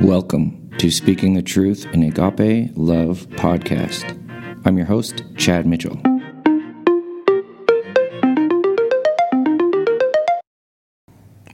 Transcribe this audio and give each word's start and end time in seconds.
Welcome 0.00 0.70
to 0.78 0.92
Speaking 0.92 1.34
the 1.34 1.42
Truth 1.42 1.86
in 1.86 2.04
Agape 2.04 2.70
Love 2.76 3.26
podcast. 3.30 4.04
I'm 4.64 4.76
your 4.76 4.86
host, 4.86 5.24
Chad 5.36 5.66
Mitchell. 5.66 6.00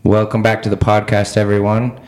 Welcome 0.03 0.43
back 0.43 0.63
to 0.65 0.69
the 0.69 0.77
podcast, 0.77 1.39
everyone. 1.39 1.99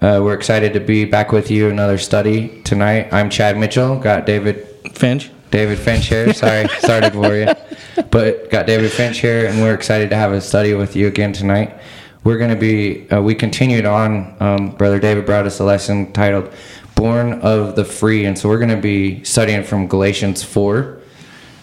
Uh, 0.00 0.20
we're 0.22 0.34
excited 0.34 0.72
to 0.74 0.80
be 0.80 1.04
back 1.04 1.32
with 1.32 1.50
you 1.50 1.68
another 1.68 1.98
study 1.98 2.62
tonight. 2.62 3.12
I'm 3.12 3.28
Chad 3.28 3.58
Mitchell. 3.58 3.98
Got 3.98 4.26
David 4.26 4.68
Finch. 4.94 5.32
David 5.50 5.80
Finch 5.80 6.06
here. 6.06 6.32
Sorry, 6.32 6.68
started 6.78 7.14
for 7.14 7.34
you, 7.34 8.04
but 8.10 8.48
got 8.50 8.66
David 8.66 8.92
Finch 8.92 9.18
here, 9.18 9.46
and 9.46 9.60
we're 9.60 9.74
excited 9.74 10.10
to 10.10 10.16
have 10.16 10.32
a 10.32 10.40
study 10.40 10.72
with 10.72 10.94
you 10.94 11.08
again 11.08 11.32
tonight. 11.32 11.76
We're 12.22 12.38
going 12.38 12.50
to 12.50 12.56
be. 12.56 13.10
Uh, 13.10 13.22
we 13.22 13.34
continued 13.34 13.86
on. 13.86 14.36
Um, 14.40 14.70
Brother 14.70 14.98
David 14.98 15.26
brought 15.26 15.46
us 15.46 15.58
a 15.58 15.64
lesson 15.64 16.12
titled 16.12 16.52
"Born 16.94 17.40
of 17.40 17.76
the 17.76 17.84
Free," 17.84 18.26
and 18.26 18.38
so 18.38 18.48
we're 18.48 18.58
going 18.58 18.70
to 18.70 18.76
be 18.76 19.24
studying 19.24 19.64
from 19.64 19.86
Galatians 19.86 20.42
four. 20.42 21.00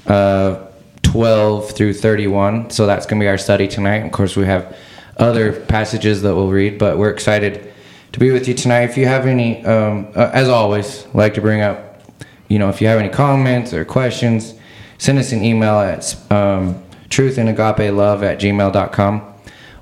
Uh, 0.06 0.64
12 1.04 1.72
through 1.72 1.94
31. 1.94 2.70
So 2.70 2.86
that's 2.86 3.06
going 3.06 3.20
to 3.20 3.24
be 3.24 3.30
our 3.30 3.38
study 3.38 3.68
tonight. 3.68 4.06
Of 4.06 4.12
course, 4.12 4.36
we 4.36 4.46
have 4.46 4.76
other 5.16 5.54
passages 5.54 6.22
that 6.22 6.36
we'll 6.36 6.50
read, 6.50 6.78
but 6.78 6.98
we're 6.98 7.12
excited 7.12 7.74
to 8.12 8.20
be 8.20 8.32
with 8.32 8.48
you 8.48 8.54
tonight. 8.54 8.84
If 8.84 8.98
you 8.98 9.08
have 9.08 9.26
any, 9.26 9.66
um, 9.66 10.08
uh, 10.16 10.30
as 10.34 10.50
always, 10.50 11.08
like 11.14 11.34
to 11.36 11.42
bring 11.42 11.62
up, 11.62 12.02
you 12.50 12.60
know, 12.60 12.70
if 12.70 12.82
you 12.82 12.88
have 12.88 13.00
any 13.00 13.10
comments 13.10 13.74
or 13.74 13.86
questions, 13.86 14.54
send 14.98 15.18
us 15.18 15.32
an 15.32 15.44
email 15.44 15.80
at 15.80 16.14
um, 16.32 16.84
at 17.06 17.10
gmail.com 17.10 19.34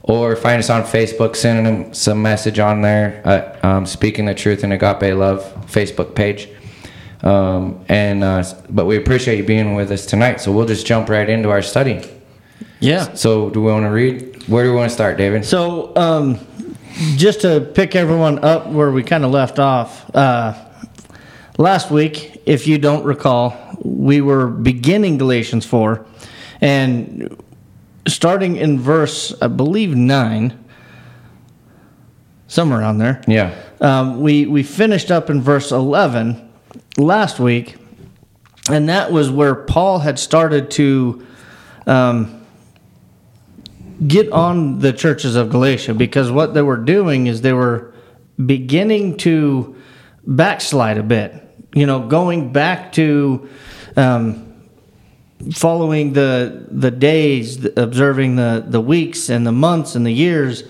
or 0.08 0.36
find 0.36 0.60
us 0.60 0.70
on 0.70 0.84
Facebook, 0.84 1.36
send 1.36 1.66
them 1.66 1.94
some 1.94 2.22
message 2.22 2.60
on 2.60 2.82
there 2.82 3.26
at 3.26 3.64
um, 3.66 3.88
Speaking 3.88 4.26
the 4.26 4.36
Truth 4.36 4.64
in 4.64 4.72
Agape 4.72 5.16
Love 5.16 5.42
Facebook 5.66 6.14
page. 6.14 6.48
Um, 7.24 7.84
and 7.90 8.24
uh, 8.24 8.44
but 8.70 8.86
we 8.86 8.98
appreciate 8.98 9.38
you 9.38 9.44
being 9.44 9.74
with 9.74 9.92
us 9.92 10.06
tonight. 10.06 10.42
So 10.42 10.52
we'll 10.52 10.68
just 10.68 10.86
jump 10.86 11.10
right 11.10 11.28
into 11.28 11.50
our 11.50 11.64
study. 11.64 12.08
Yeah. 12.80 13.14
So 13.16 13.50
do 13.50 13.64
we 13.64 13.72
want 13.72 13.86
to 13.86 13.90
read? 13.90 14.48
Where 14.48 14.64
do 14.64 14.70
we 14.70 14.76
want 14.78 14.90
to 14.90 14.94
start, 14.94 15.18
David? 15.18 15.44
So, 15.44 15.96
um, 15.96 16.40
just 17.16 17.42
to 17.42 17.62
pick 17.74 17.96
everyone 17.96 18.40
up 18.46 18.68
where 18.68 18.92
we 18.92 19.02
kind 19.02 19.26
of 19.26 19.32
left 19.32 19.58
off, 19.58 20.16
uh, 20.16 20.54
last 21.58 21.90
week, 21.90 22.44
if 22.46 22.68
you 22.68 22.78
don't 22.78 23.04
recall, 23.04 23.58
we 23.84 24.22
were 24.22 24.48
beginning 24.48 25.18
Galatians 25.18 25.66
4 25.66 26.06
and 26.62 27.36
starting 28.08 28.56
in 28.56 28.80
verse, 28.80 29.34
I 29.42 29.48
believe, 29.48 29.96
9, 29.96 30.66
somewhere 32.48 32.80
around 32.80 33.00
there. 33.00 33.22
Yeah. 33.28 33.56
Um, 33.82 34.22
we, 34.22 34.46
we 34.46 34.64
finished 34.64 35.12
up 35.12 35.30
in 35.30 35.42
verse 35.42 35.72
11 35.72 36.52
last 36.98 37.40
week, 37.40 37.76
and 38.70 38.90
that 38.90 39.12
was 39.12 39.30
where 39.30 39.56
Paul 39.56 40.00
had 40.00 40.18
started 40.18 40.72
to 40.72 41.26
um, 41.88 42.46
get 44.08 44.32
on 44.32 44.80
the 44.80 44.94
churches 44.94 45.36
of 45.36 45.50
Galatia 45.50 45.94
because 45.94 46.32
what 46.32 46.54
they 46.54 46.62
were 46.62 46.78
doing 46.78 47.28
is 47.28 47.42
they 47.42 47.54
were 47.54 47.94
beginning 48.44 49.18
to 49.18 49.76
backslide 50.26 50.98
a 50.98 51.04
bit. 51.04 51.42
You 51.74 51.86
know, 51.86 52.08
going 52.08 52.54
back 52.54 52.94
to 52.94 53.50
um, 53.96 54.45
following 55.54 56.14
the 56.14 56.66
the 56.70 56.92
days, 56.92 57.66
observing 57.78 58.36
the 58.36 58.64
the 58.68 58.82
weeks 58.82 59.30
and 59.30 59.46
the 59.46 59.52
months 59.52 59.96
and 59.96 60.06
the 60.06 60.14
years, 60.14 60.64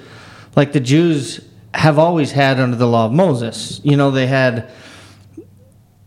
like 0.55 0.73
the 0.73 0.80
Jews 0.80 1.39
have 1.73 1.99
always 1.99 2.31
had 2.31 2.59
under 2.59 2.77
the 2.77 2.88
law 2.88 3.05
of 3.05 3.11
Moses. 3.11 3.81
You 3.83 3.97
know, 3.97 4.11
they 4.11 4.27
had 4.27 4.71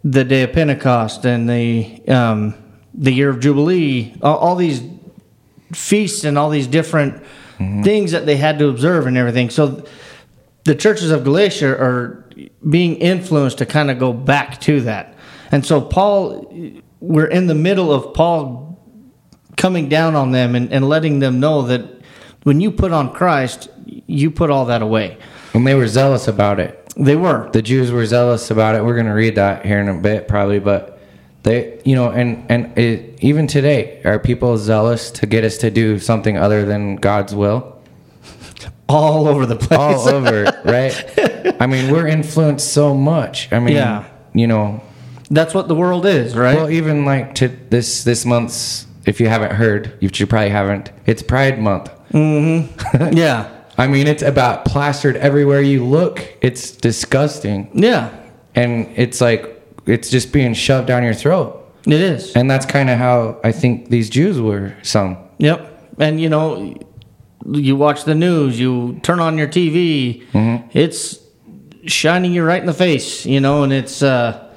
the 0.05 0.25
day 0.25 0.42
of 0.42 0.53
Pentecost 0.53 1.25
and 1.25 1.48
the 1.48 2.03
um, 2.09 2.55
the 2.95 3.12
year 3.12 3.31
of 3.31 3.41
Jubilee, 3.41 4.14
all, 4.23 4.36
all 4.36 4.56
these 4.56 4.83
feasts 5.73 6.25
and 6.25 6.39
all 6.39 6.51
these 6.51 6.67
different 6.67 7.23
things 7.83 8.13
that 8.13 8.25
they 8.25 8.36
had 8.36 8.58
to 8.61 8.69
observe 8.69 9.07
and 9.07 9.17
everything. 9.17 9.51
So 9.51 9.85
the 10.64 10.75
churches 10.75 11.11
of 11.11 11.25
Galatia 11.25 11.70
are 11.70 12.25
being 12.69 12.96
influenced 12.96 13.58
to 13.58 13.67
kind 13.67 13.90
of 13.90 13.98
go 13.98 14.13
back 14.13 14.61
to 14.63 14.80
that. 14.83 15.14
And 15.51 15.64
so 15.64 15.80
Paul, 15.80 16.52
we're 17.01 17.27
in 17.27 17.47
the 17.47 17.55
middle 17.55 17.92
of 17.92 18.14
Paul 18.14 18.79
coming 19.57 19.89
down 19.89 20.14
on 20.14 20.33
them 20.33 20.55
and, 20.55 20.73
and 20.73 20.89
letting 20.89 21.19
them 21.19 21.41
know 21.41 21.63
that 21.63 21.83
when 22.45 22.61
you 22.61 22.70
put 22.70 22.92
on 22.92 23.13
Christ, 23.13 23.69
you 24.07 24.31
put 24.31 24.51
all 24.51 24.67
that 24.67 24.83
away. 24.83 25.19
And 25.55 25.67
they 25.67 25.75
were 25.75 25.89
zealous 25.89 26.29
about 26.29 26.61
it. 26.61 26.75
They 26.97 27.17
were. 27.17 27.51
The 27.53 27.63
Jews 27.63 27.91
were 27.91 28.07
zealous 28.07 28.51
about 28.51 28.75
it. 28.75 28.85
We're 28.85 28.95
going 28.95 29.07
to 29.07 29.13
read 29.13 29.37
that 29.37 29.64
here 29.64 29.81
in 29.81 29.89
a 29.89 30.01
bit, 30.01 30.29
probably, 30.29 30.58
but 30.58 31.01
they, 31.45 31.81
you 31.85 31.95
know, 31.95 32.11
and 32.11 32.45
and 32.51 32.77
it, 32.77 33.19
even 33.23 33.47
today, 33.47 34.03
are 34.05 34.19
people 34.19 34.57
zealous 34.58 35.11
to 35.13 35.27
get 35.27 35.45
us 35.45 35.57
to 35.58 35.70
do 35.70 35.98
something 35.98 36.37
other 36.37 36.64
than 36.64 36.97
God's 36.97 37.35
will? 37.35 37.77
all 38.89 39.29
over 39.29 39.45
the 39.47 39.55
place. 39.57 39.79
All 39.79 40.08
over, 40.08 40.45
right? 40.64 41.57
I 41.61 41.67
mean, 41.67 41.92
we're 41.92 42.07
influenced 42.07 42.73
so 42.73 42.95
much. 42.95 43.53
I 43.53 43.58
mean, 43.61 43.75
Yeah. 43.77 44.05
you 44.33 44.47
know, 44.47 44.81
That's 45.30 45.55
what 45.55 45.68
the 45.68 45.74
world 45.74 46.06
is, 46.06 46.34
right? 46.36 46.56
Well, 46.56 46.70
even 46.70 47.05
like 47.05 47.34
to 47.36 47.48
this 47.48 48.05
this 48.05 48.24
month's, 48.24 48.86
if 49.06 49.20
you 49.20 49.28
haven't 49.28 49.52
heard, 49.52 49.92
you 50.00 50.08
probably 50.27 50.48
haven't. 50.50 50.90
It's 51.06 51.22
Pride 51.22 51.58
Month. 51.61 51.90
Mm-hmm. 52.12 53.12
yeah. 53.16 53.50
I 53.77 53.86
mean, 53.86 54.06
it's 54.08 54.22
about 54.22 54.64
plastered 54.64 55.16
everywhere 55.16 55.61
you 55.61 55.84
look. 55.84 56.24
It's 56.40 56.72
disgusting, 56.72 57.70
Yeah. 57.74 58.11
and 58.55 58.89
it's 58.96 59.20
like 59.20 59.55
it's 59.86 60.11
just 60.11 60.33
being 60.33 60.55
shoved 60.55 60.89
down 60.89 61.05
your 61.05 61.14
throat. 61.14 61.55
It 61.86 62.00
is. 62.00 62.34
And 62.34 62.50
that's 62.50 62.66
kind 62.66 62.90
of 62.90 62.98
how 62.98 63.40
I 63.45 63.52
think 63.52 63.89
these 63.89 64.10
Jews 64.10 64.40
were 64.40 64.74
some. 64.83 65.16
Yep. 65.39 65.95
And 65.98 66.20
you 66.20 66.28
know, 66.28 66.74
you 67.46 67.77
watch 67.77 68.05
the 68.05 68.14
news, 68.14 68.58
you 68.58 68.98
turn 69.02 69.20
on 69.20 69.39
your 69.39 69.46
TV, 69.48 70.24
it's 70.74 71.18
shining 71.86 72.33
you 72.34 72.42
right 72.45 72.60
in 72.60 72.66
the 72.66 72.74
face, 72.74 73.24
you 73.24 73.40
know, 73.40 73.62
and 73.62 73.72
it's 73.72 74.02
uh 74.02 74.48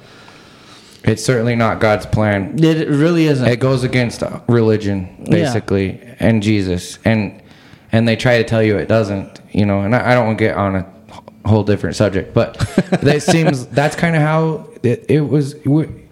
It's 1.04 1.24
certainly 1.24 1.56
not 1.56 1.80
God's 1.80 2.06
plan. 2.06 2.62
it 2.62 2.88
really 2.88 3.26
isn't. 3.26 3.46
It 3.46 3.58
goes 3.58 3.82
against 3.82 4.22
religion, 4.48 5.26
basically, 5.28 6.00
and 6.20 6.42
Jesus, 6.42 6.98
and 7.04 7.42
and 7.90 8.06
they 8.06 8.16
try 8.16 8.38
to 8.38 8.44
tell 8.44 8.62
you 8.62 8.76
it 8.78 8.86
doesn't. 8.88 9.40
You 9.52 9.66
know, 9.66 9.80
and 9.82 9.94
I, 9.94 10.12
I 10.12 10.14
don't 10.14 10.26
want 10.26 10.38
to 10.38 10.44
get 10.44 10.56
on 10.56 10.76
a 10.76 10.86
whole 11.48 11.64
different 11.64 11.96
subject, 11.96 12.32
but 12.34 12.54
that 13.02 13.22
seems 13.22 13.66
that's 13.66 13.96
kind 13.96 14.14
of 14.16 14.22
how 14.22 14.70
it, 14.82 15.04
it 15.08 15.20
was. 15.22 15.54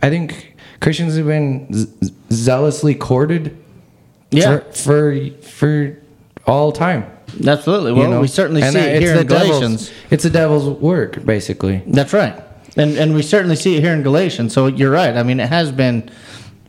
I 0.02 0.10
think 0.10 0.56
Christians 0.80 1.16
have 1.16 1.26
been 1.26 1.72
z- 1.72 2.12
zealously 2.32 2.94
courted 2.94 3.56
yeah. 4.30 4.58
for, 4.58 4.72
for 4.72 5.30
for 5.42 5.98
all 6.46 6.72
time. 6.72 7.06
absolutely. 7.46 7.92
Well, 7.92 8.02
you 8.04 8.08
know? 8.08 8.20
we 8.22 8.26
certainly 8.26 8.62
And 8.62 8.72
see 8.72 8.80
it 8.80 9.02
here 9.02 9.14
in 9.14 9.26
devil's- 9.26 9.48
Galatians. 9.48 9.92
It's 10.10 10.24
the 10.24 10.30
devil's 10.30 10.68
work, 10.80 11.24
basically. 11.24 11.82
That's 11.86 12.12
right. 12.12 12.34
And 12.80 12.96
and 12.96 13.14
we 13.14 13.22
certainly 13.22 13.56
see 13.56 13.76
it 13.76 13.80
here 13.82 13.92
in 13.92 14.02
Galatians. 14.02 14.52
So 14.54 14.66
you're 14.66 14.90
right. 14.90 15.14
I 15.16 15.22
mean, 15.22 15.38
it 15.40 15.48
has 15.48 15.70
been 15.70 16.10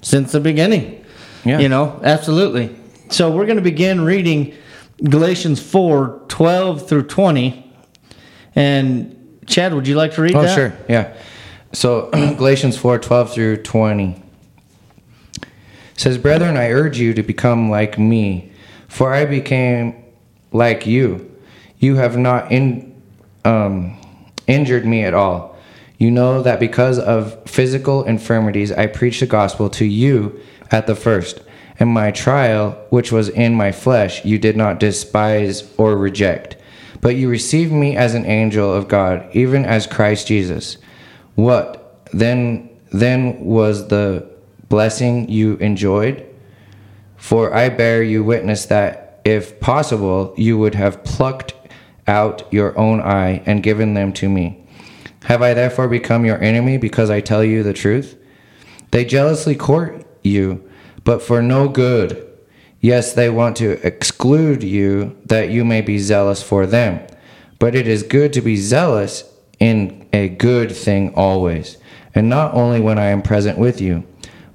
since 0.01 0.31
the 0.33 0.39
beginning. 0.39 1.05
Yeah. 1.45 1.59
You 1.59 1.69
know, 1.69 1.99
absolutely. 2.03 2.75
So 3.09 3.31
we're 3.31 3.45
going 3.45 3.57
to 3.57 3.63
begin 3.63 4.01
reading 4.01 4.53
Galatians 5.03 5.61
4 5.61 6.21
12 6.27 6.87
through 6.87 7.03
20. 7.03 7.73
And 8.55 9.39
Chad, 9.47 9.73
would 9.73 9.87
you 9.87 9.95
like 9.95 10.13
to 10.15 10.21
read 10.21 10.35
Oh, 10.35 10.41
that? 10.41 10.53
sure. 10.55 10.73
Yeah. 10.89 11.13
So 11.71 12.09
Galatians 12.11 12.77
4 12.77 12.99
12 12.99 13.33
through 13.33 13.57
20 13.63 14.21
says, 15.97 16.17
Brethren, 16.17 16.57
I 16.57 16.71
urge 16.71 16.99
you 16.99 17.13
to 17.13 17.23
become 17.23 17.69
like 17.69 17.97
me, 17.99 18.51
for 18.87 19.13
I 19.13 19.25
became 19.25 20.03
like 20.51 20.85
you. 20.85 21.31
You 21.77 21.95
have 21.95 22.17
not 22.17 22.51
in, 22.51 23.01
um, 23.45 23.97
injured 24.47 24.85
me 24.85 25.03
at 25.03 25.13
all. 25.13 25.50
You 26.01 26.09
know 26.09 26.41
that 26.41 26.59
because 26.59 26.97
of 26.97 27.39
physical 27.45 28.03
infirmities, 28.05 28.71
I 28.71 28.87
preached 28.87 29.19
the 29.19 29.27
gospel 29.27 29.69
to 29.69 29.85
you 29.85 30.39
at 30.71 30.87
the 30.87 30.95
first. 30.95 31.41
And 31.79 31.91
my 31.91 32.09
trial, 32.09 32.71
which 32.89 33.11
was 33.11 33.29
in 33.29 33.53
my 33.53 33.71
flesh, 33.71 34.25
you 34.25 34.39
did 34.39 34.57
not 34.57 34.79
despise 34.79 35.71
or 35.77 35.95
reject. 35.95 36.57
But 37.01 37.17
you 37.17 37.29
received 37.29 37.71
me 37.71 37.95
as 37.95 38.15
an 38.15 38.25
angel 38.25 38.73
of 38.73 38.87
God, 38.87 39.29
even 39.33 39.63
as 39.63 39.85
Christ 39.85 40.25
Jesus. 40.25 40.77
What 41.35 41.99
then 42.11 42.71
then 42.91 43.45
was 43.45 43.89
the 43.89 44.27
blessing 44.69 45.29
you 45.29 45.57
enjoyed? 45.57 46.25
For 47.17 47.53
I 47.53 47.69
bear 47.69 48.01
you 48.01 48.23
witness 48.23 48.65
that 48.65 49.21
if 49.23 49.59
possible, 49.59 50.33
you 50.35 50.57
would 50.57 50.73
have 50.73 51.03
plucked 51.03 51.53
out 52.07 52.51
your 52.51 52.75
own 52.75 53.01
eye 53.01 53.43
and 53.45 53.61
given 53.61 53.93
them 53.93 54.11
to 54.13 54.27
me. 54.27 54.60
Have 55.25 55.41
I 55.41 55.53
therefore 55.53 55.87
become 55.87 56.25
your 56.25 56.41
enemy 56.41 56.77
because 56.77 57.09
I 57.09 57.21
tell 57.21 57.43
you 57.43 57.63
the 57.63 57.73
truth? 57.73 58.17
They 58.91 59.05
jealously 59.05 59.55
court 59.55 60.05
you, 60.23 60.69
but 61.03 61.21
for 61.21 61.41
no 61.41 61.67
good. 61.67 62.27
Yes, 62.79 63.13
they 63.13 63.29
want 63.29 63.55
to 63.57 63.85
exclude 63.85 64.63
you 64.63 65.15
that 65.25 65.49
you 65.49 65.63
may 65.63 65.81
be 65.81 65.99
zealous 65.99 66.41
for 66.41 66.65
them. 66.65 67.05
But 67.59 67.75
it 67.75 67.87
is 67.87 68.01
good 68.01 68.33
to 68.33 68.41
be 68.41 68.55
zealous 68.55 69.23
in 69.59 70.09
a 70.11 70.29
good 70.29 70.71
thing 70.71 71.13
always, 71.13 71.77
and 72.15 72.27
not 72.27 72.55
only 72.55 72.81
when 72.81 72.97
I 72.97 73.05
am 73.05 73.21
present 73.21 73.59
with 73.59 73.79
you. 73.79 74.03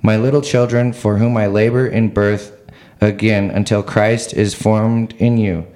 My 0.02 0.16
little 0.16 0.42
children, 0.42 0.92
for 0.92 1.18
whom 1.18 1.36
I 1.36 1.46
labor 1.46 1.86
in 1.86 2.12
birth 2.12 2.52
again 3.00 3.50
until 3.50 3.82
Christ 3.82 4.34
is 4.34 4.54
formed 4.54 5.14
in 5.14 5.38
you. 5.38 5.66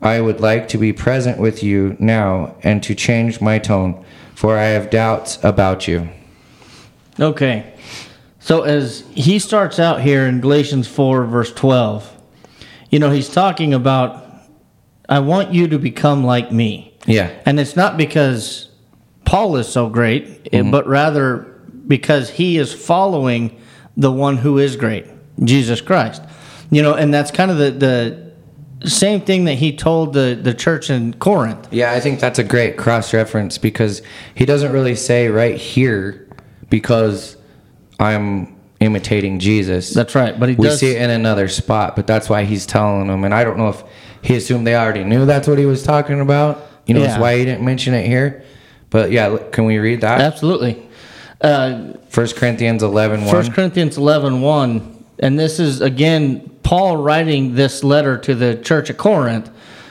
I 0.00 0.22
would 0.22 0.40
like 0.40 0.68
to 0.68 0.78
be 0.78 0.94
present 0.94 1.38
with 1.38 1.62
you 1.62 1.96
now 1.98 2.56
and 2.62 2.82
to 2.82 2.94
change 2.94 3.42
my 3.42 3.58
tone, 3.58 4.02
for 4.40 4.56
I 4.56 4.68
have 4.68 4.88
doubts 4.88 5.38
about 5.42 5.86
you. 5.86 6.08
Okay. 7.20 7.74
So 8.38 8.62
as 8.62 9.04
he 9.14 9.38
starts 9.38 9.78
out 9.78 10.00
here 10.00 10.24
in 10.24 10.40
Galatians 10.40 10.88
4, 10.88 11.26
verse 11.26 11.52
12, 11.52 12.10
you 12.88 12.98
know, 12.98 13.10
he's 13.10 13.28
talking 13.28 13.74
about, 13.74 14.24
I 15.10 15.18
want 15.18 15.52
you 15.52 15.68
to 15.68 15.78
become 15.78 16.24
like 16.24 16.50
me. 16.50 16.96
Yeah. 17.04 17.30
And 17.44 17.60
it's 17.60 17.76
not 17.76 17.98
because 17.98 18.70
Paul 19.26 19.56
is 19.56 19.68
so 19.68 19.90
great, 19.90 20.24
it- 20.24 20.52
mm-hmm. 20.52 20.70
but 20.70 20.86
rather 20.86 21.40
because 21.86 22.30
he 22.30 22.56
is 22.56 22.72
following 22.72 23.60
the 23.94 24.10
one 24.10 24.38
who 24.38 24.56
is 24.56 24.74
great, 24.74 25.04
Jesus 25.44 25.82
Christ. 25.82 26.22
You 26.70 26.80
know, 26.80 26.94
and 26.94 27.12
that's 27.12 27.30
kind 27.30 27.50
of 27.50 27.58
the, 27.58 27.72
the 27.72 28.29
same 28.84 29.20
thing 29.20 29.44
that 29.44 29.54
he 29.54 29.76
told 29.76 30.12
the, 30.14 30.38
the 30.40 30.54
church 30.54 30.90
in 30.90 31.14
Corinth. 31.14 31.68
Yeah, 31.70 31.92
I 31.92 32.00
think 32.00 32.20
that's 32.20 32.38
a 32.38 32.44
great 32.44 32.76
cross 32.76 33.12
reference 33.12 33.58
because 33.58 34.02
he 34.34 34.44
doesn't 34.46 34.72
really 34.72 34.94
say 34.96 35.28
right 35.28 35.56
here 35.56 36.26
because 36.70 37.36
I'm 37.98 38.56
imitating 38.80 39.38
Jesus. 39.38 39.90
That's 39.92 40.14
right. 40.14 40.38
But 40.38 40.48
he 40.48 40.54
does. 40.54 40.60
we 40.62 40.68
does 40.68 40.80
see 40.80 40.90
it 40.92 41.02
in 41.02 41.10
another 41.10 41.48
spot, 41.48 41.96
but 41.96 42.06
that's 42.06 42.30
why 42.30 42.44
he's 42.44 42.64
telling 42.64 43.08
them. 43.08 43.24
And 43.24 43.34
I 43.34 43.44
don't 43.44 43.58
know 43.58 43.68
if 43.68 43.82
he 44.22 44.36
assumed 44.36 44.66
they 44.66 44.74
already 44.76 45.04
knew 45.04 45.26
that's 45.26 45.46
what 45.46 45.58
he 45.58 45.66
was 45.66 45.82
talking 45.82 46.20
about. 46.20 46.66
You 46.86 46.94
know, 46.94 47.00
Yeah. 47.00 47.08
that's 47.08 47.20
why 47.20 47.36
he 47.38 47.44
didn't 47.44 47.64
mention 47.64 47.92
it 47.94 48.06
here. 48.06 48.42
But 48.88 49.10
yeah, 49.12 49.36
can 49.52 49.66
we 49.66 49.78
read 49.78 50.00
that? 50.00 50.20
absolutely. 50.20 50.88
Uh, 51.40 51.92
First 52.08 52.36
Corinthians 52.36 52.82
11 52.82 53.24
1. 53.24 53.34
1 53.34 53.52
Corinthians 53.52 53.96
11 53.96 54.40
1. 54.40 54.99
And 55.20 55.38
this 55.38 55.60
is, 55.60 55.80
again, 55.80 56.50
Paul 56.62 56.96
writing 56.96 57.54
this 57.54 57.84
letter 57.84 58.18
to 58.18 58.34
the 58.34 58.56
church 58.56 58.90
at 58.90 58.96
Corinth. 58.96 59.50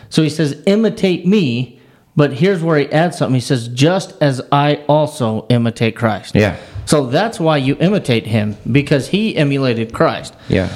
So 0.10 0.22
he 0.22 0.30
says, 0.30 0.62
imitate 0.66 1.26
me. 1.26 1.80
But 2.16 2.34
here's 2.34 2.62
where 2.62 2.78
he 2.78 2.92
adds 2.92 3.18
something. 3.18 3.36
He 3.36 3.40
says, 3.40 3.68
just 3.70 4.20
as 4.22 4.42
I 4.52 4.84
also 4.90 5.46
imitate 5.50 5.96
Christ. 5.96 6.36
Yeah. 6.36 6.58
So 6.86 7.06
that's 7.06 7.40
why 7.40 7.58
you 7.58 7.78
imitate 7.80 8.26
him, 8.26 8.58
because 8.72 9.08
he 9.10 9.38
emulated 9.38 9.94
Christ. 9.94 10.36
Yeah. 10.50 10.76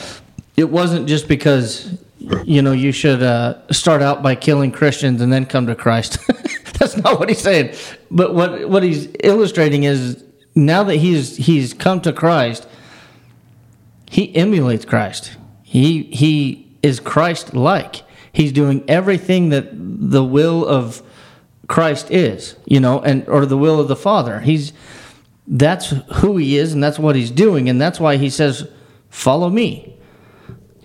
It 0.56 0.70
wasn't 0.70 1.08
just 1.08 1.28
because, 1.28 1.98
you 2.46 2.62
know, 2.62 2.72
you 2.72 2.92
should 2.92 3.24
uh, 3.24 3.68
start 3.72 4.04
out 4.04 4.22
by 4.22 4.36
killing 4.36 4.72
Christians 4.72 5.22
and 5.22 5.34
then 5.34 5.48
come 5.48 5.66
to 5.66 5.76
Christ. 5.76 6.20
that's 6.80 6.96
not 6.98 7.20
what 7.20 7.30
he's 7.30 7.42
saying. 7.42 7.76
But 8.12 8.36
what, 8.36 8.70
what 8.70 8.84
he's 8.84 9.10
illustrating 9.24 9.84
is 9.84 10.24
now 10.56 10.84
that 10.84 10.98
he's 10.98 11.36
he's 11.36 11.74
come 11.74 12.02
to 12.02 12.14
Christ, 12.14 12.68
he 14.14 14.36
emulates 14.36 14.86
Christ. 14.86 15.38
He 15.64 16.04
he 16.04 16.78
is 16.84 17.00
Christ 17.00 17.56
like. 17.56 18.04
He's 18.32 18.52
doing 18.52 18.84
everything 18.88 19.50
that 19.50 19.70
the 19.74 20.24
will 20.24 20.68
of 20.68 21.02
Christ 21.68 22.12
is, 22.12 22.56
you 22.66 22.80
know, 22.80 23.00
and 23.00 23.28
or 23.28 23.48
the 23.48 23.58
will 23.58 23.80
of 23.80 23.88
the 23.88 23.96
Father. 23.96 24.40
He's 24.42 24.72
that's 25.48 25.96
who 26.18 26.38
he 26.38 26.60
is 26.60 26.74
and 26.74 26.84
that's 26.84 27.00
what 27.00 27.16
he's 27.16 27.32
doing 27.32 27.68
and 27.70 27.82
that's 27.82 28.00
why 28.00 28.18
he 28.18 28.30
says 28.30 28.68
follow 29.10 29.50
me. 29.50 29.98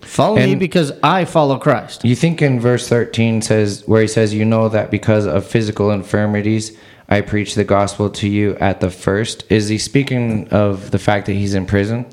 Follow 0.01 0.37
me 0.37 0.55
because 0.55 0.91
I 1.03 1.25
follow 1.25 1.59
Christ. 1.59 2.03
You 2.03 2.15
think 2.15 2.41
in 2.41 2.59
verse 2.59 2.89
13 2.89 3.43
says 3.43 3.83
where 3.85 4.01
he 4.01 4.07
says 4.07 4.33
you 4.33 4.43
know 4.43 4.69
that 4.69 4.89
because 4.89 5.27
of 5.27 5.45
physical 5.45 5.91
infirmities 5.91 6.75
I 7.07 7.21
preach 7.21 7.53
the 7.53 7.63
gospel 7.63 8.09
to 8.09 8.27
you 8.27 8.55
at 8.55 8.79
the 8.79 8.89
first 8.89 9.45
is 9.51 9.67
he 9.67 9.77
speaking 9.77 10.49
of 10.49 10.89
the 10.89 10.97
fact 10.97 11.27
that 11.27 11.33
he's 11.33 11.53
in 11.53 11.67
prison 11.67 12.07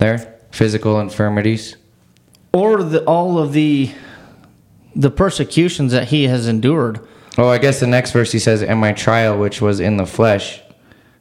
there 0.00 0.34
physical 0.50 0.98
infirmities 0.98 1.76
Or 2.52 2.82
the, 2.82 3.04
all 3.04 3.38
of 3.38 3.52
the 3.52 3.92
the 4.96 5.10
persecutions 5.10 5.92
that 5.92 6.08
he 6.08 6.24
has 6.24 6.48
endured. 6.48 6.98
Oh 7.38 7.46
I 7.48 7.58
guess 7.58 7.78
the 7.78 7.86
next 7.86 8.10
verse 8.10 8.32
he 8.32 8.40
says 8.40 8.62
and 8.62 8.80
my 8.80 8.92
trial 8.92 9.38
which 9.38 9.60
was 9.62 9.78
in 9.78 9.96
the 9.96 10.06
flesh 10.06 10.60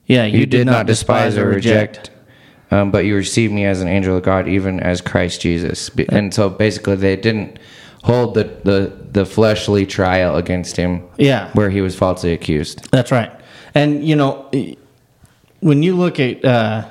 Yeah, 0.08 0.26
you, 0.26 0.48
did, 0.48 0.66
not 0.66 0.88
despise 0.88 1.38
or 1.38 1.48
reject 1.48 2.10
um, 2.72 2.90
but 2.92 3.06
you 3.06 3.16
received 3.16 3.54
me 3.54 3.66
as 3.66 3.82
an 3.82 3.88
angel 3.88 4.18
of 4.18 4.24
God 4.24 4.48
even 4.48 4.80
as 4.80 5.02
Christ 5.02 5.42
Jesus 5.42 5.92
and 6.10 6.34
so 6.34 6.50
basically 6.50 6.96
they 6.96 7.16
didn't 7.16 7.60
hold 8.04 8.34
the, 8.34 8.46
the, 8.64 8.98
the 9.12 9.26
fleshly 9.26 9.86
trial 9.86 10.38
against 10.38 10.76
him 10.78 11.04
Yeah. 11.18 11.52
where 11.54 11.70
he 11.70 11.82
was 11.82 11.96
falsely 11.96 12.34
accused 12.34 12.90
That's 12.92 13.12
right. 13.12 13.32
And 13.76 14.04
you 14.04 14.16
know, 14.16 14.50
when 15.60 15.84
you 15.84 15.96
look 15.96 16.20
at 16.20 16.44
uh, 16.44 16.90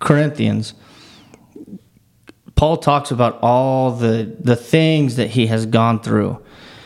Corinthians, 0.00 0.74
Paul 2.58 2.78
talks 2.78 3.12
about 3.12 3.38
all 3.40 3.92
the 3.92 4.36
the 4.40 4.56
things 4.56 5.14
that 5.14 5.30
he 5.30 5.46
has 5.46 5.64
gone 5.64 6.00
through. 6.00 6.42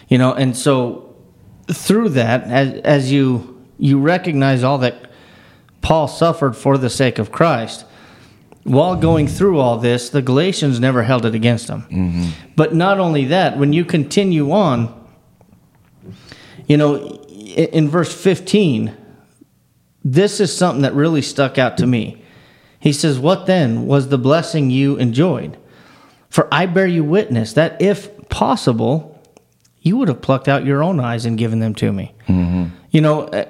You 0.07 0.19
know, 0.19 0.35
and 0.35 0.55
so 0.55 1.17
through 1.73 2.11
that, 2.11 2.45
as 2.45 2.75
as 2.83 3.11
you 3.11 3.59
you 3.79 3.99
recognize 3.99 4.63
all 4.63 4.77
that 4.79 5.11
Paul 5.81 6.09
suffered 6.09 6.59
for 6.59 6.77
the 6.77 6.91
sake 6.91 7.19
of 7.19 7.33
Christ. 7.33 7.87
While 8.65 8.97
going 8.97 9.27
through 9.27 9.61
all 9.61 9.79
this, 9.79 10.11
the 10.11 10.21
Galatians 10.21 10.79
never 10.79 11.05
held 11.05 11.25
it 11.25 11.35
against 11.35 11.69
him. 11.69 11.83
Mm-hmm. 11.83 12.29
But 12.55 12.75
not 12.75 13.01
only 13.01 13.25
that, 13.25 13.57
when 13.57 13.73
you 13.73 13.85
continue 13.87 14.53
on, 14.53 14.95
you 16.69 16.77
know, 16.77 16.97
in 17.17 17.89
verse 17.89 18.15
15, 18.15 18.95
this 20.05 20.39
is 20.39 20.55
something 20.55 20.83
that 20.83 20.95
really 20.95 21.23
stuck 21.23 21.57
out 21.57 21.79
to 21.79 21.87
me. 21.87 22.23
He 22.79 22.93
says, 22.93 23.19
What 23.19 23.47
then 23.47 23.87
was 23.87 24.09
the 24.09 24.19
blessing 24.19 24.69
you 24.71 24.97
enjoyed? 24.97 25.57
For 26.33 26.49
I 26.51 26.65
bear 26.65 26.87
you 26.87 27.05
witness 27.05 27.53
that 27.53 27.83
if 27.83 28.09
possible, 28.31 29.21
you 29.83 29.99
would 29.99 30.09
have 30.09 30.23
plucked 30.23 30.49
out 30.49 30.65
your 30.65 30.83
own 30.83 30.99
eyes 30.99 31.27
and 31.27 31.37
given 31.37 31.59
them 31.59 31.75
to 31.75 31.93
me. 31.93 32.15
You 32.91 33.01
know, 33.03 33.25
uh, 33.25 33.45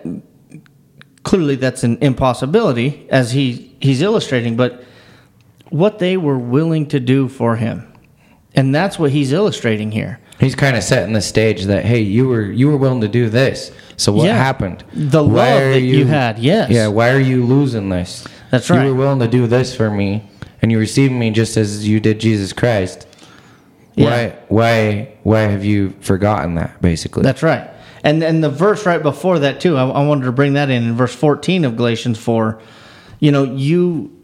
clearly 1.22 1.54
that's 1.54 1.84
an 1.84 1.98
impossibility 2.00 3.06
as 3.08 3.30
he, 3.30 3.76
he's 3.80 4.02
illustrating, 4.02 4.56
but 4.56 4.82
what 5.68 6.00
they 6.00 6.16
were 6.16 6.36
willing 6.38 6.88
to 6.88 6.98
do 6.98 7.28
for 7.28 7.54
him. 7.54 7.86
And 8.56 8.74
that's 8.74 8.98
what 8.98 9.12
he's 9.12 9.32
illustrating 9.32 9.92
here. 9.92 10.18
He's 10.40 10.56
kind 10.56 10.76
of 10.76 10.82
setting 10.82 11.12
the 11.12 11.20
stage 11.22 11.66
that 11.66 11.84
hey, 11.84 12.00
you 12.00 12.26
were 12.26 12.42
you 12.50 12.66
were 12.68 12.76
willing 12.76 13.02
to 13.02 13.08
do 13.08 13.28
this. 13.28 13.70
So 13.96 14.12
what 14.12 14.26
Yeah. 14.26 14.36
happened? 14.36 14.82
The 14.92 15.22
Why 15.22 15.52
love 15.52 15.60
that 15.74 15.80
you 15.82 16.04
had, 16.06 16.40
yes. 16.40 16.68
Yeah. 16.68 16.88
Why 16.88 17.10
are 17.12 17.20
you 17.20 17.44
losing 17.44 17.90
this? 17.90 18.26
That's 18.50 18.68
right. 18.68 18.82
You 18.84 18.90
were 18.90 18.98
willing 18.98 19.20
to 19.20 19.28
do 19.28 19.46
this 19.46 19.74
for 19.76 19.88
me, 19.88 20.28
and 20.62 20.70
you 20.70 20.78
received 20.78 21.12
me 21.12 21.30
just 21.30 21.56
as 21.56 21.86
you 21.86 22.00
did 22.00 22.20
Jesus 22.20 22.52
Christ. 22.52 23.06
Yeah. 23.94 24.06
Why? 24.06 24.38
Why? 24.48 25.12
Why 25.24 25.40
have 25.40 25.64
you 25.64 25.90
forgotten 26.00 26.54
that? 26.54 26.80
Basically. 26.80 27.22
That's 27.22 27.42
right. 27.42 27.68
And 28.04 28.22
and 28.22 28.42
the 28.42 28.50
verse 28.50 28.86
right 28.86 29.02
before 29.02 29.40
that 29.40 29.60
too, 29.60 29.76
I, 29.76 29.86
I 29.86 30.06
wanted 30.06 30.24
to 30.24 30.32
bring 30.32 30.54
that 30.54 30.70
in 30.70 30.84
in 30.84 30.94
verse 30.94 31.14
14 31.14 31.64
of 31.64 31.76
Galatians 31.76 32.18
4. 32.18 32.60
You 33.20 33.32
know, 33.32 33.44
you 33.44 34.22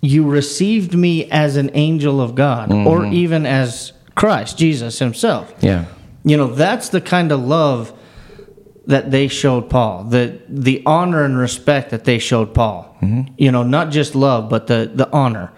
you 0.00 0.28
received 0.28 0.94
me 0.94 1.30
as 1.30 1.56
an 1.56 1.70
angel 1.74 2.20
of 2.20 2.34
God 2.34 2.72
or 2.72 3.00
mm-hmm. 3.00 3.12
even 3.12 3.44
as 3.44 3.92
Christ, 4.14 4.56
Jesus 4.56 4.98
himself. 4.98 5.52
yeah. 5.60 5.86
You 6.22 6.36
know, 6.36 6.48
that's 6.48 6.90
the 6.90 7.00
kind 7.00 7.32
of 7.32 7.40
love 7.40 7.98
that 8.86 9.10
they 9.10 9.28
showed 9.28 9.70
Paul. 9.70 10.04
The 10.04 10.40
the 10.48 10.82
honor 10.84 11.24
and 11.24 11.38
respect 11.38 11.90
that 11.90 12.04
they 12.04 12.18
showed 12.18 12.52
Paul. 12.52 12.94
Mm-hmm. 13.00 13.34
You 13.38 13.52
know, 13.52 13.62
not 13.62 13.90
just 13.90 14.14
love, 14.14 14.50
but 14.50 14.66
the 14.66 14.90
the 14.92 15.10
honor. 15.12 15.52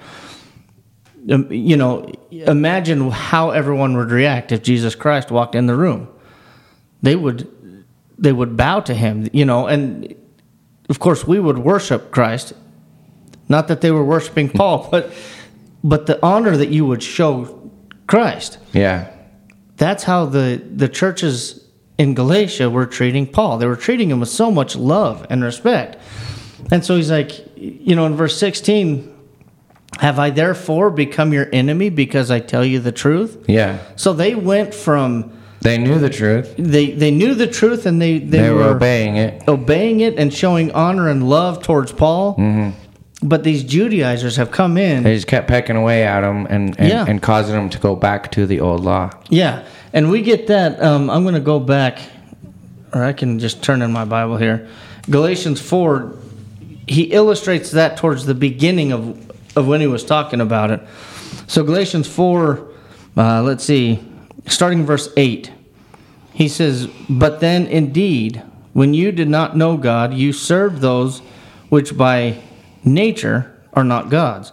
You 1.25 1.77
know, 1.77 2.11
imagine 2.31 3.11
how 3.11 3.51
everyone 3.51 3.97
would 3.97 4.11
react 4.11 4.51
if 4.51 4.63
Jesus 4.63 4.95
Christ 4.97 5.31
walked 5.31 5.55
in 5.55 5.67
the 5.67 5.77
room. 5.77 6.09
They 7.03 7.15
would 7.17 7.49
they 8.19 8.33
would 8.33 8.57
bow 8.57 8.81
to 8.81 8.95
him, 8.95 9.29
you 9.33 9.45
know, 9.45 9.67
and 9.67 10.15
of 10.89 10.99
course 10.99 11.27
we 11.27 11.39
would 11.39 11.59
worship 11.59 12.11
Christ. 12.11 12.53
Not 13.49 13.69
that 13.69 13.81
they 13.81 13.91
were 13.91 14.05
worshiping 14.05 14.49
Paul, 14.59 14.89
but 14.91 15.13
but 15.85 16.07
the 16.07 16.19
honor 16.25 16.57
that 16.57 16.69
you 16.71 16.87
would 16.87 17.03
show 17.03 17.71
Christ 18.07 18.59
Yeah. 18.73 19.09
that's 19.77 20.05
how 20.05 20.27
the 20.27 20.61
the 20.75 20.89
churches 20.89 21.67
in 21.99 22.15
Galatia 22.15 22.69
were 22.69 22.87
treating 22.87 23.27
Paul. 23.27 23.59
They 23.59 23.67
were 23.67 23.77
treating 23.77 24.11
him 24.11 24.19
with 24.21 24.29
so 24.29 24.51
much 24.51 24.75
love 24.77 25.25
and 25.31 25.43
respect. 25.45 25.97
And 26.73 26.85
so 26.85 26.97
he's 26.97 27.11
like, 27.11 27.31
you 27.57 27.95
know, 27.95 28.07
in 28.07 28.15
verse 28.17 28.37
16, 28.39 29.12
have 30.01 30.19
I 30.19 30.31
therefore 30.31 30.91
become 30.91 31.33
your 31.33 31.49
enemy 31.53 31.91
because 31.91 32.31
I 32.31 32.41
tell 32.41 32.65
you 32.65 32.81
the 32.81 32.93
truth? 32.93 33.45
Yeah. 33.49 33.79
So 33.97 34.13
they 34.13 34.35
went 34.35 34.75
from 34.75 35.33
They 35.61 35.79
knew 35.79 35.99
the 35.99 36.11
truth. 36.11 36.55
they 36.59 36.91
they 36.93 37.11
knew 37.11 37.35
the 37.35 37.47
truth 37.47 37.87
and 37.87 38.01
they 38.01 38.19
they, 38.19 38.39
They, 38.43 38.51
were, 38.51 38.57
were, 38.57 38.71
obeying 38.77 39.17
it. 39.17 39.43
obeying 39.49 40.01
it 40.01 40.19
and 40.19 40.33
showing 40.33 40.73
honor 40.73 41.09
and 41.09 41.29
love 41.29 41.63
towards 41.63 41.93
Paul. 41.93 42.37
But 43.25 43.45
these 43.45 43.63
Judaizers 43.63 44.35
have 44.37 44.51
come 44.51 44.77
in. 44.77 45.05
They 45.05 45.15
just 45.15 45.29
kept 45.29 45.47
pecking 45.47 45.77
away 45.77 46.03
at 46.03 46.25
him 46.25 46.47
and 46.51 46.75
and, 46.81 46.89
Yeah. 46.89 47.05
and 47.07 47.23
causing 47.23 47.55
him 47.55 47.69
to 47.71 47.79
go 47.79 47.95
back 47.95 48.33
to 48.33 48.47
the 48.47 48.59
old 48.61 48.81
law. 48.83 49.11
Yeah, 49.31 49.63
and 49.93 50.11
we 50.11 50.23
get 50.23 50.49
that. 50.49 50.83
Um, 50.83 51.09
I'm 51.09 51.23
going 51.23 51.37
to 51.37 51.41
go 51.41 51.61
back, 51.61 52.01
or 52.93 53.05
I 53.05 53.13
can 53.13 53.39
just 53.39 53.63
turn 53.63 53.81
in 53.83 53.93
my 53.93 54.05
Bible 54.05 54.39
here. 54.39 54.67
Galatians 55.09 55.61
4, 55.61 56.13
he 56.89 57.03
illustrates 57.13 57.71
that 57.73 57.97
towards 57.97 58.27
the 58.27 58.35
beginning 58.35 58.91
of, 58.91 59.17
of 59.57 59.67
when 59.67 59.81
he 59.81 59.87
was 59.87 60.05
talking 60.05 60.41
about 60.41 60.71
it. 60.71 60.81
So, 61.47 61.65
Galatians 61.65 62.09
4, 62.09 62.69
uh, 63.17 63.43
let's 63.43 63.65
see, 63.65 64.01
starting 64.47 64.85
verse 64.85 65.09
8, 65.17 65.53
he 66.33 66.49
says, 66.49 66.87
But 67.09 67.41
then 67.41 67.67
indeed, 67.67 68.43
when 68.73 68.95
you 68.95 69.13
did 69.13 69.29
not 69.29 69.57
know 69.57 69.77
God, 69.77 70.15
you 70.15 70.33
served 70.33 70.81
those 70.81 71.21
which 71.69 71.97
by 71.97 72.41
nature 72.85 73.61
are 73.75 73.85
not 73.85 74.11
gods. 74.11 74.53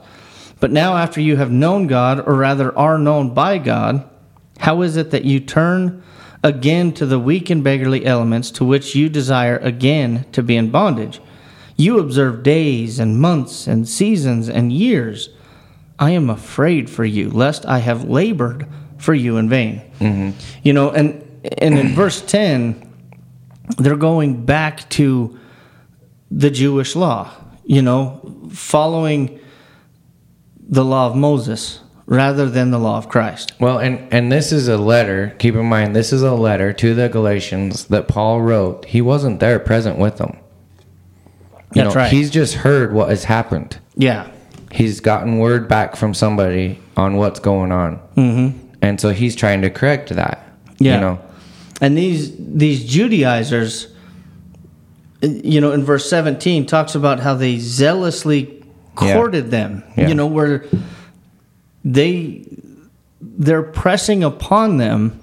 But 0.60 0.72
now, 0.72 0.98
after 0.98 1.22
you 1.22 1.38
have 1.38 1.51
known 1.51 1.88
God, 1.88 2.27
or 2.27 2.36
rather 2.36 2.77
are 2.77 2.98
known 2.98 3.34
by 3.34 3.58
God, 3.58 4.08
how 4.60 4.82
is 4.82 4.98
it 4.98 5.12
that 5.12 5.24
you 5.24 5.39
turn 5.39 6.03
again 6.44 6.91
to 6.94 7.06
the 7.06 7.20
weak 7.20 7.50
and 7.50 7.63
beggarly 7.63 8.06
elements 8.06 8.51
to 8.51 8.65
which 8.65 8.94
you 8.94 9.08
desire 9.08 9.58
again 9.58 10.25
to 10.34 10.44
be 10.44 10.58
in 10.58 10.70
bondage? 10.70 11.22
You 11.79 12.00
observe 12.00 12.43
days 12.43 13.00
and 13.00 13.17
months 13.21 13.65
and 13.65 13.88
seasons 13.88 14.50
and 14.50 14.69
years. 14.69 15.29
I 15.98 16.12
am 16.12 16.29
afraid 16.29 16.89
for 16.89 17.05
you, 17.05 17.29
lest 17.29 17.65
I 17.65 17.79
have 17.79 18.03
labored 18.03 18.67
for 18.98 19.13
you 19.13 19.38
in 19.38 19.48
vain. 19.48 19.81
Mm-hmm. 20.01 20.38
You 20.62 20.74
know, 20.74 20.91
and 20.91 21.25
and 21.57 21.79
in 21.79 21.95
verse 21.95 22.21
ten, 22.21 22.93
they're 23.77 23.95
going 23.95 24.45
back 24.45 24.89
to 24.89 25.39
the 26.29 26.50
Jewish 26.50 26.98
law. 26.98 27.31
You 27.63 27.81
know, 27.81 28.50
following 28.51 29.39
the 30.59 30.83
law 30.83 31.07
of 31.07 31.15
Moses 31.15 31.79
rather 32.05 32.50
than 32.50 32.71
the 32.71 32.79
law 32.79 32.98
of 32.98 33.07
Christ. 33.07 33.53
Well, 33.57 33.77
and 33.77 34.05
and 34.12 34.29
this 34.29 34.51
is 34.51 34.67
a 34.67 34.77
letter. 34.77 35.33
Keep 35.39 35.55
in 35.55 35.65
mind, 35.65 35.95
this 35.95 36.12
is 36.12 36.24
a 36.24 36.33
letter 36.33 36.74
to 36.74 36.93
the 36.93 37.07
Galatians 37.07 37.86
that 37.86 38.09
Paul 38.09 38.41
wrote. 38.41 38.83
He 38.83 39.01
wasn't 39.01 39.39
there, 39.39 39.59
present 39.59 39.98
with 39.98 40.17
them. 40.17 40.39
You 41.74 41.84
That's 41.84 41.96
know, 41.96 42.02
right. 42.02 42.12
He's 42.12 42.30
just 42.30 42.56
heard 42.56 42.94
what 42.94 43.10
has 43.10 43.26
happened. 43.26 43.80
Yeah. 43.96 44.30
He's 44.72 45.00
gotten 45.00 45.40
word 45.40 45.68
back 45.68 45.96
from 45.96 46.14
somebody 46.14 46.80
on 46.96 47.16
what's 47.16 47.40
going 47.40 47.72
on, 47.72 48.00
mm-hmm. 48.16 48.58
and 48.82 49.02
so 49.02 49.10
he's 49.10 49.36
trying 49.36 49.62
to 49.64 49.70
correct 49.70 50.10
that. 50.10 50.48
Yeah. 50.78 50.96
You 50.96 51.02
know. 51.02 51.22
And 51.82 51.98
these 51.98 52.36
these 52.38 52.86
Judaizers, 52.86 53.88
you 55.22 55.60
know, 55.60 55.72
in 55.72 55.84
verse 55.84 56.10
seventeen 56.10 56.66
talks 56.66 56.94
about 56.96 57.20
how 57.20 57.34
they 57.34 57.58
zealously 57.58 58.64
Yeah. 59.02 59.14
courted 59.14 59.50
them. 59.50 59.84
Yeah. 59.96 60.10
You 60.10 60.16
know, 60.16 60.28
where 60.28 60.66
they 61.86 62.46
they're 63.22 63.64
pressing 63.64 64.24
upon 64.24 64.78
them. 64.78 65.20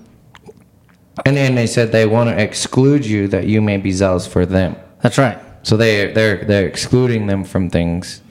And 1.24 1.36
then 1.36 1.54
they 1.54 1.66
said 1.66 1.92
they 1.92 2.06
want 2.06 2.30
to 2.30 2.42
exclude 2.42 3.06
you 3.06 3.28
that 3.28 3.46
you 3.46 3.62
may 3.62 3.76
be 3.78 3.92
zealous 3.92 4.26
for 4.26 4.44
them. 4.44 4.76
That's 5.02 5.18
right. 5.18 5.38
So 5.66 5.76
they 5.76 6.12
they're 6.12 6.44
they're 6.44 6.68
excluding 6.68 7.26
them 7.26 7.42
from 7.44 7.70
things, 7.70 8.22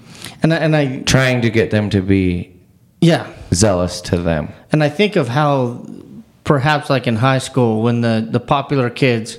And 0.41 0.53
I, 0.53 0.57
and 0.65 0.73
I 0.75 1.01
trying 1.03 1.41
to 1.41 1.49
get 1.49 1.69
them 1.69 1.89
to 1.89 2.01
be 2.01 2.49
yeah, 3.01 3.27
zealous 3.53 3.99
to 4.09 4.15
them. 4.17 4.47
and 4.71 4.81
I 4.81 4.89
think 4.89 5.17
of 5.17 5.27
how 5.27 5.85
perhaps 6.45 6.89
like 6.89 7.07
in 7.11 7.17
high 7.17 7.41
school 7.41 7.83
when 7.83 7.99
the 8.01 8.25
the 8.31 8.39
popular 8.39 8.89
kids 8.89 9.37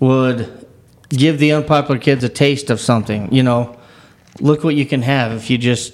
would 0.00 0.38
give 1.08 1.38
the 1.38 1.52
unpopular 1.52 1.98
kids 1.98 2.22
a 2.24 2.28
taste 2.28 2.68
of 2.70 2.78
something. 2.78 3.32
You 3.32 3.42
know, 3.42 3.74
look 4.40 4.62
what 4.62 4.74
you 4.74 4.84
can 4.84 5.00
have 5.02 5.32
if 5.32 5.48
you 5.50 5.56
just 5.56 5.92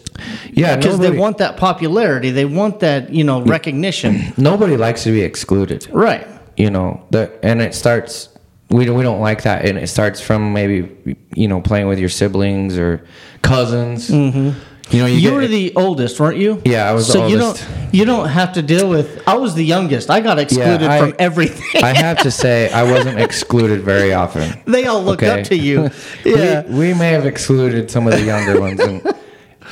Yeah, 0.53 0.77
because 0.77 0.99
they 0.99 1.17
want 1.17 1.39
that 1.39 1.57
popularity 1.57 2.31
they 2.33 2.45
want 2.61 2.81
that 2.81 3.11
you 3.15 3.23
know 3.25 3.43
recognition 3.43 4.33
Nobody 4.37 4.77
likes 4.77 5.05
to 5.05 5.13
be 5.13 5.23
excluded. 5.23 5.87
right 5.93 6.27
you 6.57 6.71
know 6.71 7.01
the 7.11 7.31
and 7.45 7.61
it 7.63 7.75
starts 7.75 8.29
we 8.71 8.85
don't, 8.85 8.97
we 8.97 9.03
don't 9.03 9.21
like 9.21 9.43
that. 9.43 9.65
And 9.67 9.77
it 9.79 9.89
starts 9.89 10.21
from 10.21 10.53
maybe 10.53 11.17
you 11.35 11.49
know 11.49 11.61
playing 11.61 11.89
with 11.89 11.99
your 11.99 12.09
siblings 12.09 12.79
or 12.79 13.05
cousins. 13.43 14.09
Mm-hmm. 14.09 14.59
you 14.95 14.99
know 15.03 15.07
you, 15.07 15.15
you 15.17 15.31
get- 15.31 15.35
were 15.35 15.47
the 15.47 15.73
oldest 15.77 16.19
weren't 16.21 16.37
you? 16.39 16.61
Yeah, 16.65 16.89
I 16.89 16.93
was 16.93 17.07
the 17.07 17.13
so 17.15 17.27
you 17.27 17.41
oldest. 17.41 17.67
don't 17.69 17.95
you 17.95 18.05
don't 18.05 18.29
have 18.29 18.53
to 18.53 18.63
deal 18.63 18.89
with 18.89 19.21
i 19.27 19.35
was 19.35 19.55
the 19.55 19.65
youngest. 19.65 20.11
I 20.11 20.21
got 20.21 20.39
excluded 20.39 20.83
I- 20.89 21.01
from 21.01 21.15
everything. 21.19 21.83
I 21.83 21.93
have 21.93 22.19
to 22.23 22.31
say 22.31 22.71
i 22.73 22.83
wasn't 22.91 23.19
excluded 23.21 23.83
very 23.83 24.13
often. 24.13 24.47
They 24.67 24.87
all 24.87 25.03
looked 25.03 25.23
Okay. 25.23 25.41
up 25.41 25.47
to 25.49 25.57
you. 25.57 25.91
Yeah. 26.25 26.63
we, 26.67 26.93
we 26.93 26.95
may 26.95 27.11
have 27.13 27.27
excluded 27.27 27.91
some 27.91 28.07
of 28.07 28.13
the 28.15 28.23
younger 28.23 28.61
ones 28.61 28.81
and 28.81 29.03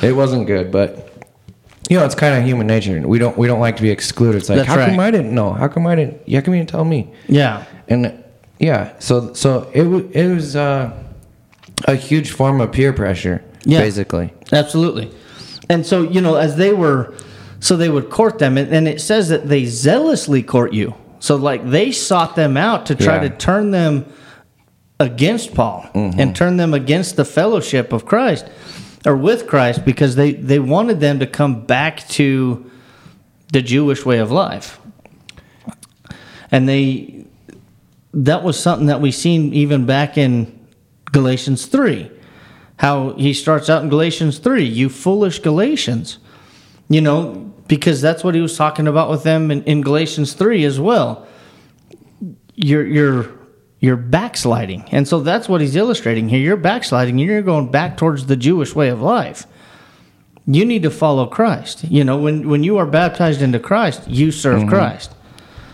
it 0.02 0.12
wasn't 0.14 0.46
good 0.46 0.70
but 0.72 1.04
you 1.90 1.96
know 1.98 2.04
it's 2.04 2.14
kind 2.14 2.34
of 2.36 2.44
human 2.44 2.66
nature. 2.66 3.00
We 3.06 3.18
don't 3.18 3.36
we 3.38 3.46
don't 3.46 3.60
like 3.60 3.76
to 3.76 3.82
be 3.82 3.90
excluded. 3.90 4.38
It's 4.38 4.48
like 4.48 4.58
That's 4.58 4.68
how 4.68 4.84
come 4.86 4.98
i 5.00 5.10
didn't 5.10 5.34
know? 5.34 5.52
How 5.52 5.68
come 5.68 5.86
i 5.86 5.94
didn't 5.94 6.16
how 6.32 6.40
come 6.42 6.54
you 6.54 6.60
didn't 6.60 6.70
tell 6.70 6.84
me. 6.84 7.12
Yeah. 7.28 7.64
And 7.88 8.24
yeah 8.58 8.92
so 8.98 9.32
so 9.34 9.70
it 9.74 9.82
was 9.82 10.02
it 10.12 10.34
was 10.34 10.56
uh, 10.56 10.90
a 11.86 11.94
huge 11.94 12.30
form 12.32 12.60
of 12.60 12.72
peer 12.72 12.92
pressure 12.92 13.42
Yeah. 13.64 13.80
basically 13.80 14.32
Absolutely. 14.52 15.10
And 15.70 15.84
so, 15.84 16.02
you 16.02 16.22
know, 16.22 16.36
as 16.36 16.56
they 16.56 16.72
were, 16.72 17.12
so 17.60 17.76
they 17.76 17.90
would 17.90 18.08
court 18.08 18.38
them, 18.38 18.56
and, 18.56 18.72
and 18.72 18.88
it 18.88 18.98
says 19.02 19.28
that 19.28 19.46
they 19.46 19.66
zealously 19.66 20.42
court 20.42 20.72
you. 20.72 20.94
So, 21.20 21.36
like, 21.36 21.68
they 21.68 21.92
sought 21.92 22.34
them 22.34 22.56
out 22.56 22.86
to 22.86 22.94
try 22.94 23.16
Yeah. 23.16 23.28
to 23.28 23.36
turn 23.36 23.70
them 23.70 24.06
against 24.98 25.52
Paul 25.54 25.86
and 25.92 26.34
turn 26.34 26.56
them 26.56 26.72
against 26.72 27.16
the 27.16 27.24
fellowship 27.26 27.92
of 27.92 28.06
Christ 28.06 28.46
or 29.04 29.14
with 29.16 29.46
Christ 29.46 29.84
because 29.84 30.16
they, 30.16 30.32
they 30.32 30.58
wanted 30.58 31.00
them 31.00 31.18
to 31.18 31.26
come 31.26 31.66
back 31.66 32.08
to 32.16 32.64
the 33.52 33.60
Jewish 33.60 34.06
way 34.06 34.16
of 34.18 34.30
life. 34.30 34.80
And 36.50 36.66
they, 36.66 37.26
that 38.24 38.42
was 38.42 38.58
something 38.58 38.86
that 38.86 39.00
we 39.00 39.10
seen 39.12 39.52
even 39.54 39.86
back 39.86 40.18
in 40.18 40.66
Galatians 41.12 41.66
3 41.66 42.10
how 42.78 43.12
he 43.14 43.34
starts 43.34 43.68
out 43.68 43.82
in 43.82 43.88
Galatians 43.88 44.38
3, 44.38 44.64
you 44.64 44.88
foolish 44.88 45.40
Galatians. 45.40 46.18
You 46.88 47.02
know, 47.02 47.52
because 47.66 48.00
that's 48.00 48.24
what 48.24 48.34
he 48.34 48.40
was 48.40 48.56
talking 48.56 48.86
about 48.86 49.10
with 49.10 49.24
them 49.24 49.50
in, 49.50 49.62
in 49.64 49.82
Galatians 49.82 50.32
3 50.32 50.64
as 50.64 50.80
well. 50.80 51.26
You're 52.54 52.86
you're 52.86 53.30
you're 53.80 53.96
backsliding. 53.96 54.88
And 54.90 55.06
so 55.06 55.20
that's 55.20 55.48
what 55.48 55.60
he's 55.60 55.76
illustrating 55.76 56.28
here. 56.28 56.40
You're 56.40 56.56
backsliding, 56.56 57.18
you're 57.18 57.42
going 57.42 57.70
back 57.70 57.96
towards 57.96 58.26
the 58.26 58.36
Jewish 58.36 58.74
way 58.74 58.88
of 58.88 59.02
life. 59.02 59.46
You 60.46 60.64
need 60.64 60.82
to 60.84 60.90
follow 60.90 61.26
Christ. 61.26 61.84
You 61.84 62.04
know, 62.04 62.16
when 62.16 62.48
when 62.48 62.64
you 62.64 62.78
are 62.78 62.86
baptized 62.86 63.42
into 63.42 63.58
Christ, 63.58 64.08
you 64.08 64.30
serve 64.30 64.60
mm-hmm. 64.60 64.70
Christ. 64.70 65.14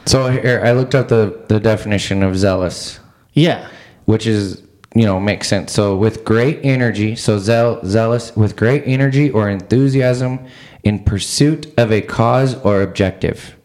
So 0.07 0.29
here, 0.31 0.61
I 0.65 0.73
looked 0.73 0.95
up 0.95 1.09
the, 1.09 1.45
the 1.49 1.59
definition 1.61 2.23
of 2.23 2.37
zealous, 2.37 3.01
Yeah. 3.33 3.69
which 4.05 4.27
is, 4.27 4.63
you 4.95 5.05
know, 5.07 5.19
makes 5.19 5.49
sense. 5.49 5.73
So 5.73 5.97
with 5.97 6.25
great 6.25 6.61
energy, 6.63 7.17
so 7.17 7.39
zeal, 7.39 7.81
zealous, 7.85 8.37
with 8.37 8.55
great 8.57 8.83
energy 8.87 9.31
or 9.31 9.49
enthusiasm 9.49 10.41
in 10.83 11.03
pursuit 11.05 11.73
of 11.79 11.91
a 11.91 12.01
cause 12.03 12.55
or 12.63 12.83
objective. 12.83 13.57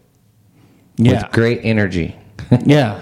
Yeah. 0.96 1.22
With 1.24 1.32
great 1.32 1.60
energy. 1.62 2.16
yeah. 2.64 3.00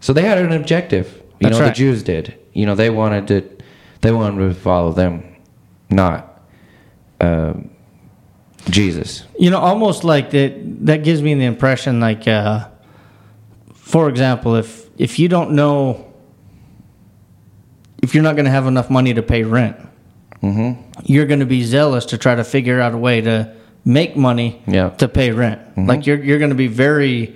So 0.00 0.12
they 0.12 0.22
had 0.22 0.38
an 0.38 0.52
objective. 0.52 1.12
You 1.40 1.48
That's 1.48 1.58
know, 1.58 1.60
right. 1.64 1.68
the 1.68 1.74
Jews 1.74 2.02
did. 2.02 2.36
You 2.52 2.66
know, 2.66 2.74
they 2.74 2.90
wanted 2.90 3.28
to, 3.28 3.64
they 4.00 4.12
wanted 4.12 4.48
to 4.48 4.54
follow 4.54 4.92
them, 4.92 5.36
not 5.90 6.26
um 7.20 7.70
Jesus. 8.68 9.24
You 9.38 9.50
know, 9.50 9.58
almost 9.58 10.04
like 10.04 10.30
that. 10.30 10.52
That 10.86 11.02
gives 11.04 11.22
me 11.22 11.34
the 11.34 11.44
impression, 11.44 12.00
like, 12.00 12.26
uh, 12.28 12.68
for 13.74 14.08
example, 14.08 14.56
if 14.56 14.88
if 14.98 15.18
you 15.18 15.28
don't 15.28 15.52
know, 15.52 16.12
if 18.02 18.14
you're 18.14 18.22
not 18.24 18.34
going 18.36 18.44
to 18.46 18.50
have 18.50 18.66
enough 18.66 18.90
money 18.90 19.14
to 19.14 19.22
pay 19.22 19.42
rent, 19.42 19.76
Mm-hmm. 20.42 21.02
you're 21.04 21.26
going 21.26 21.40
to 21.40 21.46
be 21.46 21.62
zealous 21.64 22.06
to 22.06 22.16
try 22.16 22.34
to 22.34 22.44
figure 22.44 22.80
out 22.80 22.94
a 22.94 22.96
way 22.96 23.20
to 23.20 23.54
make 23.84 24.16
money 24.16 24.62
Yeah. 24.66 24.86
Mm-hmm. 24.88 24.96
to 24.96 25.08
pay 25.08 25.32
rent. 25.32 25.60
Like 25.76 26.06
you're 26.06 26.22
you're 26.22 26.38
going 26.38 26.50
to 26.50 26.56
be 26.56 26.66
very. 26.68 27.34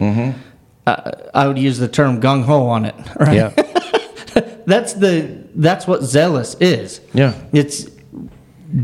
Uh, 0.87 1.11
I 1.35 1.47
would 1.47 1.59
use 1.59 1.77
the 1.79 1.89
term 1.89 2.21
gung 2.21 2.45
ho 2.45 2.67
on 2.69 2.85
it. 2.87 2.95
Right. 3.21 3.35
Yeah. 3.37 3.51
That's 4.67 4.95
the 4.95 5.45
that's 5.55 5.87
what 5.87 6.03
zealous 6.03 6.57
is. 6.59 7.01
Yeah. 7.13 7.35
It's 7.53 7.87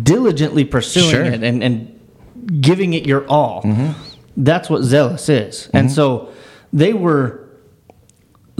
diligently 0.03 0.65
pursuing 0.67 1.11
Sure. 1.11 1.25
it 1.25 1.43
and, 1.43 1.65
and 1.65 1.90
giving 2.61 2.95
it 2.95 3.07
your 3.07 3.27
all. 3.29 3.63
Mm-hmm. 3.63 3.93
That's 4.37 4.71
what 4.71 4.83
zealous 4.83 5.29
is. 5.29 5.69
And 5.73 5.91
so 5.91 6.33
they 6.73 6.93
were 6.93 7.49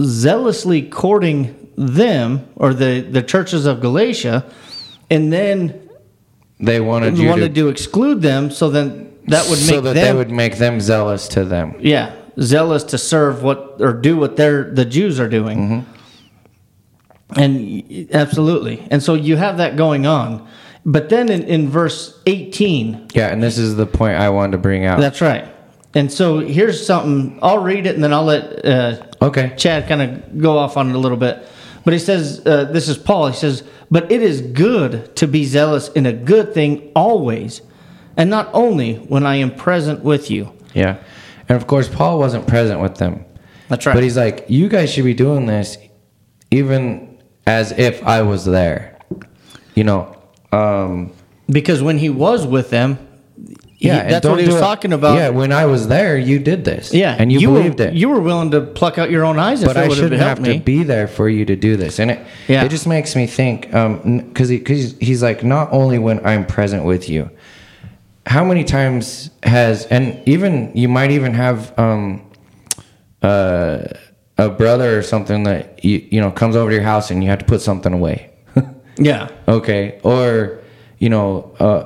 zealously 0.01 0.83
courting 0.83 1.71
them 1.77 2.47
or 2.55 2.73
the, 2.73 3.01
the 3.01 3.21
churches 3.21 3.65
of 3.65 3.81
Galatia 3.81 4.45
and 5.09 5.31
then 5.31 5.89
They 6.59 6.79
wanted 6.79 7.17
you 7.17 7.27
wanted 7.27 7.55
to, 7.55 7.61
to 7.61 7.67
exclude 7.69 8.21
them 8.21 8.51
so 8.51 8.69
then 8.69 9.17
that 9.27 9.47
would 9.49 9.59
make 9.59 9.69
so 9.69 9.81
that 9.81 9.93
them 9.93 10.05
they 10.05 10.13
would 10.13 10.31
make 10.31 10.57
them 10.57 10.79
zealous 10.81 11.27
to 11.29 11.45
them. 11.45 11.75
yeah 11.79 12.15
zealous 12.39 12.83
to 12.85 12.97
serve 12.97 13.43
what 13.43 13.77
or 13.79 13.93
do 13.93 14.17
what 14.17 14.35
they're 14.35 14.63
the 14.71 14.85
Jews 14.85 15.19
are 15.19 15.29
doing. 15.29 15.57
Mm-hmm. 15.57 17.39
And 17.39 18.13
absolutely. 18.13 18.85
And 18.91 19.01
so 19.01 19.13
you 19.13 19.37
have 19.37 19.57
that 19.57 19.77
going 19.77 20.05
on. 20.05 20.47
But 20.85 21.09
then 21.09 21.29
in, 21.29 21.43
in 21.43 21.69
verse 21.69 22.19
18, 22.25 23.09
Yeah, 23.13 23.27
and 23.27 23.41
this 23.41 23.57
is 23.57 23.75
the 23.75 23.85
point 23.85 24.15
I 24.17 24.29
wanted 24.29 24.53
to 24.53 24.57
bring 24.57 24.85
out. 24.85 24.99
that's 24.99 25.21
right. 25.21 25.47
And 25.93 26.11
so 26.11 26.39
here's 26.39 26.85
something, 26.85 27.37
I'll 27.41 27.61
read 27.61 27.85
it 27.85 27.95
and 27.95 28.03
then 28.03 28.13
I'll 28.13 28.23
let 28.23 28.65
uh, 28.65 29.05
okay. 29.21 29.53
Chad 29.57 29.87
kind 29.87 30.01
of 30.01 30.37
go 30.39 30.57
off 30.57 30.77
on 30.77 30.89
it 30.89 30.95
a 30.95 30.99
little 30.99 31.17
bit. 31.17 31.45
But 31.83 31.93
he 31.93 31.99
says, 31.99 32.41
uh, 32.45 32.65
this 32.65 32.87
is 32.87 32.97
Paul. 32.97 33.27
He 33.27 33.35
says, 33.35 33.63
but 33.89 34.11
it 34.11 34.21
is 34.21 34.41
good 34.41 35.15
to 35.17 35.27
be 35.27 35.43
zealous 35.43 35.89
in 35.89 36.05
a 36.05 36.13
good 36.13 36.53
thing 36.53 36.91
always, 36.95 37.61
and 38.15 38.29
not 38.29 38.49
only 38.53 38.95
when 38.95 39.25
I 39.25 39.35
am 39.37 39.53
present 39.53 40.01
with 40.03 40.31
you. 40.31 40.53
Yeah. 40.73 41.03
And 41.49 41.57
of 41.57 41.67
course, 41.67 41.89
Paul 41.89 42.19
wasn't 42.19 42.47
present 42.47 42.79
with 42.79 42.95
them. 42.95 43.25
That's 43.67 43.85
right. 43.85 43.93
But 43.93 44.03
he's 44.03 44.15
like, 44.15 44.45
you 44.47 44.69
guys 44.69 44.91
should 44.93 45.03
be 45.05 45.13
doing 45.13 45.45
this 45.45 45.77
even 46.51 47.21
as 47.47 47.71
if 47.73 48.03
I 48.05 48.21
was 48.21 48.45
there. 48.45 48.97
You 49.75 49.83
know, 49.83 50.15
um, 50.51 51.11
because 51.49 51.81
when 51.81 51.97
he 51.97 52.09
was 52.09 52.45
with 52.45 52.69
them, 52.69 52.97
yeah. 53.81 53.97
and 53.97 54.11
that's 54.11 54.27
what 54.27 54.39
he 54.39 54.45
was 54.45 54.59
talking 54.59 54.93
about. 54.93 55.15
Yeah, 55.15 55.29
when 55.29 55.51
I 55.51 55.65
was 55.65 55.87
there, 55.87 56.17
you 56.17 56.39
did 56.39 56.63
this. 56.63 56.93
Yeah, 56.93 57.15
and 57.17 57.31
you, 57.31 57.39
believed 57.41 57.79
were, 57.79 57.87
it. 57.87 57.93
You 57.93 58.09
were 58.09 58.21
willing 58.21 58.51
to 58.51 58.61
pluck 58.61 58.97
out 58.97 59.09
your 59.09 59.25
own 59.25 59.39
eyes 59.39 59.63
but 59.63 59.77
I 59.77 59.89
shouldn't 59.89 60.21
have 60.21 60.39
me. 60.39 60.59
to 60.59 60.63
be 60.63 60.83
there 60.83 61.07
for 61.07 61.27
you 61.27 61.45
to 61.45 61.55
do 61.55 61.75
this, 61.77 61.99
and 61.99 62.11
it 62.11 62.25
Yeah. 62.47 62.63
it 62.63 62.69
just 62.69 62.87
makes 62.87 63.15
me 63.15 63.27
think 63.27 63.67
because 63.67 64.49
he, 64.49 64.59
cause 64.59 64.95
he's 64.99 65.23
like 65.23 65.43
not 65.43 65.71
only 65.71 65.99
when 65.99 66.25
I'm 66.25 66.45
present 66.45 66.85
with 66.85 67.09
you. 67.09 67.29
How 68.27 68.45
many 68.45 68.63
times 68.63 69.31
has 69.41 69.85
and 69.87 70.21
even 70.27 70.71
you 70.75 70.87
might 70.87 71.09
even 71.09 71.33
have 71.33 71.77
um, 71.79 72.21
uh, 73.23 73.85
a 74.37 74.49
brother 74.49 74.97
or 74.97 75.01
something 75.01 75.43
that 75.43 75.83
you 75.83 76.07
you 76.11 76.21
know 76.21 76.31
comes 76.31 76.55
over 76.55 76.69
to 76.69 76.75
your 76.75 76.83
house 76.83 77.09
and 77.09 77.23
you 77.23 77.29
have 77.29 77.39
to 77.39 77.45
put 77.45 77.61
something 77.61 77.93
away. 77.93 78.30
Yeah, 78.97 79.29
okay, 79.47 79.99
or 80.03 80.59
you 80.99 81.09
know, 81.09 81.51
uh, 81.59 81.85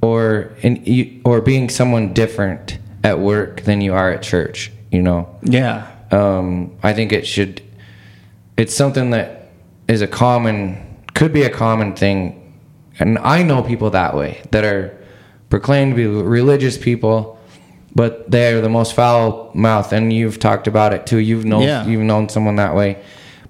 or 0.00 0.52
in 0.62 1.20
or 1.24 1.40
being 1.40 1.68
someone 1.68 2.12
different 2.12 2.78
at 3.04 3.18
work 3.18 3.62
than 3.62 3.80
you 3.80 3.94
are 3.94 4.10
at 4.10 4.22
church. 4.22 4.70
You 4.90 5.02
know, 5.02 5.28
yeah, 5.42 5.90
um, 6.10 6.72
I 6.82 6.92
think 6.92 7.12
it 7.12 7.26
should. 7.26 7.62
It's 8.56 8.74
something 8.74 9.10
that 9.10 9.50
is 9.88 10.02
a 10.02 10.06
common, 10.06 10.76
could 11.14 11.32
be 11.32 11.42
a 11.42 11.50
common 11.50 11.94
thing, 11.96 12.52
and 12.98 13.18
I 13.18 13.42
know 13.42 13.62
people 13.62 13.90
that 13.90 14.14
way 14.14 14.42
that 14.50 14.64
are 14.64 14.96
proclaimed 15.48 15.92
to 15.92 15.96
be 15.96 16.06
religious 16.06 16.76
people, 16.78 17.38
but 17.94 18.30
they 18.30 18.52
are 18.54 18.60
the 18.60 18.68
most 18.68 18.94
foul 18.94 19.50
mouth. 19.54 19.92
And 19.92 20.12
you've 20.12 20.38
talked 20.38 20.66
about 20.66 20.92
it 20.92 21.06
too. 21.06 21.18
You've 21.18 21.44
known 21.44 21.62
Yeah. 21.62 21.86
you've 21.86 22.02
known 22.02 22.28
someone 22.28 22.56
that 22.56 22.74
way, 22.74 22.98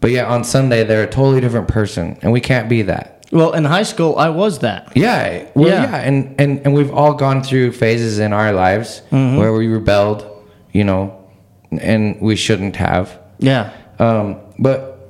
but 0.02 0.10
yet 0.10 0.26
on 0.26 0.44
Sunday 0.44 0.84
they're 0.84 1.04
a 1.04 1.10
totally 1.10 1.40
different 1.40 1.68
person, 1.68 2.18
and 2.20 2.30
we 2.32 2.40
can't 2.40 2.68
be 2.68 2.82
that. 2.82 3.24
Well, 3.32 3.52
in 3.54 3.64
high 3.64 3.84
school, 3.84 4.16
I 4.18 4.28
was 4.28 4.58
that. 4.58 4.92
Yeah, 4.94 5.46
well, 5.54 5.68
Yeah. 5.70 5.84
yeah, 5.84 5.96
and, 5.96 6.34
and 6.38 6.60
and 6.66 6.74
we've 6.74 6.92
all 6.92 7.14
gone 7.14 7.42
through 7.42 7.72
phases 7.72 8.18
in 8.18 8.34
our 8.34 8.52
lives 8.52 9.00
Mm-hmm. 9.10 9.38
where 9.38 9.54
we 9.54 9.66
rebelled, 9.68 10.26
you 10.72 10.84
know, 10.84 11.16
and 11.80 12.20
we 12.20 12.36
shouldn't 12.36 12.76
have. 12.76 13.18
Yeah, 13.38 13.70
Um, 13.98 14.36
but 14.58 15.08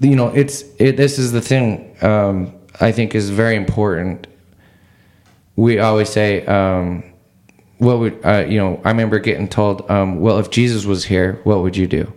you 0.00 0.16
know, 0.16 0.28
it's 0.28 0.64
it. 0.78 0.96
This 0.96 1.18
is 1.18 1.30
the 1.32 1.40
thing. 1.42 1.94
Um, 2.00 2.54
I 2.80 2.90
think 2.90 3.14
is 3.14 3.28
very 3.30 3.54
important. 3.56 4.26
We 5.56 5.78
always 5.78 6.08
say, 6.08 6.44
um, 6.46 7.04
"What 7.78 7.98
would 8.00 8.14
uh, 8.24 8.44
you 8.48 8.58
know?" 8.58 8.80
I 8.84 8.88
remember 8.90 9.18
getting 9.20 9.46
told, 9.48 9.88
um, 9.90 10.20
"Well, 10.20 10.38
if 10.38 10.48
Jesus 10.50 10.84
was 10.86 11.04
here, 11.04 11.38
what 11.44 11.60
would 11.62 11.76
you 11.76 11.86
do? 11.86 12.12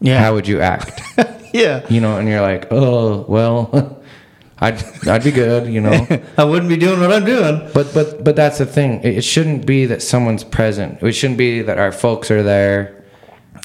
Yeah, 0.00 0.20
How 0.20 0.34
would 0.34 0.46
you 0.48 0.60
act?" 0.60 1.00
yeah. 1.52 1.84
you 1.88 2.00
know, 2.00 2.18
and 2.18 2.28
you're 2.28 2.40
like, 2.40 2.66
"Oh, 2.70 3.24
well, 3.28 4.02
I'd 4.58 4.82
I'd 5.06 5.24
be 5.24 5.30
good," 5.30 5.66
you 5.72 5.80
know. 5.80 6.06
I 6.38 6.44
wouldn't 6.44 6.68
be 6.68 6.76
doing 6.76 7.00
what 7.00 7.12
I'm 7.12 7.24
doing. 7.24 7.68
But 7.74 7.92
but 7.94 8.24
but 8.24 8.36
that's 8.36 8.58
the 8.58 8.66
thing. 8.66 9.02
It, 9.02 9.22
shouldn't 9.22 9.66
be 9.66 9.86
that 9.86 10.02
someone's 10.02 10.44
present. 10.44 11.02
It 11.02 11.12
shouldn't 11.12 11.38
be 11.38 11.62
that 11.62 11.78
our 11.78 11.92
folks 11.92 12.30
are 12.30 12.42
there. 12.42 13.04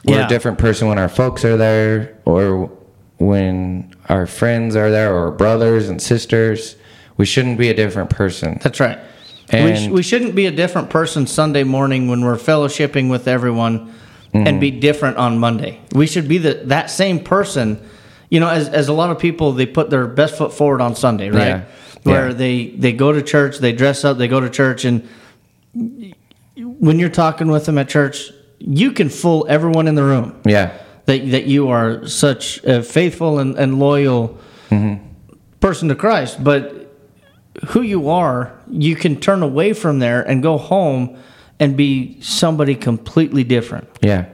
We're 0.05 0.19
Yeah. 0.19 0.25
a 0.25 0.29
different 0.29 0.57
person 0.57 0.87
when 0.87 0.97
our 0.97 1.09
folks 1.09 1.45
are 1.45 1.57
there, 1.57 2.17
or 2.25 2.71
when 3.17 3.93
our 4.09 4.25
friends 4.25 4.75
are 4.75 4.89
there, 4.89 5.13
or 5.15 5.31
brothers 5.31 5.89
and 5.89 6.01
sisters. 6.01 6.75
We 7.17 7.25
shouldn't 7.25 7.59
be 7.59 7.69
a 7.69 7.73
different 7.75 8.09
person. 8.09 8.59
That's 8.63 8.79
right. 8.79 8.97
we, 9.53 9.59
sh- 9.75 9.83
And- 9.85 9.93
we 9.93 10.01
shouldn't 10.01 10.33
be 10.33 10.47
a 10.47 10.51
different 10.51 10.89
person 10.89 11.27
Sunday 11.27 11.63
morning 11.63 12.07
when 12.07 12.21
we're 12.21 12.35
fellowshipping 12.37 13.11
with 13.11 13.27
everyone 13.27 13.93
Mm-hmm. 14.33 14.47
and 14.47 14.61
be 14.61 14.71
different 14.71 15.17
on 15.17 15.39
Monday. 15.39 15.81
We 15.93 16.07
should 16.07 16.29
be 16.29 16.37
the, 16.37 16.53
that 16.65 16.89
same 16.89 17.19
person. 17.21 17.85
You 18.29 18.39
know, 18.39 18.47
as, 18.47 18.69
as 18.69 18.87
a 18.87 18.93
lot 18.93 19.09
of 19.09 19.19
people, 19.19 19.51
they 19.51 19.65
put 19.65 19.89
their 19.89 20.07
best 20.07 20.37
foot 20.37 20.53
forward 20.53 20.79
on 20.79 20.95
Sunday, 20.95 21.29
right? 21.29 21.47
Yeah. 21.47 21.63
Where 22.03 22.27
Yeah. 22.29 22.33
they, 22.33 22.67
they 22.69 22.93
go 22.93 23.11
to 23.11 23.21
church, 23.21 23.57
they 23.57 23.73
dress 23.73 24.05
up, 24.05 24.17
they 24.17 24.29
go 24.29 24.39
to 24.39 24.49
church, 24.49 24.85
and 24.85 25.05
when 26.55 26.99
you're 26.99 27.09
talking 27.09 27.47
with 27.47 27.65
them 27.65 27.77
at 27.77 27.89
church, 27.89 28.31
you 28.59 28.91
can 28.93 29.09
fool 29.09 29.45
everyone 29.49 29.87
in 29.87 29.95
the 29.95 30.03
room 30.03 30.39
Yeah, 30.45 30.77
that 31.05 31.31
that 31.31 31.45
you 31.45 31.69
are 31.69 32.05
such 32.07 32.63
a 32.63 32.83
faithful 32.83 33.39
and, 33.39 33.57
and 33.57 33.79
loyal 33.79 34.37
person 35.59 35.89
to 35.89 35.95
Christ, 35.95 36.43
but 36.43 36.93
who 37.69 37.81
you 37.81 38.09
are, 38.09 38.57
you 38.69 38.95
can 38.95 39.19
turn 39.19 39.43
away 39.43 39.73
from 39.73 39.99
there 39.99 40.21
and 40.21 40.41
go 40.41 40.57
home 40.57 41.17
and 41.61 41.77
be 41.77 42.19
somebody 42.21 42.75
completely 42.75 43.45
different. 43.45 43.87
yeah, 44.01 44.25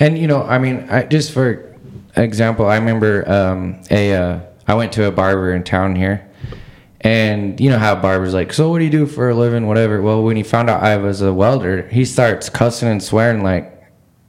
and 0.00 0.16
you 0.16 0.26
know, 0.26 0.42
I 0.42 0.58
mean, 0.58 0.88
I, 0.88 1.02
just 1.02 1.32
for 1.32 1.76
example, 2.16 2.64
I 2.66 2.76
remember 2.76 3.30
um, 3.30 3.82
a 3.90 4.14
uh, 4.14 4.40
I 4.66 4.74
went 4.74 4.92
to 4.92 5.04
a 5.04 5.10
barber 5.10 5.52
in 5.52 5.64
town 5.64 5.96
here. 5.96 6.24
And 7.00 7.60
you 7.60 7.70
know 7.70 7.78
how 7.78 7.94
barbers 7.94 8.34
like, 8.34 8.52
so 8.52 8.70
what 8.70 8.78
do 8.78 8.84
you 8.84 8.90
do 8.90 9.06
for 9.06 9.30
a 9.30 9.34
living, 9.34 9.68
whatever. 9.68 10.02
Well, 10.02 10.24
when 10.24 10.36
he 10.36 10.42
found 10.42 10.68
out 10.68 10.82
I 10.82 10.96
was 10.96 11.20
a 11.20 11.32
welder, 11.32 11.86
he 11.88 12.04
starts 12.04 12.48
cussing 12.50 12.88
and 12.88 13.00
swearing 13.00 13.44
like, 13.44 13.72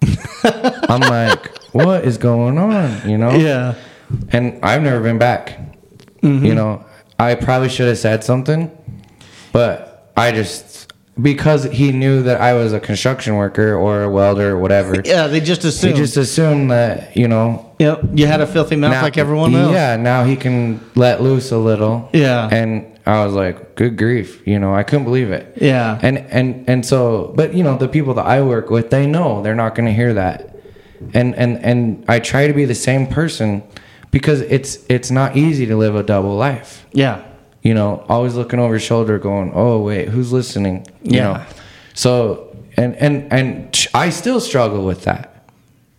I'm 0.43 1.01
like, 1.01 1.57
what 1.73 2.05
is 2.05 2.19
going 2.19 2.59
on? 2.59 3.09
You 3.09 3.17
know? 3.17 3.31
Yeah. 3.31 3.73
And 4.29 4.63
I've 4.63 4.83
never 4.83 5.01
been 5.01 5.17
back. 5.17 5.59
You 6.21 6.53
know, 6.53 6.85
I 7.17 7.35
probably 7.35 7.69
should 7.69 7.88
have 7.88 7.97
said 7.97 8.23
something, 8.23 8.69
but 9.51 10.12
I 10.15 10.31
just 10.31 10.88
because 11.21 11.63
he 11.65 11.91
knew 11.91 12.21
that 12.23 12.39
I 12.41 12.53
was 12.53 12.73
a 12.73 12.79
construction 12.79 13.36
worker 13.36 13.75
or 13.75 14.03
a 14.03 14.10
welder 14.10 14.51
or 14.51 14.60
whatever. 14.60 15.01
Yeah, 15.05 15.27
they 15.27 15.39
just 15.39 15.63
He 15.63 15.69
assume. 15.69 15.95
just 15.95 16.17
assumed 16.17 16.71
that 16.71 17.15
you 17.17 17.27
know 17.27 17.73
yep, 17.79 18.01
you 18.13 18.27
had 18.27 18.41
a 18.41 18.47
filthy 18.47 18.75
mouth 18.75 19.01
like 19.03 19.17
everyone 19.17 19.53
else. 19.55 19.73
Yeah, 19.73 19.95
now 19.95 20.23
he 20.23 20.36
can 20.36 20.79
let 20.95 21.21
loose 21.21 21.51
a 21.51 21.58
little. 21.58 22.10
Yeah. 22.13 22.47
and 22.51 22.86
I 23.05 23.25
was 23.25 23.34
like, 23.34 23.75
good 23.75 23.97
grief, 23.97 24.45
you 24.45 24.60
know, 24.60 24.75
I 24.75 24.84
couldn't 24.84 25.05
believe 25.05 25.32
it. 25.32 25.58
Yeah. 25.60 25.97
and 26.03 26.19
and 26.19 26.69
and 26.69 26.86
so, 26.86 27.34
but 27.36 27.53
you 27.55 27.63
know, 27.63 27.75
the 27.77 27.88
people 27.88 28.13
that 28.15 28.25
I 28.25 28.41
work 28.41 28.69
with, 28.69 28.91
they 28.91 29.08
know 29.08 29.41
they're 29.41 29.55
not 29.55 29.73
going 29.73 29.88
to 29.88 29.93
hear 29.93 30.13
that, 30.13 30.55
and 31.13 31.34
and 31.36 31.58
and 31.65 32.05
I 32.08 32.19
try 32.19 32.45
to 32.47 32.53
be 32.53 32.65
the 32.65 32.75
same 32.75 33.08
person 33.08 33.63
because 34.12 34.41
it's 34.41 34.86
it's 34.89 35.10
not 35.10 35.36
easy 35.36 35.65
to 35.65 35.75
live 35.75 35.95
a 35.95 36.03
double 36.03 36.36
life. 36.36 36.86
Yeah. 36.93 37.25
You 37.69 37.75
know, 37.75 38.03
always 38.10 38.34
looking 38.34 38.60
over 38.60 38.73
your 38.73 38.79
shoulder, 38.79 39.19
going, 39.19 39.51
"Oh 39.53 39.79
wait, 39.84 40.08
who's 40.10 40.32
listening?" 40.34 40.88
You 41.03 41.17
Yeah. 41.17 41.23
know, 41.34 41.41
so 41.93 42.47
and 42.77 42.95
and 42.95 43.32
and 43.32 43.88
I 43.93 44.10
still 44.10 44.39
struggle 44.39 44.84
with 44.86 45.03
that. 45.03 45.43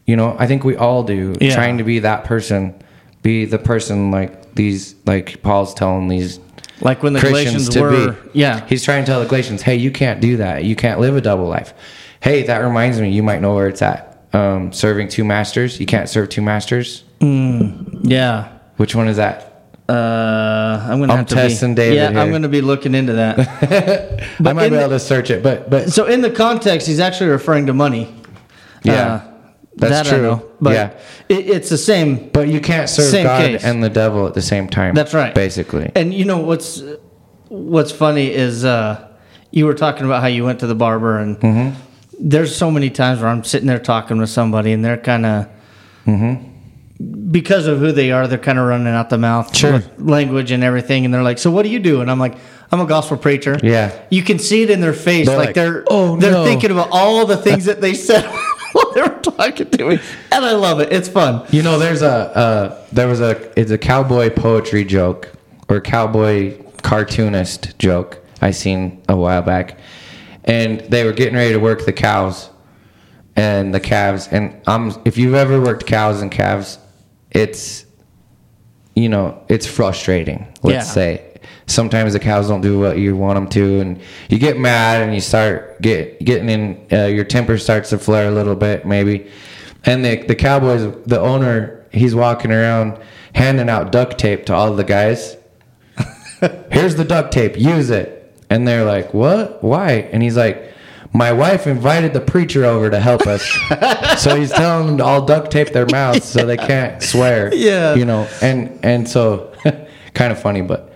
You 0.04 0.16
know, 0.16 0.34
I 0.36 0.48
think 0.48 0.64
we 0.64 0.74
all 0.74 1.04
do. 1.04 1.32
Yeah. 1.40 1.54
Trying 1.54 1.78
to 1.78 1.84
be 1.84 2.00
that 2.00 2.24
person, 2.24 2.74
be 3.22 3.44
the 3.44 3.58
person 3.58 4.10
like 4.10 4.56
these, 4.56 4.96
like 5.06 5.42
Paul's 5.42 5.72
telling 5.72 6.08
these 6.08 6.40
Like 6.80 7.04
when 7.04 7.12
the 7.12 7.20
Christians 7.20 7.68
Galatians 7.68 7.68
to 7.68 7.80
were. 7.82 8.12
be. 8.14 8.40
Yeah. 8.40 8.66
He's 8.66 8.82
trying 8.82 9.04
to 9.04 9.06
tell 9.12 9.20
the 9.20 9.28
Galatians, 9.28 9.62
hey, 9.62 9.76
you 9.76 9.92
can't 9.92 10.20
do 10.20 10.38
that. 10.38 10.64
You 10.64 10.74
can't 10.74 10.98
live 10.98 11.14
a 11.14 11.20
double 11.20 11.46
life. 11.46 11.72
Hey, 12.20 12.42
that 12.44 12.58
reminds 12.58 13.00
me, 13.00 13.10
you 13.10 13.22
might 13.22 13.40
know 13.40 13.54
where 13.54 13.68
it's 13.68 13.80
at. 13.82 14.24
Um, 14.32 14.72
serving 14.72 15.06
two 15.08 15.22
masters. 15.24 15.78
You 15.78 15.86
can't 15.86 16.08
serve 16.08 16.30
two 16.30 16.42
masters. 16.42 17.04
Yeah. 17.20 18.48
Which 18.78 18.96
one 18.96 19.06
is 19.06 19.18
that? 19.18 19.49
Uh, 19.90 20.86
I'm 20.88 21.00
gonna 21.00 21.12
I'm 21.12 21.18
have 21.18 21.26
to 21.26 21.34
testing 21.34 21.74
be, 21.74 21.82
David 21.82 21.96
Yeah, 22.14 22.20
I'm 22.22 22.30
gonna 22.30 22.48
be 22.48 22.60
looking 22.60 22.94
into 22.94 23.14
that. 23.14 23.38
I 24.46 24.52
might 24.52 24.64
be 24.70 24.76
the- 24.76 24.80
able 24.80 24.90
to 24.90 25.00
search 25.00 25.30
it, 25.30 25.42
but 25.42 25.68
but 25.68 25.90
so 25.92 26.06
in 26.06 26.20
the 26.20 26.30
context, 26.30 26.86
he's 26.86 27.00
actually 27.00 27.30
referring 27.30 27.66
to 27.66 27.72
money. 27.74 28.14
Yeah, 28.84 28.94
Uh, 29.14 29.20
that's 29.76 29.92
that 29.92 30.06
true. 30.06 30.22
know. 30.22 30.46
But 30.60 30.72
Yeah. 30.74 30.90
it, 31.28 31.50
it's 31.50 31.68
the 31.70 31.76
same. 31.78 32.30
but 32.32 32.48
you 32.48 32.60
can't 32.60 32.88
serve 32.88 33.24
God 33.24 33.42
case. 33.44 33.64
and 33.64 33.82
the 33.82 33.90
devil 33.90 34.26
at 34.26 34.34
the 34.34 34.42
same 34.42 34.68
time. 34.68 34.94
That's 34.94 35.12
right. 35.14 35.34
Basically. 35.34 35.90
And 35.96 36.14
you 36.14 36.24
know 36.24 36.38
what's 36.38 36.82
what's 37.48 37.90
funny 37.92 38.32
is 38.32 38.64
uh, 38.64 39.08
you 39.50 39.66
were 39.66 39.74
talking 39.74 40.06
about 40.06 40.20
how 40.22 40.28
you 40.28 40.44
went 40.44 40.60
to 40.60 40.66
the 40.68 40.74
barber, 40.76 41.18
and 41.18 41.36
Mm-hmm. 41.40 41.70
there's 42.20 42.54
so 42.54 42.70
many 42.70 42.90
times 42.90 43.20
where 43.20 43.28
I'm 43.28 43.42
sitting 43.44 43.66
there 43.66 43.80
talking 43.80 44.18
with 44.18 44.30
somebody, 44.30 44.72
and 44.72 44.84
they're 44.84 44.96
kind 45.12 45.26
of. 45.26 45.46
Because 47.30 47.66
of 47.66 47.78
who 47.78 47.92
they 47.92 48.10
are, 48.12 48.26
they're 48.26 48.38
kind 48.38 48.58
of 48.58 48.66
running 48.66 48.88
out 48.88 49.08
the 49.08 49.16
mouth 49.16 49.56
Sure. 49.56 49.72
with 49.74 49.88
language 50.00 50.50
and 50.50 50.62
everything, 50.62 51.04
and 51.04 51.14
they're 51.14 51.22
like, 51.22 51.38
"So 51.38 51.50
what 51.50 51.62
do 51.62 51.68
you 51.70 51.78
do?" 51.78 52.00
And 52.02 52.10
I'm 52.10 52.18
like, 52.18 52.34
"I'm 52.72 52.80
a 52.80 52.86
gospel 52.86 53.16
preacher." 53.16 53.58
Yeah. 53.62 53.92
you 54.10 54.22
can 54.22 54.38
see 54.38 54.62
it 54.62 54.70
in 54.70 54.80
their 54.80 54.92
face, 54.92 55.26
They're 55.26 55.36
like, 55.38 55.46
like, 55.48 55.54
they're 55.54 55.84
"Oh, 55.88 56.16
they're 56.16 56.32
no." 56.32 56.44
thinking 56.44 56.70
about 56.70 56.88
all 56.90 57.24
the 57.26 57.36
things 57.38 57.64
that 57.66 57.80
they 57.80 57.94
said 57.94 58.24
while 58.72 58.92
they 58.92 59.00
were 59.02 59.18
talking 59.22 59.70
to 59.70 59.88
me, 59.88 59.98
and 60.32 60.44
I 60.44 60.52
love 60.52 60.80
it. 60.80 60.92
It's 60.92 61.08
fun. 61.08 61.46
You 61.50 61.62
know, 61.62 61.78
there's 61.78 62.02
a 62.02 62.36
uh, 62.36 62.84
there 62.92 63.08
was 63.08 63.20
a 63.22 63.58
it's 63.58 63.70
a 63.70 63.78
cowboy 63.78 64.28
poetry 64.30 64.84
joke 64.84 65.32
or 65.68 65.80
cowboy 65.80 66.56
cartoonist 66.82 67.78
joke 67.78 68.18
I 68.42 68.50
seen 68.50 69.00
a 69.08 69.16
while 69.16 69.42
back, 69.42 69.78
and 70.44 70.80
they 70.80 71.04
were 71.04 71.12
getting 71.12 71.34
ready 71.34 71.52
to 71.52 71.60
work 71.60 71.86
the 71.86 71.92
cows 71.94 72.50
and 73.36 73.72
the 73.72 73.80
calves. 73.80 74.28
And 74.30 74.60
I'm 74.66 74.92
if 75.06 75.16
you've 75.16 75.34
ever 75.34 75.60
worked 75.60 75.86
cows 75.86 76.20
and 76.20 76.30
calves, 76.30 76.78
it's 77.30 77.86
you 78.96 79.08
know, 79.08 79.40
it's 79.48 79.66
frustrating. 79.66 80.46
Let's 80.62 80.88
Yeah. 80.88 80.92
say 80.92 81.22
sometimes 81.66 82.12
the 82.12 82.18
cows 82.18 82.48
don't 82.48 82.60
do 82.60 82.78
what 82.80 82.98
you 82.98 83.14
want 83.16 83.36
them 83.36 83.46
to, 83.48 83.80
and 83.80 84.00
you 84.28 84.38
get 84.38 84.58
mad 84.58 85.00
and 85.02 85.14
you 85.14 85.20
start 85.20 85.80
get 85.80 86.22
getting 86.24 86.48
in. 86.48 86.76
Uh, 86.92 87.06
your 87.06 87.24
temper 87.24 87.56
starts 87.56 87.90
to 87.90 87.98
flare 87.98 88.28
a 88.28 88.30
little 88.32 88.56
bit, 88.56 88.84
maybe. 88.84 89.26
And 89.86 90.04
the 90.04 90.16
the 90.26 90.34
cowboys, 90.34 90.92
the 91.06 91.20
owner, 91.20 91.86
he's 91.92 92.14
walking 92.14 92.52
around 92.52 92.98
handing 93.34 93.68
out 93.70 93.92
duct 93.92 94.18
tape 94.18 94.44
to 94.46 94.54
all 94.54 94.74
the 94.74 94.84
guys. 94.84 95.36
Here's 96.70 96.96
the 96.96 97.04
duct 97.04 97.32
tape. 97.32 97.56
Use 97.58 97.90
it. 97.90 98.16
And 98.50 98.66
they're 98.66 98.84
like, 98.84 99.14
"What? 99.14 99.62
Why?" 99.62 100.08
And 100.12 100.22
he's 100.22 100.36
like, 100.36 100.72
"My 101.12 101.32
wife 101.32 101.66
invited 101.66 102.12
the 102.12 102.20
preacher 102.20 102.64
over 102.64 102.90
to 102.90 103.00
help 103.00 103.26
us." 103.26 103.42
so 104.22 104.36
he's 104.36 104.50
telling 104.50 104.86
them 104.86 104.98
to 104.98 105.04
all 105.04 105.24
duct 105.26 105.50
tape 105.50 105.68
their 105.72 105.86
mouths 105.86 106.24
so 106.24 106.44
they 106.46 106.56
can't 106.56 107.02
swear. 107.02 107.54
Yeah. 107.54 107.94
You 107.94 108.04
know, 108.04 108.28
and 108.42 108.78
and 108.82 109.08
so 109.08 109.52
kind 110.14 110.32
of 110.32 110.40
funny, 110.40 110.60
but 110.62 110.92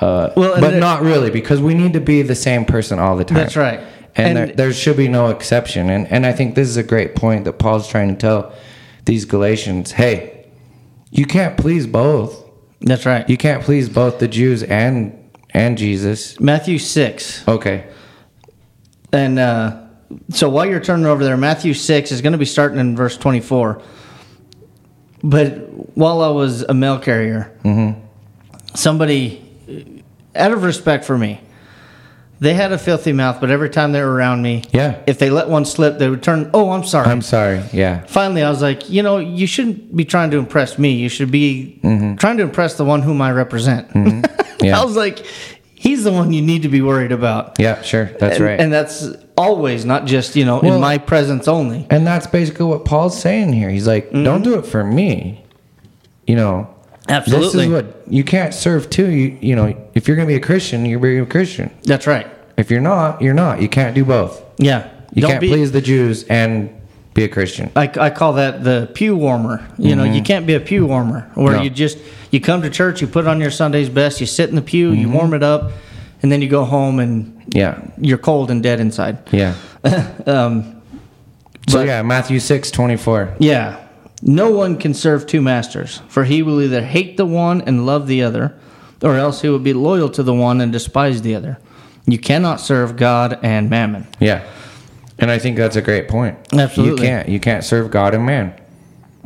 uh, 0.00 0.30
Well, 0.36 0.60
but 0.60 0.74
not 0.78 1.02
really 1.02 1.30
because 1.30 1.60
we 1.60 1.74
need 1.74 1.92
to 1.94 2.00
be 2.00 2.22
the 2.22 2.34
same 2.34 2.64
person 2.64 2.98
all 2.98 3.16
the 3.16 3.24
time. 3.24 3.38
That's 3.38 3.56
right. 3.56 3.80
And, 4.14 4.38
And- 4.38 4.48
there, 4.50 4.56
there 4.56 4.72
should 4.72 4.96
be 4.96 5.08
no 5.08 5.28
exception. 5.28 5.90
And 5.90 6.06
and 6.10 6.24
I 6.26 6.32
think 6.32 6.54
this 6.54 6.68
is 6.68 6.76
a 6.76 6.82
great 6.82 7.14
point 7.14 7.44
that 7.44 7.54
Paul's 7.58 7.88
trying 7.88 8.08
to 8.08 8.14
tell 8.16 8.52
these 9.04 9.24
Galatians. 9.24 9.92
Hey, 9.92 10.46
you 11.10 11.26
can't 11.26 11.56
please 11.56 11.86
both. 11.86 12.42
That's 12.80 13.06
right. 13.06 13.28
You 13.28 13.36
can't 13.36 13.62
please 13.62 13.88
both 13.88 14.18
the 14.18 14.28
Jews 14.28 14.62
and 14.62 15.12
and 15.50 15.78
Jesus. 15.78 16.38
Matthew 16.40 16.78
6. 16.78 17.48
Okay. 17.48 17.86
And 19.12 19.38
uh, 19.38 19.82
so 20.30 20.48
while 20.48 20.66
you're 20.66 20.80
turning 20.80 21.06
over 21.06 21.24
there, 21.24 21.36
Matthew 21.36 21.74
6 21.74 22.12
is 22.12 22.20
going 22.20 22.32
to 22.32 22.38
be 22.38 22.44
starting 22.44 22.78
in 22.78 22.96
verse 22.96 23.16
24. 23.16 23.82
But 25.22 25.96
while 25.96 26.22
I 26.22 26.28
was 26.28 26.62
a 26.62 26.74
mail 26.74 26.98
carrier, 26.98 27.56
mm-hmm. 27.64 28.00
somebody, 28.74 29.42
uh, 29.68 30.38
out 30.38 30.52
of 30.52 30.62
respect 30.62 31.04
for 31.04 31.16
me, 31.16 31.40
they 32.38 32.52
had 32.52 32.70
a 32.70 32.78
filthy 32.78 33.12
mouth, 33.12 33.40
but 33.40 33.50
every 33.50 33.70
time 33.70 33.92
they 33.92 34.02
were 34.02 34.12
around 34.12 34.42
me, 34.42 34.62
Yeah. 34.70 35.00
if 35.06 35.18
they 35.18 35.30
let 35.30 35.48
one 35.48 35.64
slip, 35.64 35.98
they 35.98 36.08
would 36.08 36.22
turn, 36.22 36.50
oh, 36.52 36.70
I'm 36.70 36.84
sorry. 36.84 37.08
I'm 37.08 37.22
sorry. 37.22 37.62
Yeah. 37.72 38.04
Finally, 38.06 38.42
I 38.42 38.50
was 38.50 38.60
like, 38.60 38.90
you 38.90 39.02
know, 39.02 39.18
you 39.18 39.46
shouldn't 39.46 39.96
be 39.96 40.04
trying 40.04 40.30
to 40.32 40.38
impress 40.38 40.78
me. 40.78 40.92
You 40.92 41.08
should 41.08 41.30
be 41.30 41.80
mm-hmm. 41.82 42.16
trying 42.16 42.36
to 42.36 42.42
impress 42.42 42.74
the 42.74 42.84
one 42.84 43.00
whom 43.00 43.22
I 43.22 43.32
represent. 43.32 43.88
Mm-hmm. 43.90 44.24
Yeah. 44.62 44.80
I 44.80 44.84
was 44.84 44.96
like, 44.96 45.24
he's 45.76 46.02
the 46.04 46.10
one 46.10 46.32
you 46.32 46.42
need 46.42 46.62
to 46.62 46.68
be 46.68 46.80
worried 46.82 47.12
about. 47.12 47.58
Yeah. 47.60 47.80
Sure. 47.82 48.06
That's 48.06 48.36
and, 48.36 48.44
right. 48.44 48.60
And 48.60 48.72
that's 48.72 49.08
always, 49.36 49.84
not 49.84 50.06
just, 50.06 50.34
you 50.34 50.44
know, 50.44 50.58
Well- 50.62 50.74
in 50.74 50.80
my 50.80 50.98
presence 50.98 51.46
only. 51.46 51.86
And 51.90 52.06
that's 52.06 52.26
basically 52.26 52.66
what 52.66 52.84
Paul's 52.84 53.18
saying 53.20 53.52
here. 53.52 53.68
He's 53.70 53.86
like, 53.86 54.06
Mm-hmm. 54.06 54.24
don't 54.24 54.42
do 54.42 54.58
it 54.58 54.66
for 54.66 54.82
me. 54.82 55.44
You 56.26 56.34
know, 56.36 56.68
Absolutely. 57.08 57.46
this 57.46 57.54
is 57.54 57.68
what 57.68 58.02
you 58.12 58.24
can't 58.24 58.52
serve 58.52 58.90
two. 58.90 59.08
You 59.08 59.38
you 59.40 59.54
know, 59.54 59.76
if 59.94 60.08
you're 60.08 60.16
gonna 60.16 60.26
be 60.26 60.34
a 60.34 60.40
Christian, 60.40 60.84
you're 60.84 60.98
be 60.98 61.18
a 61.18 61.26
Christian. 61.26 61.70
That's 61.84 62.06
right. 62.06 62.26
If 62.56 62.70
you're 62.70 62.80
not, 62.80 63.22
you're 63.22 63.34
not. 63.34 63.62
You 63.62 63.68
can't 63.68 63.94
do 63.94 64.04
both. 64.04 64.42
Yeah. 64.58 64.90
You 65.14 65.22
Don't 65.22 65.30
can't 65.32 65.40
be, 65.40 65.48
please 65.48 65.70
the 65.72 65.80
Jews 65.80 66.24
and 66.24 66.75
be 67.16 67.24
a 67.24 67.28
Christian. 67.28 67.72
I, 67.74 67.90
I 67.98 68.10
call 68.10 68.34
that 68.34 68.62
the 68.62 68.88
pew 68.94 69.16
warmer. 69.16 69.66
You 69.78 69.96
know, 69.96 70.04
you 70.04 70.22
can't 70.22 70.46
be 70.46 70.54
a 70.54 70.60
pew 70.60 70.86
warmer 70.86 71.28
where 71.34 71.48
Mm-hmm. 71.48 71.56
No. 71.56 71.62
you 71.62 71.70
just, 71.70 71.98
you 72.30 72.40
come 72.40 72.62
to 72.62 72.70
church, 72.70 73.00
you 73.00 73.06
put 73.08 73.26
on 73.26 73.40
your 73.40 73.50
Sunday's 73.50 73.88
best, 73.88 74.20
you 74.20 74.26
sit 74.26 74.50
in 74.50 74.54
the 74.54 74.62
pew, 74.62 74.92
you 74.92 75.06
Mm-hmm. 75.06 75.12
warm 75.16 75.34
it 75.34 75.42
up, 75.42 75.72
and 76.22 76.30
then 76.30 76.42
you 76.42 76.48
go 76.48 76.64
home 76.64 77.00
and 77.00 77.42
Yeah, 77.48 77.80
you're 77.98 78.18
cold 78.18 78.50
and 78.50 78.62
dead 78.62 78.78
inside. 78.80 79.18
yeah. 79.32 79.54
Um, 80.26 80.82
So 81.68 81.78
But- 81.78 81.86
yeah, 81.86 82.02
Matthew 82.02 82.38
six 82.38 82.70
twenty 82.70 82.96
four. 82.96 83.34
Yeah. 83.40 83.76
No 84.22 84.50
one 84.50 84.76
can 84.78 84.94
serve 84.94 85.26
two 85.26 85.40
masters, 85.42 86.00
for 86.08 86.24
he 86.24 86.42
will 86.42 86.60
either 86.62 86.82
hate 86.82 87.16
the 87.16 87.26
one 87.26 87.60
and 87.62 87.84
love 87.86 88.06
the 88.06 88.22
other, 88.22 88.54
or 89.02 89.16
else 89.16 89.42
he 89.42 89.48
will 89.48 89.58
be 89.58 89.72
loyal 89.74 90.08
to 90.10 90.22
the 90.22 90.32
one 90.34 90.60
and 90.60 90.72
despise 90.72 91.22
the 91.22 91.34
other. 91.34 91.58
You 92.06 92.18
cannot 92.18 92.60
serve 92.60 92.96
God 92.96 93.38
and 93.42 93.68
mammon. 93.68 94.06
Yeah, 94.20 94.42
and 95.18 95.30
I 95.30 95.38
think 95.38 95.56
that's 95.56 95.76
a 95.76 95.82
great 95.82 96.08
point. 96.08 96.36
Absolutely. 96.52 97.06
you 97.06 97.10
can't. 97.10 97.28
You 97.28 97.40
can't 97.40 97.64
serve 97.64 97.90
God 97.90 98.14
and 98.14 98.24
man. 98.26 98.54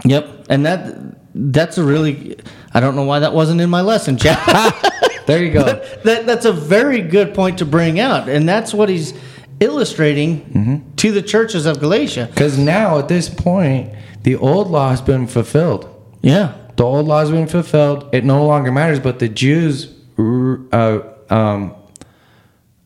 Yep. 0.04 0.46
And 0.48 0.64
that 0.66 0.94
that's 1.34 1.78
a 1.78 1.84
really 1.84 2.38
I 2.74 2.80
don't 2.80 2.96
know 2.96 3.04
why 3.04 3.20
that 3.20 3.32
wasn't 3.32 3.60
in 3.60 3.70
my 3.70 3.80
lesson, 3.82 4.16
Chad. 4.16 4.38
There 5.26 5.44
you 5.44 5.52
go. 5.52 5.62
that 5.62 6.26
that's 6.26 6.44
a 6.44 6.52
very 6.52 7.02
good 7.02 7.34
point 7.34 7.58
to 7.58 7.64
bring 7.64 8.00
out. 8.00 8.28
And 8.28 8.48
that's 8.48 8.74
what 8.74 8.88
he's 8.88 9.14
illustrating 9.60 10.40
Mm-hmm. 10.46 10.94
to 10.96 11.12
the 11.12 11.22
churches 11.22 11.66
of 11.66 11.78
Galatia. 11.78 12.26
Because 12.30 12.58
now 12.58 12.98
at 12.98 13.06
this 13.06 13.28
point, 13.28 13.92
the 14.24 14.34
old 14.36 14.68
law 14.70 14.90
has 14.90 15.00
been 15.00 15.26
fulfilled. 15.28 15.86
Yeah. 16.22 16.56
The 16.76 16.84
old 16.84 17.06
law 17.06 17.20
has 17.20 17.30
been 17.30 17.46
fulfilled. 17.46 18.08
It 18.12 18.24
no 18.24 18.44
longer 18.44 18.72
matters. 18.72 18.98
But 18.98 19.18
the 19.20 19.28
Jews 19.28 19.92
uh, 20.18 21.00
um, 21.28 21.74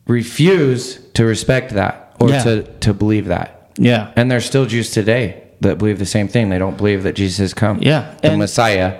refuse 0.06 0.98
to 1.14 1.24
respect 1.24 1.72
that 1.74 2.03
or 2.20 2.30
Yeah. 2.30 2.42
to, 2.44 2.62
to 2.80 2.94
believe 2.94 3.26
that. 3.26 3.70
Yeah. 3.76 4.12
And 4.16 4.30
there's 4.30 4.44
still 4.44 4.66
Jews 4.66 4.90
today 4.90 5.42
that 5.60 5.78
believe 5.78 5.98
the 5.98 6.06
same 6.06 6.28
thing. 6.28 6.48
They 6.50 6.58
don't 6.58 6.76
believe 6.76 7.02
that 7.04 7.14
Jesus 7.14 7.38
has 7.38 7.54
come. 7.54 7.78
Yeah, 7.82 8.14
The 8.22 8.30
and- 8.30 8.38
Messiah. 8.38 8.98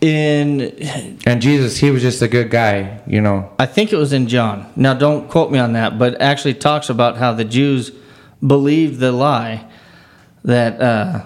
In 0.00 0.60
And 1.26 1.42
Jesus, 1.42 1.76
he 1.78 1.90
was 1.90 2.02
just 2.02 2.22
a 2.22 2.28
good 2.28 2.50
guy, 2.50 3.00
you 3.08 3.20
know. 3.20 3.50
I 3.58 3.66
think 3.66 3.92
it 3.92 3.96
was 3.96 4.12
in 4.12 4.28
John. 4.28 4.70
Now, 4.76 4.94
don't 4.94 5.28
quote 5.28 5.50
me 5.50 5.58
on 5.58 5.72
that, 5.72 5.98
but 5.98 6.20
actually 6.20 6.54
talks 6.54 6.88
about 6.88 7.16
how 7.16 7.32
the 7.32 7.44
Jews 7.44 7.90
believed 8.46 9.00
the 9.00 9.10
lie 9.10 9.66
that 10.44 10.80
uh, 10.80 11.22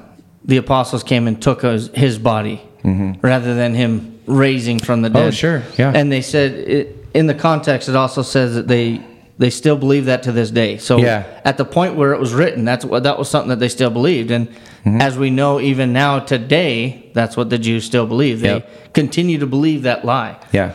the 0.46 0.56
apostles 0.56 1.02
came 1.04 1.28
and 1.28 1.40
took 1.40 1.61
his, 1.61 1.88
his 1.88 2.18
body 2.18 2.62
rather 2.82 3.54
than 3.54 3.74
him 3.74 4.18
raising 4.26 4.78
from 4.78 5.02
the 5.02 5.11
dead. 5.11 5.18
Mm-hmm. 5.18 5.28
Oh, 5.28 5.30
sure, 5.30 5.62
yeah. 5.76 5.92
And 5.94 6.11
they 6.11 6.22
said 6.22 6.52
it, 6.52 6.96
in 7.12 7.26
the 7.26 7.35
context, 7.35 7.90
it 7.90 7.94
also 7.94 8.22
says 8.22 8.54
that 8.54 8.68
they 8.68 9.02
they 9.42 9.50
still 9.50 9.76
believe 9.76 10.05
that 10.07 10.22
to 10.22 10.31
this 10.33 10.50
day. 10.52 10.78
So 10.78 10.98
Yeah. 10.98 11.24
at 11.44 11.57
the 11.59 11.64
point 11.64 11.96
where 11.96 12.12
it 12.14 12.20
was 12.20 12.33
written, 12.33 12.64
that's 12.64 12.85
what 12.85 13.02
that 13.02 13.18
was 13.18 13.28
something 13.28 13.48
that 13.50 13.59
they 13.59 13.68
still 13.68 13.90
believed. 13.90 14.31
And 14.31 14.48
Mm-hmm. 14.85 15.00
as 15.00 15.16
we 15.16 15.31
know, 15.31 15.61
even 15.61 15.92
now 15.92 16.18
today, 16.20 17.11
that's 17.14 17.37
what 17.37 17.50
the 17.50 17.59
Jews 17.59 17.85
still 17.85 18.07
believe. 18.07 18.40
They 18.40 18.55
Yep. 18.55 18.92
continue 18.94 19.38
to 19.38 19.46
believe 19.46 19.83
that 19.83 20.05
lie. 20.05 20.35
Yeah, 20.52 20.72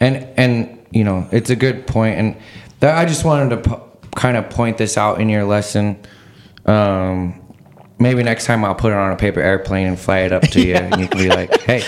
and 0.00 0.26
and 0.38 0.78
you 0.90 1.04
know 1.04 1.26
it's 1.32 1.50
a 1.50 1.56
good 1.56 1.86
point, 1.86 2.18
and 2.18 2.36
that 2.80 2.96
I 2.96 3.04
just 3.04 3.24
wanted 3.24 3.50
to 3.50 3.56
po- 3.68 3.82
kind 4.14 4.36
of 4.38 4.48
point 4.50 4.78
this 4.78 4.96
out 4.96 5.20
in 5.20 5.28
your 5.28 5.44
lesson. 5.44 5.96
Um, 6.64 7.34
maybe 7.98 8.22
next 8.22 8.46
time 8.46 8.64
I'll 8.64 8.74
put 8.74 8.92
it 8.92 8.96
on 8.96 9.12
a 9.12 9.16
paper 9.16 9.40
airplane 9.40 9.86
and 9.86 9.98
fly 9.98 10.20
it 10.20 10.32
up 10.32 10.42
to 10.42 10.60
you, 10.66 10.74
and 10.76 11.00
you 11.00 11.06
can 11.08 11.18
be 11.18 11.28
like, 11.28 11.60
"Hey, 11.62 11.82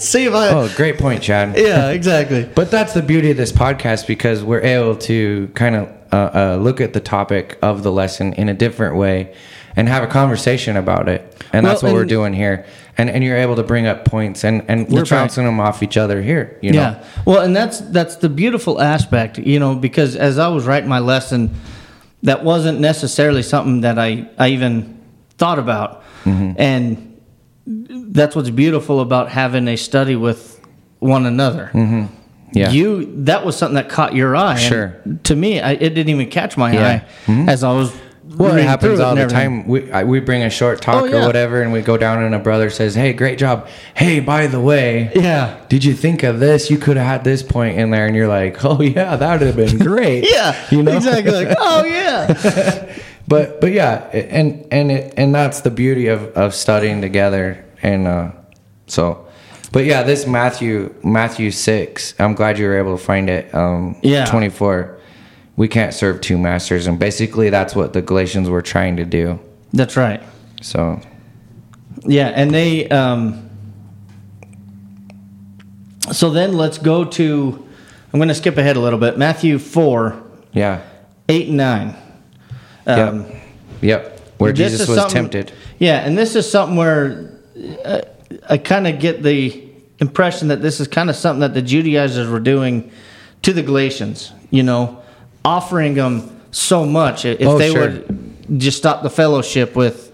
See 0.00 0.28
I. 0.28 0.48
oh, 0.50 0.72
great 0.76 0.98
point, 0.98 1.22
Chad." 1.22 1.56
Yeah, 1.58 1.90
exactly. 1.90 2.48
But 2.54 2.70
that's 2.70 2.94
the 2.94 3.02
beauty 3.02 3.30
of 3.30 3.36
this 3.36 3.52
podcast 3.52 4.06
because 4.06 4.42
we're 4.42 4.62
able 4.62 4.96
to 4.96 5.48
kind 5.54 5.76
of 5.76 5.88
uh, 6.12 6.16
uh, 6.16 6.58
look 6.60 6.80
at 6.80 6.92
the 6.92 7.00
topic 7.00 7.58
of 7.62 7.82
the 7.82 7.92
lesson 7.92 8.32
in 8.32 8.48
a 8.48 8.54
different 8.54 8.96
way 8.96 9.34
and 9.76 9.88
have 9.88 10.02
a 10.02 10.06
conversation 10.08 10.76
about 10.76 11.08
it. 11.08 11.44
And 11.52 11.64
that's 11.64 11.82
Well, 11.82 11.92
what 11.92 11.98
we're 11.98 12.04
doing 12.06 12.32
here. 12.32 12.64
And, 12.98 13.08
and 13.08 13.22
you're 13.24 13.36
able 13.36 13.56
to 13.56 13.62
bring 13.62 13.86
up 13.86 14.04
points 14.04 14.44
and, 14.44 14.62
and 14.68 14.88
we're 14.88 14.98
That's 14.98 15.10
right. 15.12 15.18
bouncing 15.20 15.44
them 15.44 15.58
off 15.60 15.82
each 15.82 15.96
other 15.96 16.20
here. 16.20 16.58
You 16.60 16.72
know? 16.72 16.80
Yeah. 16.80 17.04
Well, 17.24 17.40
and 17.40 17.54
that's 17.54 17.80
that's 17.80 18.16
the 18.16 18.28
beautiful 18.28 18.80
aspect, 18.80 19.38
you 19.38 19.58
know, 19.58 19.74
because 19.74 20.16
as 20.16 20.38
I 20.38 20.48
was 20.48 20.66
writing 20.66 20.88
my 20.88 20.98
lesson, 20.98 21.54
that 22.24 22.44
wasn't 22.44 22.80
necessarily 22.80 23.42
something 23.42 23.82
that 23.82 23.98
I 23.98 24.28
I 24.38 24.48
even 24.48 25.00
thought 25.38 25.58
about, 25.58 26.02
and 26.24 27.09
that's 27.70 28.34
what's 28.34 28.50
beautiful 28.50 29.00
about 29.00 29.28
having 29.28 29.68
a 29.68 29.76
study 29.76 30.16
with 30.16 30.60
one 30.98 31.24
another. 31.26 31.70
Mm-hmm. 31.72 32.06
Yeah. 32.52 32.70
You 32.70 33.24
that 33.24 33.44
was 33.46 33.56
something 33.56 33.76
that 33.76 33.88
caught 33.88 34.14
your 34.14 34.34
eye. 34.34 34.52
and 34.58 34.60
Sure. 34.60 35.00
to 35.24 35.36
me, 35.36 35.60
I, 35.60 35.72
it 35.72 35.90
didn't 35.90 36.08
even 36.08 36.28
catch 36.30 36.56
my 36.56 36.72
Yeah. 36.72 36.88
eye 36.88 37.04
mm-hmm. 37.30 37.48
as 37.48 37.62
I 37.62 37.72
was. 37.72 37.92
Well, 38.36 38.56
it 38.56 38.62
happens 38.64 39.00
all 39.00 39.16
the 39.16 39.26
time. 39.26 39.66
We 39.66 39.90
I, 39.90 40.04
we 40.04 40.20
bring 40.20 40.42
a 40.42 40.50
short 40.50 40.80
talk 40.80 41.02
Oh, 41.02 41.04
yeah. 41.04 41.22
or 41.22 41.26
whatever, 41.26 41.62
and 41.62 41.72
we 41.72 41.80
go 41.82 41.96
down, 41.96 42.22
and 42.22 42.32
a 42.32 42.38
brother 42.38 42.70
says, 42.70 42.94
"Hey, 42.94 43.12
great 43.12 43.38
job! 43.38 43.66
Hey, 43.94 44.20
by 44.20 44.46
the 44.46 44.60
way, 44.60 45.10
Yeah. 45.16 45.58
did 45.68 45.84
you 45.84 45.94
think 45.94 46.22
of 46.22 46.38
this? 46.38 46.70
You 46.70 46.78
could 46.78 46.96
have 46.96 47.06
had 47.06 47.24
this 47.24 47.42
point 47.42 47.76
in 47.78 47.90
there." 47.90 48.06
And 48.06 48.14
you're 48.14 48.28
like, 48.28 48.64
"Oh 48.64 48.80
yeah, 48.80 49.16
that 49.16 49.40
would 49.40 49.46
have 49.46 49.56
been 49.56 49.78
great." 49.90 50.30
Yeah. 50.30 50.54
you 50.70 50.82
know 50.82 50.92
exactly. 50.96 51.32
Like, 51.44 51.56
oh 51.58 51.84
yeah. 51.96 52.92
But 53.30 53.60
but 53.60 53.70
yeah, 53.72 54.08
and 54.12 54.66
and 54.72 54.90
it 54.90 55.14
and 55.16 55.32
that's 55.34 55.60
the 55.62 55.70
beauty 55.70 56.08
of 56.08 56.24
of 56.36 56.52
studying 56.54 57.00
together, 57.00 57.64
and 57.80 58.06
uh, 58.06 58.32
so. 58.86 59.26
But 59.72 59.84
yeah, 59.84 60.02
this 60.02 60.26
Matthew 60.26 60.92
Matthew 61.04 61.52
six. 61.52 62.12
I'm 62.18 62.34
glad 62.34 62.58
you 62.58 62.66
were 62.66 62.76
able 62.76 62.98
to 62.98 63.02
find 63.02 63.30
it. 63.30 63.54
Um, 63.54 63.96
Yeah. 64.02 64.24
twenty 64.26 64.48
four. 64.48 64.98
We 65.56 65.68
can't 65.68 65.94
serve 65.94 66.20
two 66.20 66.38
masters, 66.38 66.88
and 66.88 66.98
basically 66.98 67.50
that's 67.50 67.76
what 67.76 67.92
the 67.92 68.02
Galatians 68.02 68.48
were 68.48 68.62
trying 68.62 68.96
to 68.96 69.04
do. 69.04 69.38
That's 69.72 69.96
right. 69.96 70.20
So 70.60 71.00
Yeah, 72.04 72.28
and 72.34 72.50
they. 72.50 72.88
Um, 72.88 73.48
so 76.10 76.30
then 76.30 76.54
let's 76.56 76.78
go 76.78 77.04
to. 77.04 77.66
I'm 78.12 78.18
going 78.18 78.28
to 78.28 78.34
skip 78.34 78.58
ahead 78.58 78.76
a 78.76 78.80
little 78.80 78.98
bit. 78.98 79.18
Matthew 79.18 79.60
four, 79.60 80.20
yeah, 80.52 80.80
eight 81.28 81.46
and 81.46 81.58
nine. 81.58 81.94
Um, 82.98 83.26
yep, 83.26 83.42
yep. 83.82 84.20
Where 84.38 84.52
Jesus 84.52 84.88
was 84.88 85.12
tempted. 85.12 85.52
Yeah, 85.78 85.98
and 86.00 86.16
this 86.16 86.34
is 86.36 86.50
something 86.50 86.76
where 86.76 87.30
uh, 87.84 88.00
I 88.48 88.58
kind 88.58 88.86
of 88.86 88.98
get 88.98 89.22
the 89.22 89.68
impression 89.98 90.48
that 90.48 90.62
this 90.62 90.80
is 90.80 90.88
kind 90.88 91.10
of 91.10 91.16
something 91.16 91.40
that 91.40 91.54
the 91.54 91.62
Judaizers 91.62 92.28
were 92.28 92.40
doing 92.40 92.90
to 93.42 93.52
the 93.52 93.62
Galatians, 93.62 94.32
you 94.50 94.62
know, 94.62 95.02
offering 95.44 95.94
them 95.94 96.40
so 96.50 96.84
much 96.84 97.24
if 97.24 97.40
Oh, 97.46 97.58
they 97.58 97.70
sure. 97.72 97.80
would 97.90 98.58
just 98.58 98.78
stop 98.78 99.02
the 99.02 99.10
fellowship 99.10 99.76
with 99.76 100.08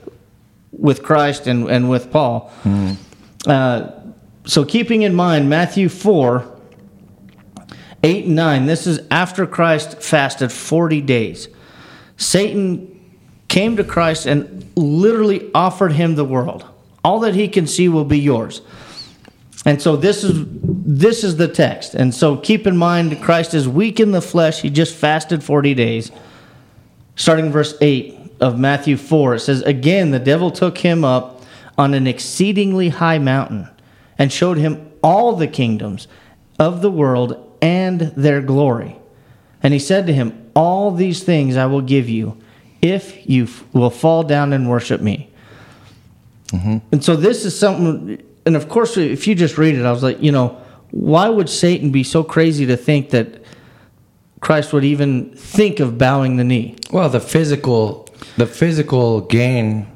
with 0.72 1.02
Christ 1.02 1.46
and, 1.46 1.70
and 1.70 1.88
with 1.88 2.10
Paul. 2.10 2.52
Uh, 3.46 3.90
so 4.44 4.64
keeping 4.64 5.02
in 5.02 5.14
mind 5.14 5.48
Matthew 5.48 5.88
4 5.88 6.44
8 8.02 8.24
and 8.26 8.36
9, 8.36 8.66
this 8.66 8.86
is 8.86 9.00
after 9.10 9.46
Christ 9.46 10.02
fasted 10.02 10.52
40 10.52 11.00
days. 11.00 11.48
Satan 12.16 12.92
came 13.48 13.76
to 13.76 13.84
Christ 13.84 14.26
and 14.26 14.70
literally 14.76 15.50
offered 15.54 15.92
him 15.92 16.14
the 16.14 16.24
world. 16.24 16.64
All 17.04 17.20
that 17.20 17.34
he 17.34 17.48
can 17.48 17.66
see 17.66 17.88
will 17.88 18.04
be 18.04 18.18
yours. 18.18 18.62
And 19.64 19.82
so 19.82 19.96
this 19.96 20.22
is 20.22 20.44
this 20.88 21.24
is 21.24 21.36
the 21.36 21.48
text. 21.48 21.94
And 21.94 22.14
so 22.14 22.36
keep 22.36 22.66
in 22.66 22.76
mind 22.76 23.20
Christ 23.20 23.52
is 23.52 23.68
weak 23.68 23.98
in 23.98 24.12
the 24.12 24.22
flesh. 24.22 24.62
He 24.62 24.70
just 24.70 24.94
fasted 24.94 25.42
40 25.42 25.74
days. 25.74 26.12
Starting 27.16 27.50
verse 27.50 27.74
8 27.80 28.16
of 28.40 28.58
Matthew 28.58 28.96
4, 28.96 29.34
it 29.36 29.40
says, 29.40 29.62
Again, 29.62 30.10
the 30.10 30.18
devil 30.18 30.50
took 30.50 30.78
him 30.78 31.04
up 31.04 31.42
on 31.78 31.94
an 31.94 32.06
exceedingly 32.06 32.90
high 32.90 33.18
mountain 33.18 33.68
and 34.18 34.30
showed 34.32 34.58
him 34.58 34.92
all 35.02 35.34
the 35.34 35.48
kingdoms 35.48 36.06
of 36.58 36.82
the 36.82 36.90
world 36.90 37.58
and 37.60 38.00
their 38.00 38.40
glory. 38.40 38.96
And 39.62 39.72
he 39.72 39.80
said 39.80 40.06
to 40.06 40.12
him, 40.12 40.45
All 40.56 40.90
these 40.90 41.22
things 41.22 41.56
I 41.56 41.66
will 41.66 41.82
give 41.82 42.08
you 42.08 42.36
if 42.82 43.28
you 43.28 43.44
f- 43.44 43.64
will 43.72 43.90
fall 43.90 44.24
down 44.24 44.52
and 44.52 44.68
worship 44.68 45.00
me. 45.00 45.30
And 46.52 47.04
so 47.04 47.16
this 47.16 47.44
is 47.44 47.58
something, 47.58 48.22
and 48.46 48.56
of 48.56 48.68
course, 48.68 48.96
if 48.96 49.26
you 49.26 49.34
just 49.34 49.58
read 49.58 49.74
it, 49.74 49.84
I 49.84 49.92
was 49.92 50.02
like, 50.02 50.22
you 50.22 50.32
know, 50.32 50.58
why 50.90 51.28
would 51.28 51.50
Satan 51.50 51.90
be 51.90 52.02
so 52.02 52.24
crazy 52.24 52.64
to 52.66 52.76
think 52.76 53.10
that 53.10 53.42
Christ 54.40 54.72
would 54.72 54.84
even 54.84 55.32
think 55.34 55.80
of 55.80 55.98
bowing 55.98 56.36
the 56.36 56.44
knee? 56.44 56.76
Well, 56.90 57.10
the 57.10 57.20
physical, 57.20 58.08
the 58.38 58.46
physical 58.46 59.20
gain 59.20 59.86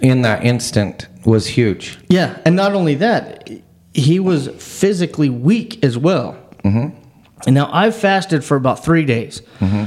in 0.00 0.22
that 0.22 0.44
instant 0.44 1.08
was 1.24 1.46
huge. 1.48 1.98
Yeah, 2.08 2.38
and 2.44 2.54
not 2.54 2.74
only 2.74 2.94
that, 2.96 3.50
he 3.94 4.20
was 4.20 4.48
physically 4.58 5.28
weak 5.30 5.82
as 5.82 5.98
well. 5.98 6.36
Mm-hmm. 6.64 7.01
And 7.46 7.54
now 7.54 7.70
I've 7.72 7.96
fasted 7.96 8.44
for 8.44 8.56
about 8.56 8.84
three 8.84 9.04
days. 9.04 9.42
Mm-hmm. 9.60 9.84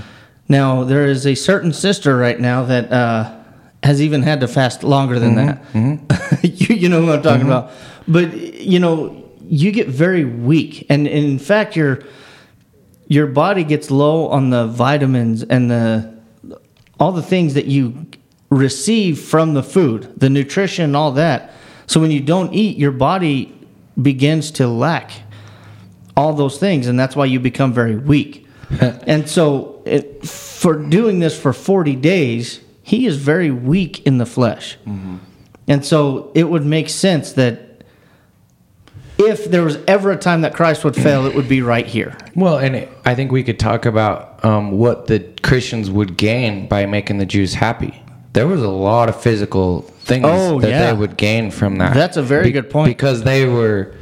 Now 0.47 0.83
there 0.83 1.05
is 1.05 1.25
a 1.25 1.35
certain 1.35 1.73
sister 1.73 2.17
right 2.17 2.39
now 2.39 2.65
that 2.65 2.91
uh, 2.91 3.35
has 3.83 4.01
even 4.01 4.23
had 4.23 4.41
to 4.41 4.47
fast 4.47 4.83
longer 4.83 5.19
than 5.19 5.35
that. 5.35 5.63
Mm-hmm. 5.73 6.05
Mm-hmm. 6.05 6.45
you, 6.73 6.75
you 6.75 6.89
know 6.89 7.01
who 7.01 7.11
I'm 7.11 7.21
talking 7.21 7.45
about. 7.45 7.71
But 8.07 8.33
you 8.33 8.79
know, 8.79 9.23
you 9.41 9.71
get 9.71 9.87
very 9.87 10.25
weak, 10.25 10.85
and, 10.89 11.07
and 11.07 11.25
in 11.25 11.39
fact, 11.39 11.75
your 11.75 12.03
your 13.07 13.27
body 13.27 13.63
gets 13.63 13.91
low 13.91 14.27
on 14.27 14.49
the 14.49 14.67
vitamins 14.67 15.43
and 15.43 15.69
the 15.69 16.15
all 16.99 17.11
the 17.11 17.21
things 17.21 17.53
that 17.53 17.65
you 17.65 18.07
receive 18.49 19.19
from 19.19 19.53
the 19.53 19.63
food, 19.63 20.13
the 20.17 20.29
nutrition, 20.29 20.95
all 20.95 21.11
that. 21.11 21.51
So 21.87 21.99
when 21.99 22.11
you 22.11 22.21
don't 22.21 22.53
eat, 22.53 22.77
your 22.77 22.91
body 22.91 23.53
begins 24.01 24.51
to 24.51 24.67
lack 24.67 25.11
all 26.17 26.33
those 26.33 26.57
things, 26.57 26.87
and 26.87 26.99
that's 26.99 27.15
why 27.15 27.25
you 27.25 27.39
become 27.39 27.73
very 27.73 27.95
weak. 27.95 28.47
and 28.81 29.29
so, 29.29 29.81
it, 29.85 30.25
for 30.25 30.75
doing 30.75 31.19
this 31.19 31.39
for 31.39 31.53
40 31.53 31.95
days, 31.95 32.61
he 32.81 33.05
is 33.05 33.17
very 33.17 33.51
weak 33.51 34.05
in 34.05 34.17
the 34.17 34.25
flesh. 34.25 34.77
And 35.67 35.83
so, 35.85 36.31
it 36.35 36.45
would 36.49 36.65
make 36.65 36.89
sense 36.89 37.33
that 37.33 37.83
if 39.17 39.45
there 39.49 39.63
was 39.63 39.77
ever 39.87 40.11
a 40.11 40.17
time 40.17 40.41
that 40.41 40.53
Christ 40.53 40.83
would 40.83 40.95
fail, 40.95 41.25
it 41.25 41.35
would 41.35 41.47
be 41.47 41.61
right 41.61 41.85
here. 41.85 42.17
Well, 42.35 42.57
and 42.57 42.87
I 43.05 43.15
think 43.15 43.31
we 43.31 43.43
could 43.43 43.59
talk 43.59 43.85
about 43.85 44.43
um, 44.43 44.71
what 44.71 45.07
the 45.07 45.19
Christians 45.41 45.89
would 45.89 46.17
gain 46.17 46.67
by 46.67 46.85
making 46.85 47.17
the 47.19 47.25
Jews 47.25 47.53
happy. 47.53 48.01
There 48.33 48.47
was 48.47 48.61
a 48.61 48.69
lot 48.69 49.07
of 49.07 49.19
physical 49.19 49.81
things 49.81 50.25
Oh, 50.27 50.59
that 50.59 50.69
yeah. 50.69 50.91
they 50.91 50.97
would 50.97 51.15
gain 51.15 51.49
from 51.51 51.77
that. 51.77 51.93
That's 51.93 52.17
a 52.17 52.21
very 52.21 52.51
good 52.51 52.69
point. 52.69 52.89
Because 52.89 53.23
they 53.23 53.47
were 53.47 53.95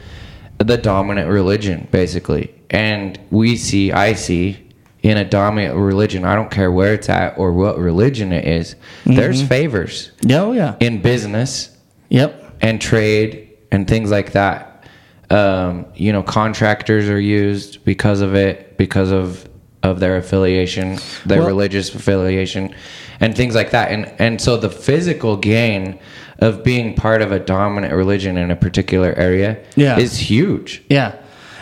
the 0.63 0.78
dominant 0.78 1.30
religion, 1.30 1.88
basically. 1.91 2.54
And 2.69 3.19
we 3.32 3.56
see, 3.58 3.91
I 3.91 4.13
see, 4.13 4.58
in 5.02 5.17
a 5.17 5.26
dominant 5.26 5.76
religion, 5.76 6.23
I 6.26 6.36
don't 6.36 6.49
care 6.49 6.71
where 6.71 6.93
it's 6.93 7.10
at 7.10 7.38
or 7.38 7.52
what 7.54 7.78
religion 7.78 8.32
it 8.32 8.45
is, 8.45 8.76
there's 9.06 9.39
Mm-hmm. 9.39 9.47
favors 9.47 10.12
Oh, 10.30 10.54
yeah. 10.54 10.76
in 10.80 11.02
business 11.02 11.76
Yep. 12.10 12.58
and 12.62 12.80
trade 12.82 13.49
and 13.71 13.88
things 13.88 14.12
like 14.12 14.32
that. 14.34 14.86
Um, 15.30 15.86
you 15.95 16.13
know, 16.13 16.21
contractors 16.23 17.10
are 17.10 17.19
used 17.19 17.84
because 17.86 18.21
of 18.21 18.36
it, 18.36 18.78
because 18.78 19.12
of 19.12 19.47
of 19.82 19.99
their 19.99 20.15
affiliation, 20.15 20.97
their 21.26 21.39
Well- 21.39 21.47
religious 21.47 21.93
affiliation, 21.93 22.73
and 23.19 23.36
things 23.36 23.54
like 23.56 23.71
that. 23.71 23.91
And 23.91 24.10
and 24.19 24.39
so 24.39 24.56
the 24.56 24.69
physical 24.69 25.36
gain 25.36 25.99
of 26.43 26.63
being 26.63 26.93
part 26.93 27.21
of 27.21 27.32
a 27.32 27.39
dominant 27.39 27.93
religion 27.93 28.38
in 28.38 28.51
a 28.51 28.56
particular 28.56 29.13
area 29.15 29.58
Yeah. 29.75 29.97
is 29.97 30.17
huge. 30.17 30.84
Yeah. 30.89 31.13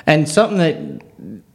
And 0.08 0.28
something 0.28 0.58
that, 0.58 1.02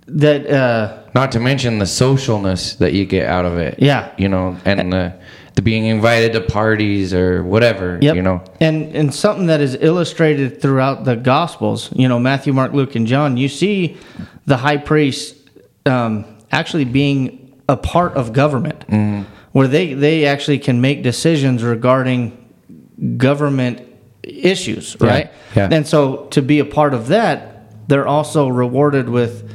that, 0.06 0.46
uh, 0.50 0.98
Not 1.14 1.32
to 1.32 1.40
mention 1.40 1.78
the 1.78 1.86
socialness 1.86 2.78
that 2.78 2.92
you 2.92 3.04
get 3.04 3.26
out 3.26 3.44
of 3.44 3.58
it. 3.58 3.78
Yeah. 3.80 4.10
You 4.16 4.28
know, 4.28 4.56
and 4.64 4.92
the 4.92 5.12
the 5.56 5.62
being 5.62 5.86
invited 5.86 6.34
to 6.34 6.42
parties 6.42 7.14
or 7.14 7.42
whatever. 7.42 7.98
Yep. 8.02 8.14
You 8.14 8.22
know. 8.22 8.42
and 8.60 8.94
and 8.94 9.12
something 9.14 9.46
that 9.46 9.60
is 9.60 9.74
illustrated 9.80 10.60
throughout 10.60 11.04
the 11.04 11.16
Gospels, 11.16 11.90
you 11.96 12.06
know, 12.08 12.18
Matthew, 12.18 12.52
Mark, 12.52 12.74
Luke, 12.74 12.94
and 12.94 13.06
John. 13.06 13.36
You 13.38 13.48
see 13.48 13.96
the 14.44 14.58
high 14.58 14.76
priest 14.76 15.34
um, 15.86 16.24
actually 16.52 16.84
being 16.84 17.54
a 17.70 17.76
part 17.76 18.12
of 18.14 18.32
government, 18.34 18.84
where 19.52 19.66
they 19.66 19.94
they 19.94 20.26
actually 20.26 20.58
can 20.58 20.80
make 20.82 21.02
decisions 21.02 21.62
regarding 21.64 22.36
government 23.16 23.82
issues, 24.22 24.96
Yeah, 25.00 25.06
right? 25.08 25.30
yeah. 25.54 25.68
And 25.70 25.86
so 25.86 26.26
to 26.30 26.42
be 26.42 26.58
a 26.58 26.64
part 26.64 26.94
of 26.94 27.08
that, 27.08 27.88
they're 27.88 28.06
also 28.08 28.48
rewarded 28.48 29.08
with 29.08 29.50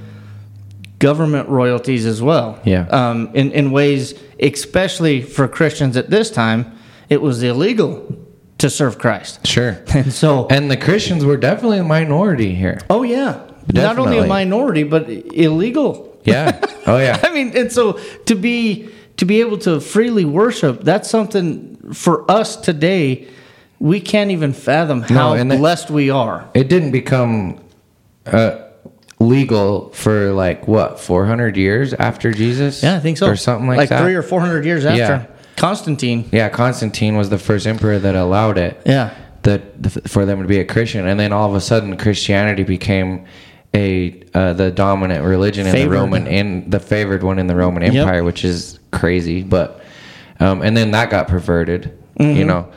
government 1.00 1.50
royalties 1.50 2.06
as 2.06 2.22
well. 2.22 2.60
Yeah. 2.64 2.88
Um, 2.88 3.30
in 3.34 3.52
in 3.52 3.72
ways, 3.72 4.14
especially 4.40 5.22
for 5.22 5.48
Christians 5.48 5.98
at 5.98 6.10
this 6.10 6.30
time, 6.32 6.72
it 7.10 7.22
was 7.22 7.42
illegal 7.44 8.16
to 8.60 8.70
serve 8.70 8.98
Christ. 9.00 9.46
Sure. 9.48 9.78
And 9.96 10.14
so, 10.14 10.48
And 10.50 10.70
the 10.70 10.78
Christians 10.78 11.26
were 11.26 11.38
definitely 11.38 11.80
a 11.80 11.84
minority 11.84 12.54
here. 12.54 12.80
oh 12.90 13.04
yeah, 13.04 13.34
Definitely. 13.68 13.82
not 13.82 13.98
only 14.00 14.18
a 14.20 14.28
minority 14.28 14.84
but 14.84 15.10
illegal. 15.10 16.20
Yeah. 16.24 16.60
Oh 16.86 16.98
yeah. 17.00 17.20
I 17.24 17.34
mean, 17.34 17.58
and 17.58 17.72
so 17.72 17.94
to 18.28 18.36
be 18.36 18.90
to 19.22 19.26
be 19.26 19.40
able 19.40 19.60
to 19.60 19.80
freely 19.80 20.26
worship, 20.26 20.82
that's 20.82 21.08
something 21.08 21.78
for 21.94 22.30
us 22.30 22.56
today. 22.56 23.28
We 23.78 24.02
can't 24.02 24.32
even 24.32 24.52
fathom 24.52 25.04
how 25.04 25.36
the- 25.36 25.46
blessed 25.58 25.92
we 25.92 26.10
are. 26.10 26.50
It 26.56 26.70
didn't 26.70 26.90
become 26.90 27.60
uh, 28.26 28.62
legal 29.20 29.90
for 29.92 30.32
like 30.32 30.68
what 30.68 31.00
400 31.00 31.56
years 31.56 31.94
after 31.94 32.32
Jesus. 32.32 32.82
Yeah, 32.82 32.96
I 32.96 33.00
think 33.00 33.20
so. 33.20 33.28
or 33.28 33.36
something 33.36 33.68
like, 33.68 33.78
like 33.78 33.90
that. 33.90 34.02
three 34.02 34.16
or 34.16 34.24
four 34.24 34.42
hundred 34.42 34.66
years 34.66 34.86
after 34.86 34.98
Yeah. 34.98 35.26
Constantine. 35.56 36.28
yeah, 36.32 36.50
Constantine 36.50 37.16
was 37.16 37.30
the 37.30 37.38
first 37.38 37.68
emperor 37.68 38.00
that 38.00 38.16
allowed 38.16 38.58
it. 38.58 38.82
Yeah. 38.88 39.14
That 39.44 40.10
for 40.10 40.26
them 40.26 40.42
to 40.42 40.48
be 40.48 40.60
a 40.60 40.66
Christian, 40.66 41.08
and 41.08 41.20
then 41.20 41.32
all 41.32 41.48
of 41.48 41.56
a 41.56 41.62
sudden 41.62 41.96
Christianity 41.96 42.64
became 42.64 43.26
a 43.76 44.20
uh, 44.34 44.54
the 44.54 44.72
dominant 44.72 45.24
religion 45.24 45.68
in 45.68 45.76
the 45.76 45.88
Roman 45.88 46.26
in 46.26 46.72
the 46.72 46.80
favored 46.80 47.22
one 47.22 47.38
in 47.38 47.46
the 47.46 47.56
Roman 47.56 47.84
Yep. 47.84 47.94
Empire, 47.94 48.24
which 48.24 48.44
is 48.44 48.80
crazy. 48.92 49.44
But 49.44 49.84
um, 50.40 50.62
and 50.62 50.76
then 50.76 50.92
that 50.92 51.10
got 51.10 51.28
perverted. 51.28 51.98
Mm-hmm. 52.20 52.38
You 52.38 52.46
know. 52.46 52.72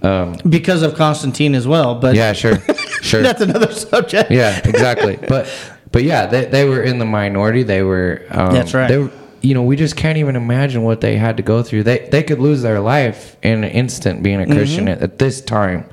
Um, 0.00 0.36
because 0.48 0.82
of 0.82 0.94
Constantine 0.94 1.54
as 1.56 1.66
well. 1.66 1.96
But 1.96 2.14
yeah, 2.14 2.32
sure, 2.32 2.58
sure. 3.02 3.20
that's 3.20 3.40
another 3.40 3.72
subject. 3.72 4.30
yeah, 4.30 4.60
exactly. 4.64 5.16
But 5.16 5.48
but 5.90 6.04
yeah, 6.04 6.26
they, 6.26 6.44
they 6.44 6.68
were 6.68 6.82
in 6.82 6.98
the 7.00 7.04
minority. 7.04 7.64
They 7.64 7.82
were. 7.82 8.24
Um, 8.30 8.52
That's 8.54 8.74
right. 8.74 8.86
They 8.86 8.98
were, 8.98 9.10
you 9.40 9.54
know, 9.54 9.62
we 9.64 9.74
just 9.74 9.96
can't 9.96 10.16
even 10.18 10.36
imagine 10.36 10.84
what 10.84 11.00
they 11.00 11.16
had 11.16 11.36
to 11.38 11.42
go 11.42 11.64
through. 11.64 11.82
They 11.82 12.08
they 12.12 12.22
could 12.22 12.38
lose 12.38 12.62
their 12.62 12.78
life 12.78 13.36
in 13.42 13.64
an 13.64 13.70
instant 13.70 14.22
being 14.22 14.40
a 14.40 14.46
Christian 14.46 14.86
at, 14.86 15.02
at 15.02 15.18
this 15.18 15.40
time, 15.40 15.84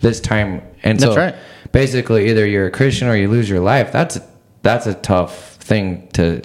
this 0.00 0.20
time. 0.20 0.62
And 0.82 1.00
so 1.00 1.10
Mm-hmm. 1.10 1.18
Right. 1.18 1.34
basically, 1.70 2.30
either 2.30 2.44
you're 2.44 2.66
a 2.66 2.70
Christian 2.72 3.06
or 3.06 3.14
you 3.14 3.28
lose 3.28 3.48
your 3.48 3.60
life. 3.60 3.92
That's 3.92 4.18
that's 4.62 4.86
a 4.86 4.94
tough 4.94 5.54
thing 5.56 6.08
to 6.14 6.42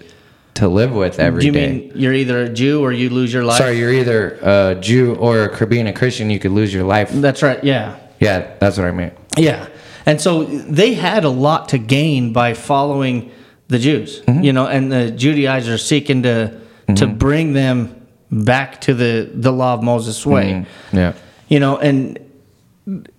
to 0.57 0.67
live 0.67 0.91
with 0.91 1.19
every 1.19 1.41
Do 1.41 1.51
day. 1.51 1.61
you 1.73 1.79
mean 1.81 1.91
you're 1.95 2.13
either 2.13 2.43
a 2.43 2.49
Jew 2.49 2.81
or 2.83 2.91
you 2.91 3.09
lose 3.09 3.33
your 3.33 3.43
life? 3.43 3.57
Sorry, 3.57 3.77
you're 3.79 3.93
either 3.93 4.37
a 4.41 4.75
Jew 4.79 5.15
or 5.15 5.45
a, 5.45 5.67
being 5.67 5.87
a 5.87 5.93
Christian. 5.93 6.29
You 6.29 6.39
could 6.39 6.51
lose 6.51 6.73
your 6.73 6.83
life. 6.83 7.09
That's 7.11 7.41
right. 7.43 7.63
Yeah. 7.63 7.97
Yeah, 8.19 8.55
that's 8.59 8.77
what 8.77 8.87
I 8.87 8.91
meant. 8.91 9.13
Yeah. 9.37 9.67
And 10.05 10.19
so 10.21 10.43
they 10.45 10.93
had 10.93 11.23
a 11.25 11.29
lot 11.29 11.69
to 11.69 11.77
gain 11.77 12.33
by 12.33 12.53
following 12.53 13.31
the 13.67 13.77
Jews, 13.79 14.21
Mm-hmm. 14.21 14.43
you 14.43 14.53
know, 14.53 14.65
and 14.67 14.91
the 14.91 15.11
Judaizers 15.11 15.85
seeking 15.85 16.23
to 16.23 16.59
to 16.95 17.05
bring 17.05 17.53
them 17.53 18.07
back 18.31 18.79
to 18.81 18.93
the 18.93 19.29
the 19.33 19.51
law 19.51 19.73
of 19.73 19.83
Moses 19.83 20.25
way. 20.25 20.65
Yeah. 20.93 21.13
You 21.49 21.59
know, 21.59 21.77
and 21.77 22.17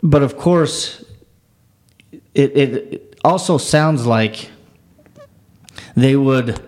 but 0.03 0.22
of 0.22 0.37
course 0.38 1.05
it, 2.35 2.57
it 2.57 3.18
also 3.24 3.59
sounds 3.59 4.07
like 4.07 4.51
they 5.96 6.16
would, 6.16 6.59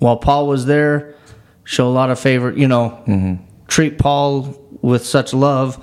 while 0.00 0.16
Paul 0.16 0.48
was 0.48 0.66
there, 0.66 1.14
show 1.64 1.86
a 1.88 1.94
lot 1.94 2.10
of 2.10 2.18
favor, 2.18 2.50
you 2.52 2.66
know, 2.68 3.02
Mm-hmm. 3.06 3.44
treat 3.68 3.98
Paul 3.98 4.56
with 4.82 5.06
such 5.06 5.32
love, 5.32 5.78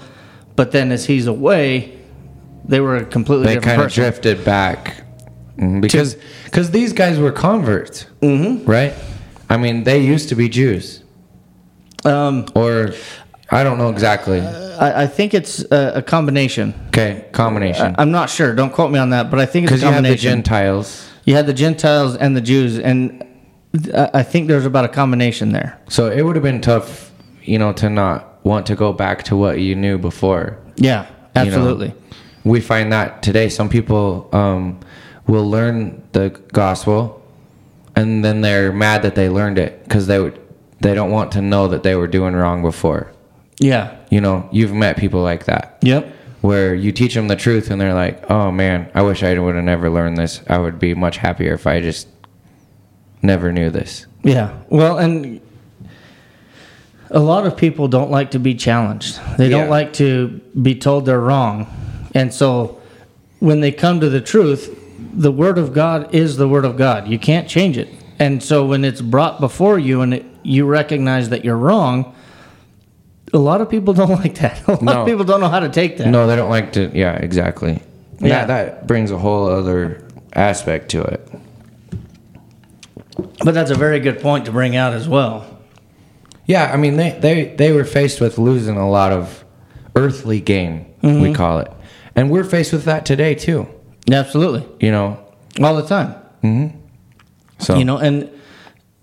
but 0.56 0.72
then 0.72 0.92
as 0.92 1.06
he's 1.06 1.28
away, 1.28 1.98
they 2.66 2.80
were 2.82 2.98
a 2.98 3.06
completely 3.06 3.46
they 3.46 3.54
different 3.56 3.78
kind 3.78 3.86
of 3.88 3.94
drifted 3.94 4.44
back 4.44 5.04
Mhm, 5.58 5.82
because 5.82 6.16
because 6.46 6.70
these 6.72 6.94
guys 6.94 7.18
were 7.18 7.32
converts, 7.32 8.06
mm-hmm. 8.22 8.70
right? 8.70 8.94
I 9.50 9.58
mean, 9.58 9.84
they 9.86 10.00
used 10.00 10.30
to 10.30 10.36
be 10.36 10.50
Jews, 10.50 11.02
Um, 12.06 12.46
or 12.54 12.92
I 13.50 13.64
don't 13.64 13.78
know 13.78 13.90
exactly. 13.90 14.42
I, 14.42 15.04
I 15.04 15.08
think 15.08 15.34
it's 15.34 15.64
a, 15.72 15.94
a 15.96 16.02
combination. 16.02 16.74
Okay, 16.90 17.26
combination. 17.32 17.96
I'm 17.98 18.12
not 18.12 18.30
sure. 18.30 18.54
Don't 18.54 18.72
quote 18.74 18.92
me 18.92 19.00
on 19.00 19.10
that, 19.12 19.32
but 19.32 19.40
I 19.40 19.46
think 19.48 19.64
it's 19.66 19.72
a 19.72 19.76
Because 19.76 19.84
you 19.84 19.94
have 19.94 20.04
the. 20.04 20.16
Gentiles, 20.16 21.10
You 21.26 21.34
had 21.36 21.48
the 21.48 21.54
Gentiles 21.54 22.16
and 22.18 22.36
the 22.36 22.42
Jews, 22.42 22.78
and 22.78 23.24
I 23.94 24.10
I 24.20 24.24
think 24.24 24.48
there's 24.48 24.66
about 24.66 24.86
a 24.86 24.90
combination 25.02 25.52
there. 25.52 25.80
so 25.90 26.10
it 26.12 26.22
would 26.24 26.36
have 26.36 26.44
been 26.44 26.62
tough, 26.62 27.12
you 27.44 27.58
know, 27.60 27.74
to 27.74 27.90
not 27.90 28.44
want 28.46 28.66
to 28.68 28.76
go 28.76 28.94
back 28.94 29.24
to 29.24 29.36
what 29.36 29.60
you 29.60 29.76
knew 29.76 29.98
before. 29.98 30.58
Yeah, 30.76 31.06
you 31.08 31.12
know. 31.36 31.42
absolutely. 31.48 31.94
we 32.44 32.62
find 32.62 32.92
that 32.94 33.22
today 33.24 33.50
some 33.50 33.68
people 33.70 34.30
um, 34.32 34.80
will 35.28 35.50
learn 35.50 36.02
the 36.14 36.30
gospel 36.54 37.22
and 37.96 38.24
then 38.24 38.42
they're 38.42 38.72
mad 38.72 39.02
that 39.02 39.16
they 39.16 39.28
learned 39.30 39.58
it 39.60 39.84
because 39.84 40.08
they 40.08 40.20
would 40.20 40.40
they 40.80 40.94
don't 40.94 41.12
want 41.12 41.32
to 41.34 41.42
know 41.42 41.68
that 41.68 41.82
they 41.84 41.96
were 41.96 42.08
doing 42.08 42.36
wrong 42.36 42.62
before 42.62 43.12
Yeah. 43.60 43.96
you 44.10 44.22
know 44.22 44.48
you've 44.52 44.74
met 44.74 44.98
people 44.98 45.22
like 45.24 45.46
that 45.46 45.78
Yep. 45.82 46.04
where 46.42 46.76
you 46.76 46.92
teach 46.92 47.16
them 47.16 47.28
the 47.28 47.36
truth 47.36 47.72
and 47.72 47.82
they're 47.82 47.96
like 48.06 48.30
oh 48.30 48.52
man 48.52 48.90
i 48.94 49.02
wish 49.02 49.24
i 49.24 49.38
would 49.38 49.56
have 49.56 49.64
never 49.64 49.90
learned 49.90 50.16
this 50.18 50.42
i 50.48 50.58
would 50.58 50.78
be 50.80 50.94
much 50.94 51.18
happier 51.18 51.54
if 51.54 51.66
i 51.66 51.82
just 51.82 52.08
never 53.22 53.52
knew 53.52 53.70
this 53.70 54.06
Yeah. 54.24 54.54
Well, 54.70 54.98
and 54.98 55.42
a 57.10 57.20
lot 57.20 57.46
of 57.48 57.56
people 57.56 57.88
don't 57.88 58.12
like 58.12 58.32
to 58.32 58.40
be 58.40 58.54
challenged. 58.56 59.20
They 59.38 59.50
don't 59.50 59.70
like 59.70 59.94
to 59.94 60.42
be 60.62 60.76
told 60.76 61.06
they're 61.06 61.20
wrong. 61.20 61.68
And 62.14 62.34
so 62.34 62.82
when 63.40 63.62
they 63.62 63.72
come 63.72 64.00
to 64.02 64.10
the 64.10 64.20
truth, 64.22 64.78
the 65.14 65.32
word 65.32 65.58
of 65.58 65.74
God 65.74 66.14
is 66.14 66.36
the 66.38 66.48
word 66.48 66.66
of 66.66 66.76
God. 66.76 67.08
You 67.08 67.18
can't 67.20 67.48
change 67.48 67.78
it. 67.78 67.88
And 68.20 68.44
so 68.44 68.66
when 68.66 68.84
it's 68.84 69.00
brought 69.02 69.40
before 69.40 69.80
you 69.80 70.02
and 70.02 70.14
it, 70.16 70.26
you 70.44 70.66
recognize 70.66 71.30
that 71.30 71.46
you're 71.46 71.58
wrong, 71.58 72.14
a 73.34 73.38
lot 73.38 73.62
of 73.62 73.70
people 73.70 73.94
don't 74.02 74.10
like 74.10 74.36
that. 74.40 74.68
A 74.68 74.72
lot 74.72 74.82
No. 74.84 75.02
of 75.02 75.08
people 75.08 75.24
don't 75.24 75.40
know 75.40 75.50
how 75.50 75.60
to 75.62 75.70
take 75.70 75.98
that. 75.98 76.08
no 76.08 76.28
they 76.28 76.36
don't 76.36 76.50
like 76.50 76.74
to 76.74 76.92
yeah 76.94 77.14
exactly 77.14 77.82
Yeah. 78.20 78.28
yeah 78.28 78.46
that 78.46 78.88
brings 78.88 79.12
a 79.12 79.18
whole 79.18 79.48
other 79.48 80.04
aspect 80.34 80.90
to 80.92 81.02
it 81.04 81.28
But 83.44 83.54
that's 83.54 83.72
a 83.72 83.76
very 83.76 84.00
good 84.00 84.22
point 84.22 84.46
to 84.46 84.52
bring 84.52 84.76
out 84.76 84.94
as 84.94 85.08
well. 85.08 85.60
Yeah, 86.46 86.72
I 86.72 86.78
mean 86.78 86.98
they 86.98 87.12
they 87.12 87.56
they 87.56 87.72
were 87.72 87.84
faced 87.86 88.22
with 88.22 88.38
losing 88.38 88.78
a 88.78 88.90
lot 88.90 89.12
of 89.12 89.44
earthly 89.96 90.40
gain, 90.40 90.86
Mm-hmm. 91.02 91.22
we 91.22 91.34
call 91.34 91.60
it, 91.60 91.72
and 92.16 92.32
we're 92.32 92.44
faced 92.44 92.74
with 92.74 92.86
that 92.86 93.06
today 93.06 93.36
too. 93.36 93.68
Absolutely. 94.12 94.66
You 94.80 94.92
know, 94.92 95.20
All 95.62 95.76
the 95.76 95.86
time. 95.86 96.16
so 97.60 97.76
you 97.78 97.86
know 97.86 97.98
and 97.98 98.30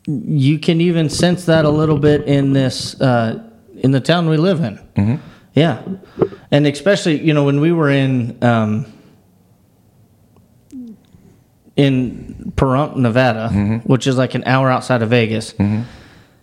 you 0.06 0.58
can 0.58 0.80
even 0.80 1.08
sense 1.10 1.46
that 1.46 1.64
a 1.64 1.68
little 1.70 1.98
bit 1.98 2.22
in 2.22 2.52
this 2.52 3.00
uh, 3.00 3.42
in 3.76 3.90
the 3.90 4.00
town 4.00 4.28
we 4.28 4.36
live 4.36 4.60
in 4.60 4.78
mm-hmm. 4.96 5.16
yeah 5.54 5.82
and 6.50 6.66
especially 6.66 7.20
you 7.20 7.34
know 7.34 7.44
when 7.44 7.60
we 7.60 7.72
were 7.72 7.90
in 7.90 8.38
um, 8.42 8.86
in 11.76 12.52
Pahrump, 12.56 12.96
Nevada, 12.96 13.50
mm-hmm. 13.52 13.76
which 13.88 14.06
is 14.06 14.16
like 14.16 14.34
an 14.34 14.44
hour 14.44 14.70
outside 14.70 15.02
of 15.02 15.10
Vegas. 15.10 15.52
Mm-hmm. 15.54 15.82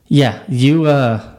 Yeah, 0.08 0.44
you 0.50 0.86
uh, 0.86 1.36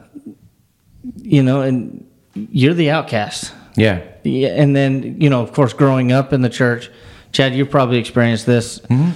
you 1.16 1.42
know, 1.42 1.60
and 1.60 2.06
you're 2.34 2.74
the 2.74 2.90
outcast. 2.90 3.52
yeah, 3.76 4.02
Yeah, 4.24 4.48
and 4.48 4.74
then 4.74 5.20
you 5.20 5.28
know, 5.28 5.42
of 5.42 5.52
course, 5.52 5.72
growing 5.72 6.10
up 6.12 6.32
in 6.32 6.40
the 6.40 6.48
church, 6.48 6.90
Chad, 7.32 7.54
you 7.54 7.66
probably 7.66 7.98
experienced 7.98 8.46
this. 8.46 8.78
Mm-hmm. 8.78 9.10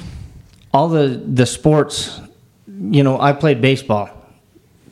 All 0.75 0.89
the 0.89 1.09
the 1.09 1.47
sports, 1.47 2.21
you 2.67 3.03
know, 3.03 3.19
I 3.19 3.33
played 3.33 3.61
baseball. 3.63 4.11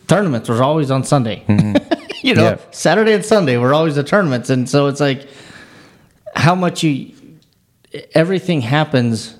Tournaments 0.07 0.49
was 0.49 0.61
always 0.61 0.91
on 0.91 1.05
Sunday. 1.05 1.45
you 2.23 2.35
know, 2.35 2.43
Yeah. 2.43 2.57
Saturday 2.71 3.13
and 3.13 3.25
Sunday 3.25 3.59
were 3.59 3.75
always 3.75 3.97
the 3.97 4.05
tournaments, 4.05 4.49
and 4.49 4.69
so 4.69 4.87
it's 4.87 5.01
like 5.01 5.29
how 6.35 6.55
much 6.55 6.83
you 6.83 7.13
everything 8.15 8.61
happens 8.61 9.37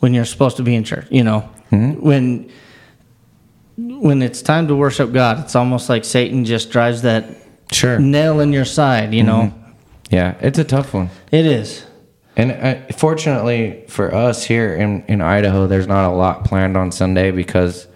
when 0.00 0.14
you're 0.14 0.24
supposed 0.24 0.56
to 0.58 0.62
be 0.62 0.74
in 0.74 0.84
church. 0.84 1.06
You 1.10 1.24
know, 1.24 1.40
when 1.70 2.50
when 3.76 4.22
it's 4.22 4.42
time 4.42 4.68
to 4.68 4.74
worship 4.76 5.12
God, 5.12 5.40
it's 5.40 5.54
almost 5.54 5.88
like 5.88 6.04
Satan 6.04 6.44
just 6.44 6.70
drives 6.70 7.02
that 7.02 7.26
sure, 7.72 7.98
nail 7.98 8.40
in 8.40 8.52
your 8.52 8.64
side. 8.64 9.12
You 9.12 9.22
know, 9.22 9.54
yeah, 10.10 10.36
it's 10.40 10.58
a 10.58 10.64
tough 10.64 10.94
one. 10.94 11.10
it 11.30 11.46
is. 11.46 11.84
And 12.38 12.52
uh, 12.52 12.92
fortunately 12.92 13.84
for 13.88 14.14
us 14.14 14.44
here 14.44 14.74
in, 14.74 15.02
in 15.06 15.22
Idaho, 15.22 15.66
there's 15.66 15.86
not 15.86 16.06
a 16.10 16.12
lot 16.14 16.44
planned 16.44 16.76
on 16.76 16.92
Sunday 16.92 17.30
because 17.30 17.88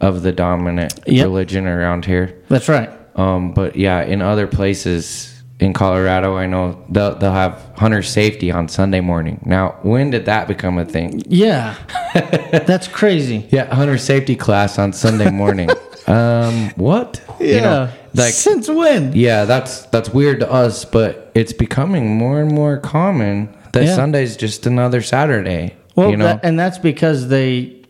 of 0.00 0.22
the 0.22 0.32
dominant 0.32 0.98
Yep. 1.06 1.22
religion 1.24 1.68
around 1.68 2.04
here. 2.04 2.42
That's 2.48 2.68
right. 2.68 2.90
Um, 3.14 3.54
but 3.54 3.76
yeah, 3.76 4.02
in 4.02 4.20
other 4.20 4.48
places 4.48 5.33
in 5.60 5.72
Colorado, 5.72 6.36
I 6.36 6.46
know 6.46 6.84
they'll, 6.88 7.14
they'll 7.16 7.32
have 7.32 7.70
hunter 7.76 8.02
safety 8.02 8.50
on 8.50 8.68
Sunday 8.68 9.00
morning. 9.00 9.40
Now, 9.46 9.76
when 9.82 10.10
did 10.10 10.24
that 10.26 10.48
become 10.48 10.78
a 10.78 10.84
thing? 10.84 11.22
Yeah, 11.26 11.76
that's 12.66 12.88
crazy. 12.88 13.46
Yeah, 13.50 13.72
hunter 13.72 13.98
safety 13.98 14.36
class 14.36 14.78
on 14.78 14.92
Sunday 14.92 15.30
morning. 15.30 15.70
um, 16.08 16.70
what? 16.76 17.22
You 17.40 17.60
know, 17.60 17.90
like 18.14 18.32
since 18.34 18.68
when? 18.68 19.12
yeah, 19.12 19.44
that's 19.44 19.82
that's 19.86 20.08
weird 20.10 20.40
to 20.40 20.50
us, 20.50 20.84
but 20.84 21.30
it's 21.34 21.52
becoming 21.52 22.16
more 22.16 22.40
and 22.40 22.50
more 22.52 22.78
common 22.78 23.54
that 23.72 23.84
Yeah. 23.84 23.94
Sunday's 23.94 24.36
just 24.36 24.66
another 24.66 25.02
Saturday. 25.02 25.76
Well, 25.96 26.10
you 26.10 26.16
know, 26.16 26.24
that, 26.26 26.40
and 26.44 26.58
that's 26.58 26.78
because 26.78 27.28
they, 27.28 27.82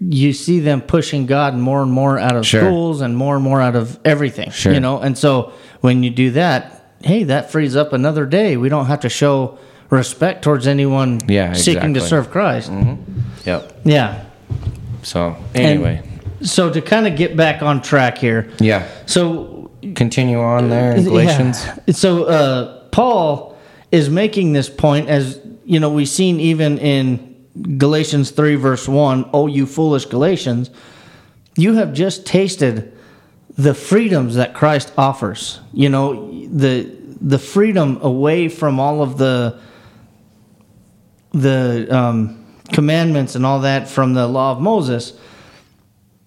you 0.00 0.32
see 0.32 0.58
them 0.60 0.80
pushing 0.80 1.26
God 1.26 1.54
more 1.56 1.82
and 1.82 1.90
more 1.92 2.18
out 2.18 2.34
of 2.36 2.44
Sure. 2.46 2.60
schools 2.62 3.00
and 3.00 3.16
more 3.16 3.36
and 3.36 3.44
more 3.44 3.60
out 3.60 3.76
of 3.76 3.98
everything. 4.04 4.50
Sure. 4.50 4.72
You 4.72 4.80
know, 4.80 4.98
and 5.00 5.16
so 5.16 5.52
when 5.80 6.02
you 6.02 6.10
do 6.10 6.32
that, 6.32 6.83
hey, 7.04 7.24
that 7.24 7.50
frees 7.52 7.76
up 7.76 7.92
another 7.92 8.26
day. 8.26 8.56
We 8.56 8.68
don't 8.68 8.86
have 8.86 9.00
to 9.00 9.08
show 9.08 9.58
respect 9.90 10.42
towards 10.42 10.66
anyone 10.66 11.20
Yeah, 11.28 11.52
seeking 11.52 11.94
to 11.94 12.00
exactly. 12.00 12.00
Mm-hmm. 12.00 12.08
serve 12.08 12.30
Christ. 12.30 12.72
yep. 13.46 13.80
Yeah. 13.84 14.24
So 15.02 15.36
anyway, 15.54 16.02
So 16.42 16.70
to 16.70 16.80
kind 16.80 17.06
of 17.06 17.16
get 17.16 17.36
back 17.36 17.62
on 17.62 17.82
track 17.82 18.16
here, 18.18 18.50
yeah, 18.58 18.88
so 19.06 19.70
continue 19.94 20.40
on 20.40 20.70
there 20.70 20.96
in 20.96 21.04
Galatians. 21.04 21.62
Yeah. 21.64 21.94
So 21.94 22.24
uh, 22.24 22.84
Paul 22.90 23.56
is 23.92 24.08
making 24.08 24.54
this 24.54 24.70
point, 24.70 25.08
as 25.08 25.38
you 25.64 25.78
know, 25.80 25.90
we've 25.90 26.08
seen 26.08 26.40
even 26.40 26.78
in 26.78 27.46
Galatians 27.78 28.30
three 28.30 28.54
verse 28.56 28.88
one. 28.88 29.28
Oh, 29.34 29.46
you 29.46 29.66
foolish 29.66 30.06
Galatians! 30.06 30.70
You 31.56 31.74
have 31.74 31.92
just 31.92 32.24
tasted 32.26 32.93
the 33.56 33.74
freedoms 33.74 34.34
that 34.34 34.54
Christ 34.54 34.92
offers. 34.96 35.60
You 35.72 35.88
know 35.88 36.30
the 36.46 37.04
the 37.20 37.38
freedom 37.38 37.98
away 38.02 38.48
from 38.48 38.80
all 38.80 39.02
of 39.02 39.18
the 39.18 39.58
the 41.32 41.88
um, 41.90 42.44
commandments 42.72 43.34
and 43.34 43.44
all 43.44 43.60
that 43.60 43.88
from 43.88 44.14
the 44.14 44.26
law 44.26 44.52
of 44.52 44.60
Moses. 44.60 45.18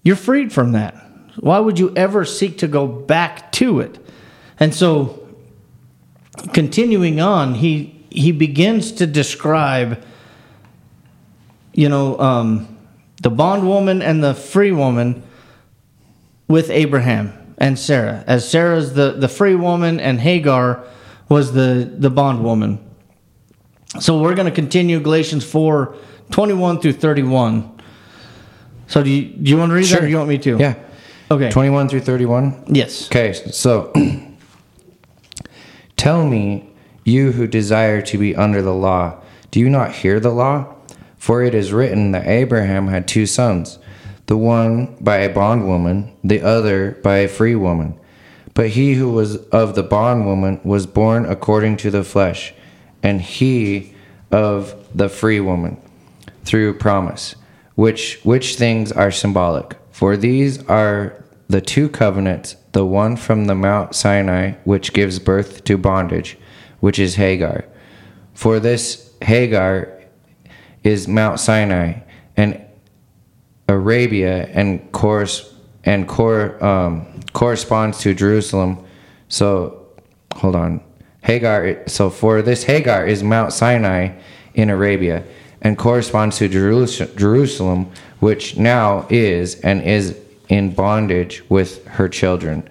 You're 0.02 0.16
freed 0.16 0.52
from 0.52 0.72
that. 0.72 0.94
Why 1.40 1.58
would 1.58 1.78
you 1.78 1.92
ever 1.96 2.24
seek 2.24 2.58
to 2.58 2.68
go 2.68 2.86
back 2.86 3.52
to 3.52 3.80
it? 3.80 3.98
And 4.58 4.74
so, 4.74 5.28
continuing 6.52 7.20
on, 7.20 7.54
he 7.54 8.04
he 8.10 8.32
begins 8.32 8.92
to 8.92 9.06
describe, 9.06 10.02
you 11.72 11.88
know, 11.88 12.18
um, 12.18 12.78
the 13.22 13.30
bondwoman 13.30 14.02
and 14.02 14.22
the 14.22 14.34
free 14.34 14.72
woman 14.72 15.22
with 16.48 16.70
Abraham 16.70 17.32
and 17.58 17.78
Sarah, 17.78 18.24
as 18.26 18.48
Sarah's 18.48 18.94
the 18.94 19.12
the 19.12 19.28
free 19.28 19.54
woman 19.54 20.00
and 20.00 20.20
Hagar 20.20 20.84
was 21.28 21.52
the 21.52 21.90
the 21.98 22.10
bondwoman. 22.10 22.78
So 24.00 24.20
we're 24.20 24.34
going 24.34 24.46
to 24.46 24.54
continue 24.54 25.00
Galatians 25.00 25.44
4, 25.44 25.96
21 26.30 26.80
through 26.80 26.92
31. 26.92 27.80
So 28.86 29.02
do 29.02 29.10
you, 29.10 29.32
do 29.34 29.50
you 29.50 29.56
want 29.56 29.70
to 29.70 29.74
read 29.74 29.86
that 29.86 29.98
or 29.98 30.02
do 30.02 30.08
you 30.08 30.16
want 30.16 30.28
me 30.28 30.38
to? 30.38 30.58
Yeah, 30.58 30.74
Okay. 31.30 31.50
twenty-one 31.50 31.88
through 31.88 32.00
thirty-one. 32.00 32.64
Yes. 32.68 33.06
Okay, 33.06 33.32
so 33.34 33.92
tell 35.96 36.26
me, 36.26 36.70
you 37.04 37.32
who 37.32 37.46
desire 37.46 38.00
to 38.02 38.18
be 38.18 38.34
under 38.36 38.62
the 38.62 38.74
law, 38.74 39.20
do 39.50 39.60
you 39.60 39.68
not 39.68 39.92
hear 39.92 40.20
the 40.20 40.30
law? 40.30 40.74
For 41.16 41.42
it 41.42 41.54
is 41.54 41.72
written 41.72 42.12
that 42.12 42.26
Abraham 42.26 42.88
had 42.88 43.08
two 43.08 43.26
sons, 43.26 43.78
the 44.28 44.36
one 44.36 44.94
by 45.00 45.16
a 45.16 45.32
bondwoman, 45.32 46.14
the 46.22 46.42
other 46.42 46.92
by 47.02 47.18
a 47.18 47.28
free 47.28 47.54
woman. 47.54 47.98
But 48.52 48.70
he 48.70 48.94
who 48.94 49.10
was 49.10 49.36
of 49.48 49.74
the 49.74 49.82
bondwoman 49.82 50.60
was 50.62 50.86
born 50.86 51.24
according 51.24 51.78
to 51.78 51.90
the 51.90 52.04
flesh, 52.04 52.52
and 53.02 53.22
he 53.22 53.94
of 54.30 54.74
the 54.94 55.08
free 55.08 55.40
woman 55.40 55.80
through 56.44 56.74
promise, 56.74 57.36
which 57.74 58.20
which 58.22 58.56
things 58.56 58.92
are 58.92 59.10
symbolic. 59.10 59.76
For 59.90 60.16
these 60.16 60.62
are 60.66 61.24
the 61.48 61.62
two 61.62 61.88
covenants, 61.88 62.56
the 62.72 62.84
one 62.84 63.16
from 63.16 63.46
the 63.46 63.54
Mount 63.54 63.94
Sinai, 63.94 64.52
which 64.64 64.92
gives 64.92 65.18
birth 65.18 65.64
to 65.64 65.78
bondage, 65.78 66.36
which 66.80 66.98
is 66.98 67.14
Hagar. 67.14 67.64
For 68.34 68.60
this 68.60 69.10
Hagar 69.22 69.88
is 70.84 71.08
Mount 71.08 71.40
Sinai 71.40 72.00
and 72.36 72.62
Arabia 73.68 74.46
and 74.52 74.90
course 74.92 75.54
and 75.84 76.08
cor, 76.08 76.62
um, 76.64 77.20
corresponds 77.32 77.98
to 78.00 78.14
Jerusalem. 78.14 78.84
So 79.28 79.86
hold 80.34 80.56
on. 80.56 80.80
Hagar 81.22 81.86
so 81.86 82.10
for 82.10 82.42
this 82.42 82.64
Hagar 82.64 83.06
is 83.06 83.22
Mount 83.22 83.52
Sinai 83.52 84.18
in 84.54 84.70
Arabia 84.70 85.24
and 85.60 85.76
corresponds 85.76 86.38
to 86.38 86.48
Jerusalem 86.48 87.90
which 88.20 88.56
now 88.56 89.06
is 89.10 89.60
and 89.60 89.82
is 89.82 90.16
in 90.48 90.74
bondage 90.74 91.42
with 91.48 91.84
her 91.86 92.08
children. 92.08 92.68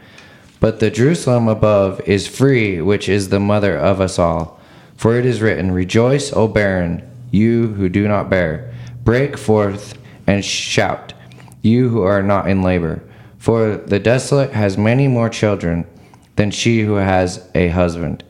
But 0.60 0.80
the 0.80 0.90
Jerusalem 0.90 1.48
above 1.48 2.02
is 2.02 2.28
free, 2.28 2.82
which 2.82 3.08
is 3.08 3.30
the 3.30 3.40
mother 3.40 3.78
of 3.78 4.02
us 4.02 4.18
all. 4.18 4.60
For 4.96 5.18
it 5.18 5.26
is 5.26 5.42
written, 5.42 5.72
Rejoice, 5.72 6.34
O 6.34 6.48
barren, 6.48 7.08
you 7.30 7.74
who 7.74 7.90
do 7.90 8.08
not 8.08 8.30
bear. 8.30 8.74
Break 9.04 9.38
forth 9.38 9.94
and 10.28 10.44
shout, 10.44 11.14
you 11.62 11.90
who 11.90 12.02
are 12.02 12.22
not 12.22 12.50
in 12.50 12.62
labor. 12.62 13.02
For 13.38 13.78
the 13.78 14.00
desolate 14.00 14.52
has 14.52 14.78
many 14.78 15.08
more 15.08 15.30
children 15.30 15.88
than 16.36 16.52
she 16.52 16.82
who 16.82 16.96
has 16.96 17.50
a 17.56 17.70
husband. 17.70 18.24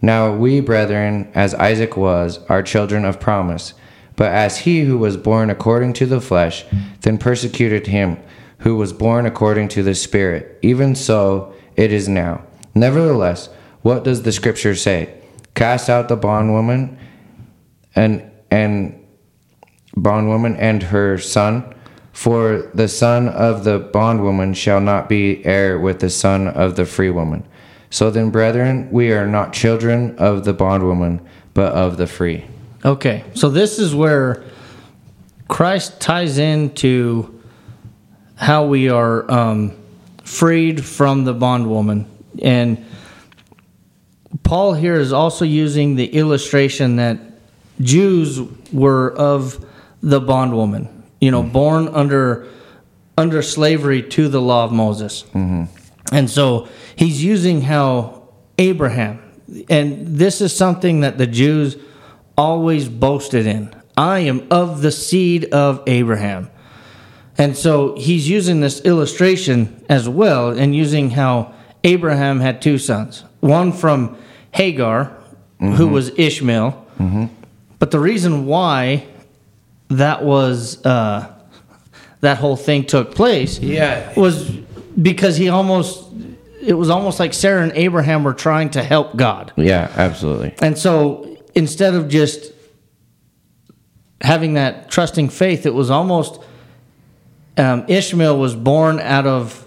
Now 0.00 0.32
we, 0.32 0.60
brethren, 0.60 1.30
as 1.34 1.54
Isaac 1.54 1.96
was, 1.96 2.38
are 2.48 2.62
children 2.62 3.04
of 3.04 3.18
promise. 3.18 3.74
But 4.14 4.32
as 4.32 4.58
he 4.58 4.82
who 4.82 4.98
was 4.98 5.16
born 5.16 5.50
according 5.50 5.94
to 5.94 6.06
the 6.06 6.20
flesh, 6.20 6.64
then 7.00 7.18
persecuted 7.18 7.86
him 7.86 8.18
who 8.58 8.76
was 8.76 8.92
born 8.92 9.26
according 9.26 9.68
to 9.68 9.82
the 9.82 9.94
Spirit, 9.94 10.58
even 10.62 10.94
so 10.94 11.54
it 11.76 11.92
is 11.92 12.08
now. 12.08 12.44
Nevertheless, 12.74 13.48
what 13.82 14.04
does 14.04 14.22
the 14.22 14.32
Scripture 14.32 14.74
say? 14.74 15.14
Cast 15.54 15.88
out 15.88 16.08
the 16.08 16.16
bondwoman 16.16 16.98
and 17.94 18.28
and 18.50 18.97
bondwoman 19.96 20.56
and 20.56 20.82
her 20.84 21.18
son, 21.18 21.74
for 22.12 22.70
the 22.74 22.88
son 22.88 23.28
of 23.28 23.64
the 23.64 23.78
bondwoman 23.78 24.54
shall 24.54 24.80
not 24.80 25.08
be 25.08 25.44
heir 25.44 25.78
with 25.78 26.00
the 26.00 26.10
son 26.10 26.48
of 26.48 26.76
the 26.76 26.84
free 26.84 27.10
woman. 27.10 27.46
So 27.90 28.10
then, 28.10 28.30
brethren, 28.30 28.90
we 28.90 29.12
are 29.12 29.26
not 29.26 29.52
children 29.52 30.16
of 30.18 30.44
the 30.44 30.52
bondwoman, 30.52 31.20
but 31.54 31.72
of 31.72 31.96
the 31.96 32.06
free. 32.06 32.44
Okay, 32.84 33.24
so 33.34 33.48
this 33.48 33.78
is 33.78 33.94
where 33.94 34.44
Christ 35.48 36.00
ties 36.00 36.38
into 36.38 37.40
how 38.36 38.66
we 38.66 38.88
are 38.88 39.28
um, 39.30 39.76
freed 40.22 40.84
from 40.84 41.24
the 41.24 41.34
bondwoman. 41.34 42.06
And 42.42 42.84
Paul 44.42 44.74
here 44.74 44.94
is 44.94 45.12
also 45.12 45.44
using 45.44 45.96
the 45.96 46.06
illustration 46.06 46.96
that 46.96 47.18
Jews 47.80 48.40
were 48.72 49.12
of 49.16 49.64
the 50.02 50.20
bondwoman, 50.20 51.04
you 51.20 51.30
know, 51.30 51.42
mm-hmm. 51.42 51.52
born 51.52 51.88
under 51.88 52.46
under 53.16 53.42
slavery 53.42 54.02
to 54.02 54.28
the 54.28 54.40
law 54.40 54.64
of 54.64 54.72
Moses. 54.72 55.24
Mm-hmm. 55.34 55.64
And 56.12 56.30
so 56.30 56.68
he's 56.94 57.22
using 57.22 57.62
how 57.62 58.28
Abraham, 58.58 59.20
and 59.68 60.06
this 60.06 60.40
is 60.40 60.56
something 60.56 61.00
that 61.00 61.18
the 61.18 61.26
Jews 61.26 61.76
always 62.36 62.88
boasted 62.88 63.46
in. 63.46 63.74
I 63.96 64.20
am 64.20 64.46
of 64.50 64.82
the 64.82 64.92
seed 64.92 65.46
of 65.46 65.82
Abraham. 65.88 66.48
And 67.36 67.56
so 67.56 67.96
he's 67.96 68.28
using 68.28 68.60
this 68.60 68.80
illustration 68.82 69.84
as 69.88 70.08
well 70.08 70.50
and 70.50 70.74
using 70.74 71.10
how 71.10 71.54
Abraham 71.84 72.40
had 72.40 72.62
two 72.62 72.78
sons 72.78 73.24
one 73.40 73.72
from 73.72 74.16
Hagar, 74.52 75.16
who 75.58 75.66
mm-hmm. 75.66 75.92
was 75.92 76.10
Ishmael. 76.16 76.86
But 77.78 77.90
the 77.90 78.00
reason 78.00 78.46
why 78.46 79.06
that 79.88 80.22
was 80.24 80.84
uh, 80.84 81.32
that 82.20 82.38
whole 82.38 82.56
thing 82.56 82.84
took 82.84 83.14
place 83.14 83.58
Yeah. 83.58 84.12
was 84.18 84.48
because 85.00 85.36
he 85.36 85.48
almost 85.48 86.04
it 86.62 86.74
was 86.74 86.90
almost 86.90 87.18
like 87.20 87.32
Sarah 87.32 87.62
and 87.62 87.72
Abraham 87.72 88.24
were 88.24 88.34
trying 88.34 88.70
to 88.70 88.82
help 88.82 89.16
God. 89.16 89.52
Yeah, 89.56 89.90
absolutely. 89.96 90.54
And 90.60 90.76
so 90.76 91.36
instead 91.54 91.94
of 91.94 92.08
just 92.08 92.52
having 94.20 94.54
that 94.54 94.90
trusting 94.90 95.28
faith, 95.28 95.64
it 95.66 95.72
was 95.74 95.90
almost 95.90 96.40
um, 97.56 97.84
Ishmael 97.88 98.38
was 98.38 98.54
born 98.54 98.98
out 99.00 99.26
of 99.26 99.66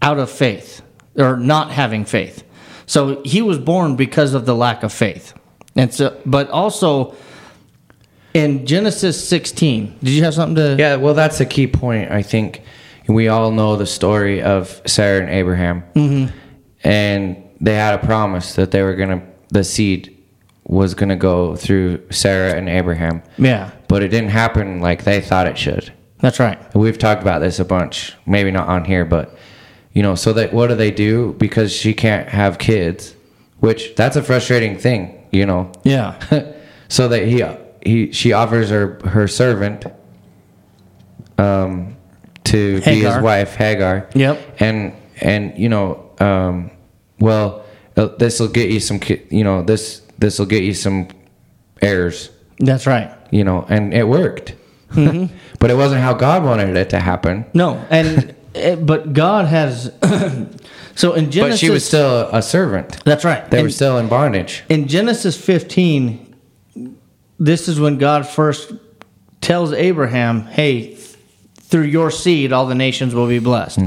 out 0.00 0.18
of 0.18 0.30
faith 0.30 0.82
or 1.16 1.36
not 1.36 1.70
having 1.70 2.04
faith. 2.04 2.44
So 2.86 3.22
he 3.24 3.42
was 3.42 3.58
born 3.58 3.96
because 3.96 4.34
of 4.34 4.46
the 4.46 4.54
lack 4.54 4.82
of 4.84 4.92
faith. 4.92 5.34
And 5.74 5.92
so, 5.92 6.18
but 6.24 6.48
also 6.50 7.16
in 8.36 8.66
Genesis 8.66 9.28
16, 9.28 9.98
did 10.02 10.10
you 10.10 10.22
have 10.24 10.34
something 10.34 10.56
to? 10.56 10.76
Yeah, 10.78 10.96
well, 10.96 11.14
that's 11.14 11.40
a 11.40 11.46
key 11.46 11.66
point. 11.66 12.10
I 12.10 12.20
think 12.22 12.62
we 13.08 13.28
all 13.28 13.50
know 13.50 13.76
the 13.76 13.86
story 13.86 14.42
of 14.42 14.82
Sarah 14.84 15.22
and 15.22 15.30
Abraham, 15.30 15.82
mm-hmm. 15.94 16.36
and 16.84 17.42
they 17.60 17.74
had 17.74 17.94
a 17.94 18.06
promise 18.06 18.54
that 18.56 18.72
they 18.72 18.82
were 18.82 18.94
gonna, 18.94 19.22
the 19.48 19.64
seed 19.64 20.22
was 20.64 20.94
gonna 20.94 21.16
go 21.16 21.56
through 21.56 22.02
Sarah 22.10 22.54
and 22.54 22.68
Abraham, 22.68 23.22
Yeah, 23.38 23.70
but 23.88 24.02
it 24.02 24.08
didn't 24.08 24.30
happen 24.30 24.80
like 24.80 25.04
they 25.04 25.22
thought 25.22 25.46
it 25.46 25.56
should. 25.56 25.92
that's 26.18 26.38
right. 26.38 26.58
We've 26.74 26.98
talked 26.98 27.22
about 27.22 27.38
this 27.38 27.58
a 27.58 27.64
bunch, 27.64 28.14
maybe 28.26 28.50
not 28.50 28.68
on 28.68 28.84
here, 28.84 29.06
but 29.06 29.34
you 29.94 30.02
know, 30.02 30.14
so 30.14 30.34
that 30.34 30.52
what 30.52 30.66
do 30.66 30.74
they 30.74 30.90
do 30.90 31.32
because 31.38 31.72
she 31.72 31.94
can't 31.94 32.28
have 32.28 32.58
kids, 32.58 33.14
which 33.60 33.94
that's 33.94 34.16
a 34.16 34.22
frustrating 34.22 34.76
thing, 34.76 35.26
you 35.32 35.46
know. 35.46 35.72
Yeah. 35.84 36.18
so 36.88 37.08
that 37.08 37.26
he 37.26 37.42
he 37.86 38.12
she 38.12 38.32
offers 38.32 38.70
her 38.70 38.98
her 39.04 39.28
servant 39.28 39.84
um 41.38 41.96
to 42.44 42.80
be 42.82 43.00
his 43.00 43.18
wife 43.18 43.54
Hagar. 43.56 44.08
Yep. 44.14 44.56
And 44.60 44.92
and 45.20 45.58
you 45.58 45.68
know 45.68 46.10
um 46.20 46.70
well 47.18 47.64
this 47.94 48.40
will 48.40 48.48
get 48.48 48.70
you 48.70 48.80
some 48.80 49.00
you 49.30 49.44
know 49.44 49.62
this 49.62 50.02
this 50.18 50.38
will 50.38 50.46
get 50.46 50.62
you 50.62 50.74
some 50.74 51.08
heirs, 51.82 52.30
That's 52.58 52.86
right. 52.86 53.14
you 53.30 53.44
know, 53.44 53.66
and 53.68 53.92
it 53.92 54.08
worked. 54.08 54.54
Mm-hmm. 54.92 55.34
but 55.58 55.70
it 55.70 55.74
wasn't 55.76 56.00
how 56.00 56.14
God 56.14 56.42
wanted 56.44 56.76
it 56.76 56.90
to 56.90 57.00
happen. 57.00 57.44
No, 57.54 57.84
and 57.90 58.34
eh, 58.54 58.76
but 58.76 59.12
God 59.12 59.46
has. 59.46 59.92
so 60.94 61.12
in 61.14 61.30
Genesis, 61.30 61.40
But 61.40 61.58
she 61.58 61.70
was 61.70 61.84
still 61.84 62.28
a 62.32 62.40
servant. 62.42 63.02
That's 63.04 63.24
right. 63.24 63.50
They 63.50 63.58
In- 63.58 63.64
were 63.64 63.70
still 63.70 63.98
in 63.98 64.08
bondage. 64.08 64.62
in 64.68 64.88
Genesis 64.88 65.36
15, 65.38 66.25
this 67.38 67.68
is 67.68 67.78
when 67.80 67.98
God 67.98 68.26
first 68.26 68.72
tells 69.40 69.72
Abraham, 69.72 70.42
"Hey, 70.46 70.96
through 71.60 71.84
your 71.84 72.10
seed, 72.10 72.52
all 72.52 72.66
the 72.66 72.74
nations 72.74 73.14
will 73.14 73.28
be 73.28 73.38
blessed." 73.38 73.78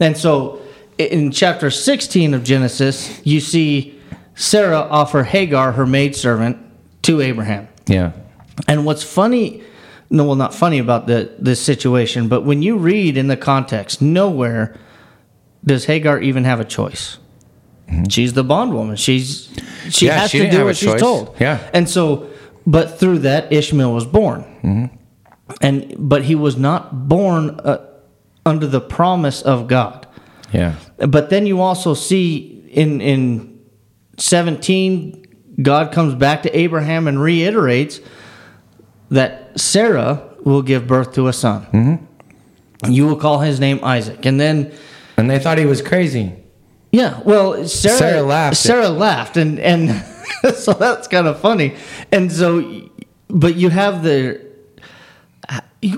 And 0.00 0.16
so, 0.16 0.60
in 0.98 1.30
chapter 1.30 1.70
16 1.70 2.34
of 2.34 2.44
Genesis, 2.44 3.20
you 3.24 3.40
see 3.40 3.94
Sarah 4.34 4.86
offer 4.90 5.22
Hagar, 5.24 5.72
her 5.72 5.86
maidservant, 5.86 6.58
to 7.02 7.20
Abraham. 7.20 7.68
Yeah. 7.86 8.12
And 8.68 8.84
what's 8.84 9.02
funny, 9.02 9.62
no, 10.10 10.24
well, 10.24 10.36
not 10.36 10.54
funny 10.54 10.78
about 10.78 11.06
the 11.06 11.30
this 11.38 11.60
situation, 11.60 12.28
but 12.28 12.44
when 12.44 12.62
you 12.62 12.76
read 12.76 13.16
in 13.16 13.28
the 13.28 13.36
context, 13.36 14.02
nowhere 14.02 14.76
does 15.64 15.86
Hagar 15.86 16.20
even 16.20 16.44
have 16.44 16.60
a 16.60 16.64
choice. 16.64 17.18
She's 18.08 18.34
the 18.34 18.44
bondwoman. 18.44 18.96
She's 18.96 19.48
she 19.88 20.06
Mm-hmm. 20.06 20.06
Yeah, 20.06 20.18
has 20.20 20.30
she 20.30 20.38
to 20.38 20.50
do 20.50 20.64
what 20.64 20.76
she's 20.76 20.94
told. 21.00 21.34
Yeah. 21.40 21.58
and 21.72 21.88
so, 21.88 22.28
but 22.66 22.98
through 22.98 23.20
that, 23.20 23.52
Ishmael 23.52 23.92
was 23.92 24.04
born, 24.06 24.44
Mm-hmm. 24.62 24.86
and 25.60 25.94
but 25.98 26.24
he 26.24 26.34
was 26.34 26.56
not 26.56 27.08
born 27.08 27.58
uh, 27.60 27.78
under 28.46 28.66
the 28.66 28.80
promise 28.80 29.42
of 29.42 29.66
God. 29.68 30.06
Yeah. 30.52 30.74
But 30.98 31.30
then 31.30 31.46
you 31.46 31.60
also 31.60 31.94
see 31.94 32.64
in 32.70 33.00
in 33.00 33.58
17 34.18 35.26
God 35.62 35.92
comes 35.92 36.14
back 36.14 36.42
to 36.42 36.56
Abraham 36.58 37.06
and 37.08 37.20
reiterates 37.20 38.00
that 39.10 39.58
Sarah 39.60 40.22
will 40.44 40.62
give 40.62 40.86
birth 40.86 41.12
to 41.14 41.28
a 41.28 41.32
son. 41.32 41.66
Mm-hmm. 41.72 42.90
You 42.92 43.06
will 43.06 43.16
call 43.16 43.40
his 43.40 43.60
name 43.60 43.80
Isaac. 43.82 44.24
And 44.24 44.40
then 44.40 44.72
And 45.16 45.28
they 45.28 45.38
thought 45.38 45.58
he 45.58 45.66
was 45.66 45.82
crazy. 45.82 46.32
yeah, 46.92 47.20
well 47.24 47.66
Sarah 47.66 47.96
Sarah 47.98 48.22
laughed. 48.22 48.56
Sarah 48.56 48.88
laughed 48.88 49.36
and 49.36 49.58
and 49.58 49.88
so 50.54 50.72
that's 50.72 51.08
kind 51.08 51.26
of 51.26 51.40
funny. 51.40 51.76
And 52.12 52.30
so 52.30 52.88
but 53.28 53.56
you 53.56 53.70
have 53.70 54.02
the 54.02 54.40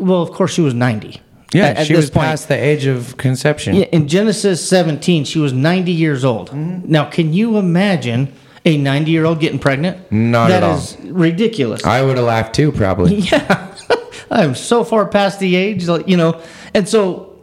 well 0.01 0.23
of 0.23 0.31
course 0.33 0.53
she 0.53 0.61
was 0.61 0.75
90. 0.75 1.21
Yeah, 1.55 1.67
at, 1.67 1.87
she 1.87 1.95
was 1.95 2.11
point. 2.11 2.25
past 2.25 2.49
the 2.49 2.55
age 2.55 2.87
of 2.87 3.19
conception. 3.19 3.75
Yeah, 3.75 3.85
in 3.93 4.09
Genesis 4.09 4.67
17, 4.67 5.25
she 5.25 5.39
was 5.39 5.53
90 5.53 5.93
years 5.93 6.25
old. 6.25 6.49
Mm-hmm. 6.49 6.91
Now, 6.91 7.11
can 7.11 7.35
you 7.35 7.59
imagine 7.59 8.33
a 8.65 8.77
90 8.77 9.11
year 9.11 9.25
old 9.25 9.41
getting 9.41 9.59
pregnant. 9.59 10.11
Not 10.13 10.49
That 10.49 10.63
at 10.63 10.69
all. 10.69 10.77
is 10.77 10.97
ridiculous. 11.01 11.85
I 11.85 12.03
would 12.03 12.17
have 12.17 12.27
laughed 12.27 12.55
too, 12.55 12.73
probably. 12.73 13.17
Yeah, 13.33 13.77
I'm 14.31 14.55
so 14.55 14.85
far 14.85 15.07
past 15.07 15.41
the 15.41 15.57
age, 15.57 15.85
you 16.07 16.17
know, 16.17 16.41
and 16.75 16.89
so 16.89 17.39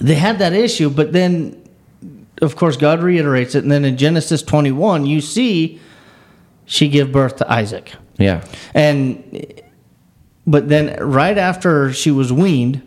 they 0.00 0.14
had 0.14 0.38
that 0.38 0.52
issue. 0.52 0.90
But 0.90 1.12
then, 1.12 1.62
of 2.40 2.56
course, 2.56 2.76
God 2.76 3.02
reiterates 3.02 3.54
it, 3.54 3.62
and 3.62 3.72
then 3.72 3.84
in 3.84 3.96
Genesis 3.96 4.42
21, 4.42 5.06
you 5.06 5.20
see 5.20 5.80
she 6.68 6.88
give 6.88 7.10
birth 7.10 7.36
to 7.36 7.50
Isaac, 7.50 7.92
Yeah. 8.18 8.44
and 8.74 9.44
but 10.46 10.68
then 10.68 10.96
right 11.02 11.36
after 11.36 11.92
she 11.92 12.10
was 12.10 12.32
weaned, 12.32 12.82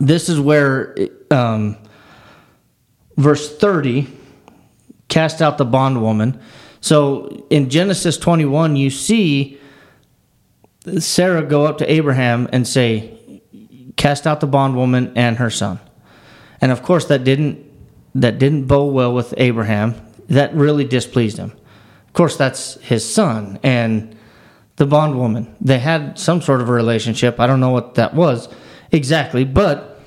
this 0.00 0.28
is 0.28 0.40
where 0.40 0.94
um, 1.30 1.76
verse 3.16 3.56
30 3.56 4.06
cast 5.08 5.40
out 5.40 5.56
the 5.58 5.64
bondwoman. 5.64 6.38
So 6.80 7.44
in 7.50 7.70
Genesis 7.70 8.18
21, 8.18 8.76
you 8.76 8.90
see 8.90 9.58
Sarah 10.98 11.42
go 11.42 11.64
up 11.66 11.78
to 11.78 11.90
Abraham 11.90 12.48
and 12.52 12.66
say, 12.66 13.42
"Cast 13.96 14.26
out 14.26 14.40
the 14.40 14.46
bondwoman 14.46 15.12
and 15.16 15.36
her 15.38 15.50
son." 15.50 15.80
And 16.60 16.72
of 16.72 16.82
course, 16.82 17.06
that 17.06 17.24
didn't 17.24 17.58
that 18.14 18.38
didn't 18.38 18.66
bow 18.66 18.86
well 18.86 19.12
with 19.14 19.34
Abraham. 19.36 19.94
That 20.28 20.54
really 20.54 20.84
displeased 20.84 21.36
him. 21.38 21.52
Of 22.18 22.20
course, 22.20 22.36
that's 22.36 22.74
his 22.80 23.08
son 23.08 23.60
and 23.62 24.16
the 24.74 24.86
bondwoman. 24.86 25.54
They 25.60 25.78
had 25.78 26.18
some 26.18 26.42
sort 26.42 26.60
of 26.60 26.68
a 26.68 26.72
relationship. 26.72 27.38
I 27.38 27.46
don't 27.46 27.60
know 27.60 27.70
what 27.70 27.94
that 27.94 28.12
was 28.12 28.48
exactly, 28.90 29.44
but 29.44 30.00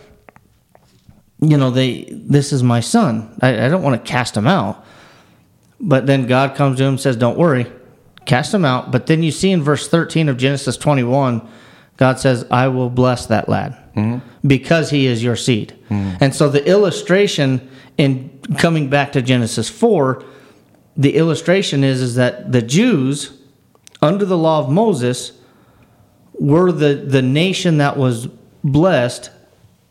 you 1.39 1.55
know, 1.55 1.72
they 1.72 2.09
this 2.12 2.51
is 2.51 2.64
my 2.64 2.82
son. 2.82 3.39
I, 3.41 3.68
I 3.68 3.70
don't 3.70 3.82
want 3.82 4.03
to 4.03 4.12
cast 4.12 4.36
him 4.36 4.45
out. 4.45 4.84
But 5.80 6.05
then 6.05 6.28
God 6.28 6.53
comes 6.53 6.80
to 6.80 6.84
him 6.84 6.89
and 6.89 6.99
says, 6.99 7.16
Don't 7.16 7.38
worry, 7.38 7.72
cast 8.26 8.53
him 8.53 8.66
out. 8.66 8.91
But 8.91 9.07
then 9.07 9.24
you 9.24 9.32
see 9.32 9.49
in 9.49 9.64
verse 9.64 9.88
13 9.88 10.28
of 10.28 10.36
Genesis 10.36 10.76
21, 10.76 11.47
God 11.95 12.20
says, 12.20 12.45
I 12.51 12.68
will 12.68 12.89
bless 12.89 13.28
that 13.28 13.47
lad 13.47 13.78
mm-hmm. 13.95 14.20
because 14.45 14.89
he 14.89 15.05
is 15.05 15.24
your 15.24 15.38
seed. 15.38 15.80
Mm-hmm. 15.89 16.22
And 16.22 16.36
so 16.36 16.49
the 16.49 16.68
illustration 16.68 17.70
in 17.97 18.38
coming 18.57 18.89
back 18.89 19.14
to 19.14 19.22
Genesis 19.22 19.70
4, 19.70 20.26
the 20.98 21.16
illustration 21.16 21.84
is, 21.84 22.02
is 22.02 22.16
that 22.16 22.52
the 22.52 22.62
Jews, 22.62 23.39
under 24.02 24.26
the 24.26 24.38
law 24.38 24.60
of 24.60 24.70
Moses, 24.70 25.34
were 26.34 26.72
the, 26.72 26.96
the 26.96 27.22
nation 27.22 27.78
that 27.78 27.98
was 27.98 28.28
blessed 28.64 29.30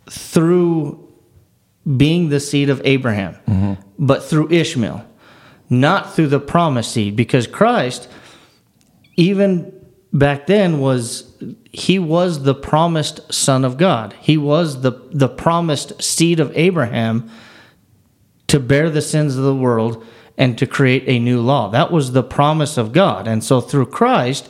through 0.09 1.09
being 1.97 2.29
the 2.29 2.41
seed 2.41 2.69
of 2.69 2.83
Abraham, 2.85 3.35
mm-hmm. 3.49 3.75
but 3.99 4.23
through 4.23 4.51
Ishmael, 4.51 5.05
not 5.69 6.13
through 6.13 6.29
the 6.29 6.41
promised 6.41 6.93
seed, 6.93 7.17
because 7.17 7.47
Christ, 7.47 8.09
even 9.17 9.73
back 10.13 10.47
then, 10.47 10.81
was 10.81 11.33
he 11.73 11.99
was 11.99 12.43
the 12.43 12.55
promised 12.55 13.33
son 13.33 13.65
of 13.65 13.77
God. 13.79 14.15
He 14.21 14.37
was 14.37 14.83
the 14.83 14.93
the 15.11 15.29
promised 15.29 16.03
seed 16.03 16.41
of 16.41 16.53
Abraham 16.57 17.31
to 18.49 18.59
bear 18.59 18.91
the 18.91 19.03
sins 19.03 19.37
of 19.37 19.45
the 19.45 19.55
world 19.55 20.05
and 20.41 20.57
to 20.57 20.67
create 20.67 21.05
a 21.07 21.19
new 21.19 21.39
law. 21.43 21.69
That 21.69 21.93
was 21.93 22.13
the 22.13 22.23
promise 22.23 22.79
of 22.79 22.93
God. 22.93 23.29
And 23.29 23.45
so 23.45 23.61
through 23.61 23.87
Christ, 23.87 24.49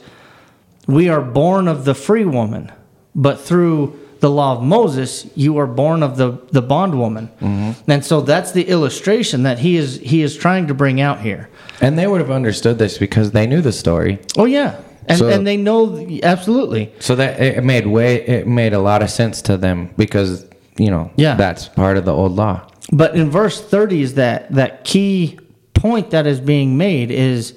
we 0.86 1.08
are 1.08 1.20
born 1.20 1.66
of 1.66 1.84
the 1.84 1.94
free 1.94 2.24
woman, 2.24 2.70
but 3.12 3.40
through 3.40 3.98
the 4.20 4.30
law 4.30 4.56
of 4.56 4.62
Moses, 4.62 5.26
you 5.34 5.58
are 5.58 5.66
born 5.66 6.04
of 6.04 6.16
the, 6.16 6.38
the 6.52 6.62
bondwoman. 6.62 7.26
Mm-hmm. 7.40 7.90
And 7.90 8.04
so 8.04 8.20
that's 8.20 8.52
the 8.52 8.68
illustration 8.68 9.42
that 9.42 9.58
he 9.58 9.76
is 9.76 9.98
he 9.98 10.22
is 10.22 10.36
trying 10.36 10.68
to 10.68 10.74
bring 10.74 11.00
out 11.00 11.20
here. 11.20 11.48
And 11.80 11.98
they 11.98 12.06
would 12.06 12.20
have 12.20 12.30
understood 12.30 12.78
this 12.78 12.96
because 12.96 13.32
they 13.32 13.46
knew 13.48 13.60
the 13.60 13.72
story. 13.72 14.20
Oh 14.38 14.44
yeah. 14.44 14.80
And 15.08 15.18
So- 15.18 15.28
and 15.28 15.44
they 15.44 15.56
know 15.56 16.06
absolutely. 16.22 16.92
So 17.00 17.16
that 17.16 17.40
it 17.40 17.64
made 17.64 17.86
way 17.88 18.16
it 18.28 18.46
made 18.46 18.74
a 18.74 18.78
lot 18.78 19.02
of 19.02 19.10
sense 19.10 19.42
to 19.42 19.56
them 19.56 19.90
because 19.96 20.46
you 20.78 20.90
know 20.90 21.10
Yeah. 21.16 21.34
that's 21.34 21.66
part 21.66 21.96
of 21.96 22.04
the 22.04 22.12
old 22.14 22.32
law. 22.36 22.60
But 22.92 23.16
in 23.16 23.28
verse 23.30 23.60
30 23.60 24.02
is 24.02 24.14
that 24.14 24.52
that 24.54 24.84
key 24.84 25.38
point 25.80 26.10
that 26.10 26.26
is 26.26 26.40
being 26.40 26.76
made 26.76 27.10
is 27.10 27.54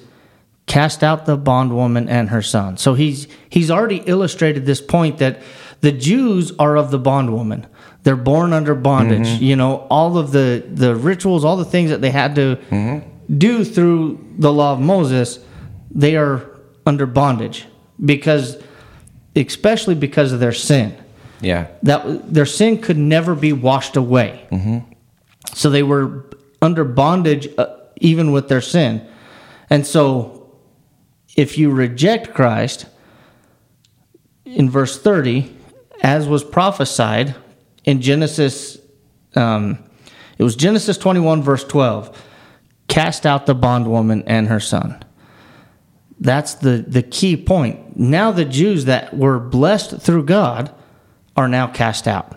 cast 0.66 1.02
out 1.04 1.26
the 1.26 1.36
bondwoman 1.36 2.08
and 2.08 2.30
her 2.30 2.42
son. 2.42 2.76
So 2.76 2.94
he's 2.94 3.28
he's 3.50 3.70
already 3.70 4.02
illustrated 4.06 4.64
this 4.64 4.80
point 4.80 5.18
that 5.18 5.42
the 5.80 5.92
Jews 5.92 6.52
are 6.58 6.76
of 6.76 6.90
the 6.90 6.98
bondwoman. 6.98 7.66
They're 8.02 8.16
born 8.16 8.52
under 8.52 8.74
bondage. 8.74 9.26
Mm-hmm. 9.26 9.44
You 9.44 9.56
know, 9.56 9.86
all 9.90 10.16
of 10.18 10.32
the 10.32 10.64
the 10.66 10.94
rituals, 10.94 11.44
all 11.44 11.56
the 11.56 11.64
things 11.64 11.90
that 11.90 12.00
they 12.00 12.10
had 12.10 12.34
to 12.36 12.56
mm-hmm. 12.70 13.36
do 13.38 13.64
through 13.64 14.24
the 14.38 14.52
law 14.52 14.72
of 14.72 14.80
Moses, 14.80 15.38
they 15.90 16.16
are 16.16 16.50
under 16.86 17.06
bondage 17.06 17.66
because 18.04 18.56
especially 19.36 19.94
because 19.94 20.32
of 20.32 20.40
their 20.40 20.52
sin 20.52 20.96
Yeah. 21.40 21.66
that 21.82 22.32
their 22.32 22.46
sin 22.46 22.78
could 22.78 22.98
never 22.98 23.34
be 23.34 23.52
washed 23.52 23.96
away. 23.96 24.46
Mm-hmm. 24.50 24.78
So 25.54 25.70
they 25.70 25.82
were 25.82 26.26
under 26.62 26.84
bondage 26.84 27.48
uh, 27.58 27.66
even 27.96 28.32
with 28.32 28.48
their 28.48 28.60
sin. 28.60 29.06
And 29.70 29.86
so 29.86 30.56
if 31.36 31.58
you 31.58 31.70
reject 31.70 32.34
Christ 32.34 32.86
in 34.44 34.70
verse 34.70 35.00
30, 35.00 35.54
as 36.02 36.28
was 36.28 36.44
prophesied 36.44 37.34
in 37.84 38.00
Genesis, 38.00 38.78
um, 39.34 39.78
it 40.38 40.42
was 40.42 40.56
Genesis 40.56 40.98
21, 40.98 41.42
verse 41.42 41.64
12 41.64 42.20
cast 42.86 43.24
out 43.24 43.46
the 43.46 43.54
bondwoman 43.54 44.22
and 44.26 44.48
her 44.48 44.60
son. 44.60 45.02
That's 46.20 46.54
the, 46.54 46.84
the 46.86 47.02
key 47.02 47.36
point. 47.36 47.98
Now, 47.98 48.30
the 48.30 48.44
Jews 48.44 48.84
that 48.84 49.16
were 49.16 49.40
blessed 49.40 50.00
through 50.00 50.24
God 50.24 50.72
are 51.36 51.48
now 51.48 51.66
cast 51.66 52.06
out 52.06 52.36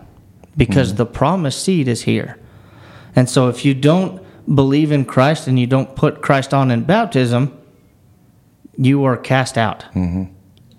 because 0.55 0.95
the 0.95 1.05
promised 1.05 1.63
seed 1.63 1.87
is 1.87 2.03
here. 2.03 2.39
And 3.15 3.29
so, 3.29 3.49
if 3.49 3.65
you 3.65 3.73
don't 3.73 4.25
believe 4.53 4.91
in 4.91 5.05
Christ 5.05 5.47
and 5.47 5.59
you 5.59 5.67
don't 5.67 5.95
put 5.95 6.21
Christ 6.21 6.53
on 6.53 6.71
in 6.71 6.83
baptism, 6.83 7.57
you 8.77 9.03
are 9.03 9.17
cast 9.17 9.57
out. 9.57 9.81
Mm-hmm. 9.93 10.25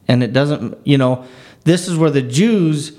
And 0.06 0.22
it 0.22 0.32
doesn't, 0.32 0.78
you 0.86 0.98
know, 0.98 1.26
this 1.64 1.88
is 1.88 1.96
where 1.96 2.10
the 2.10 2.22
Jews 2.22 2.98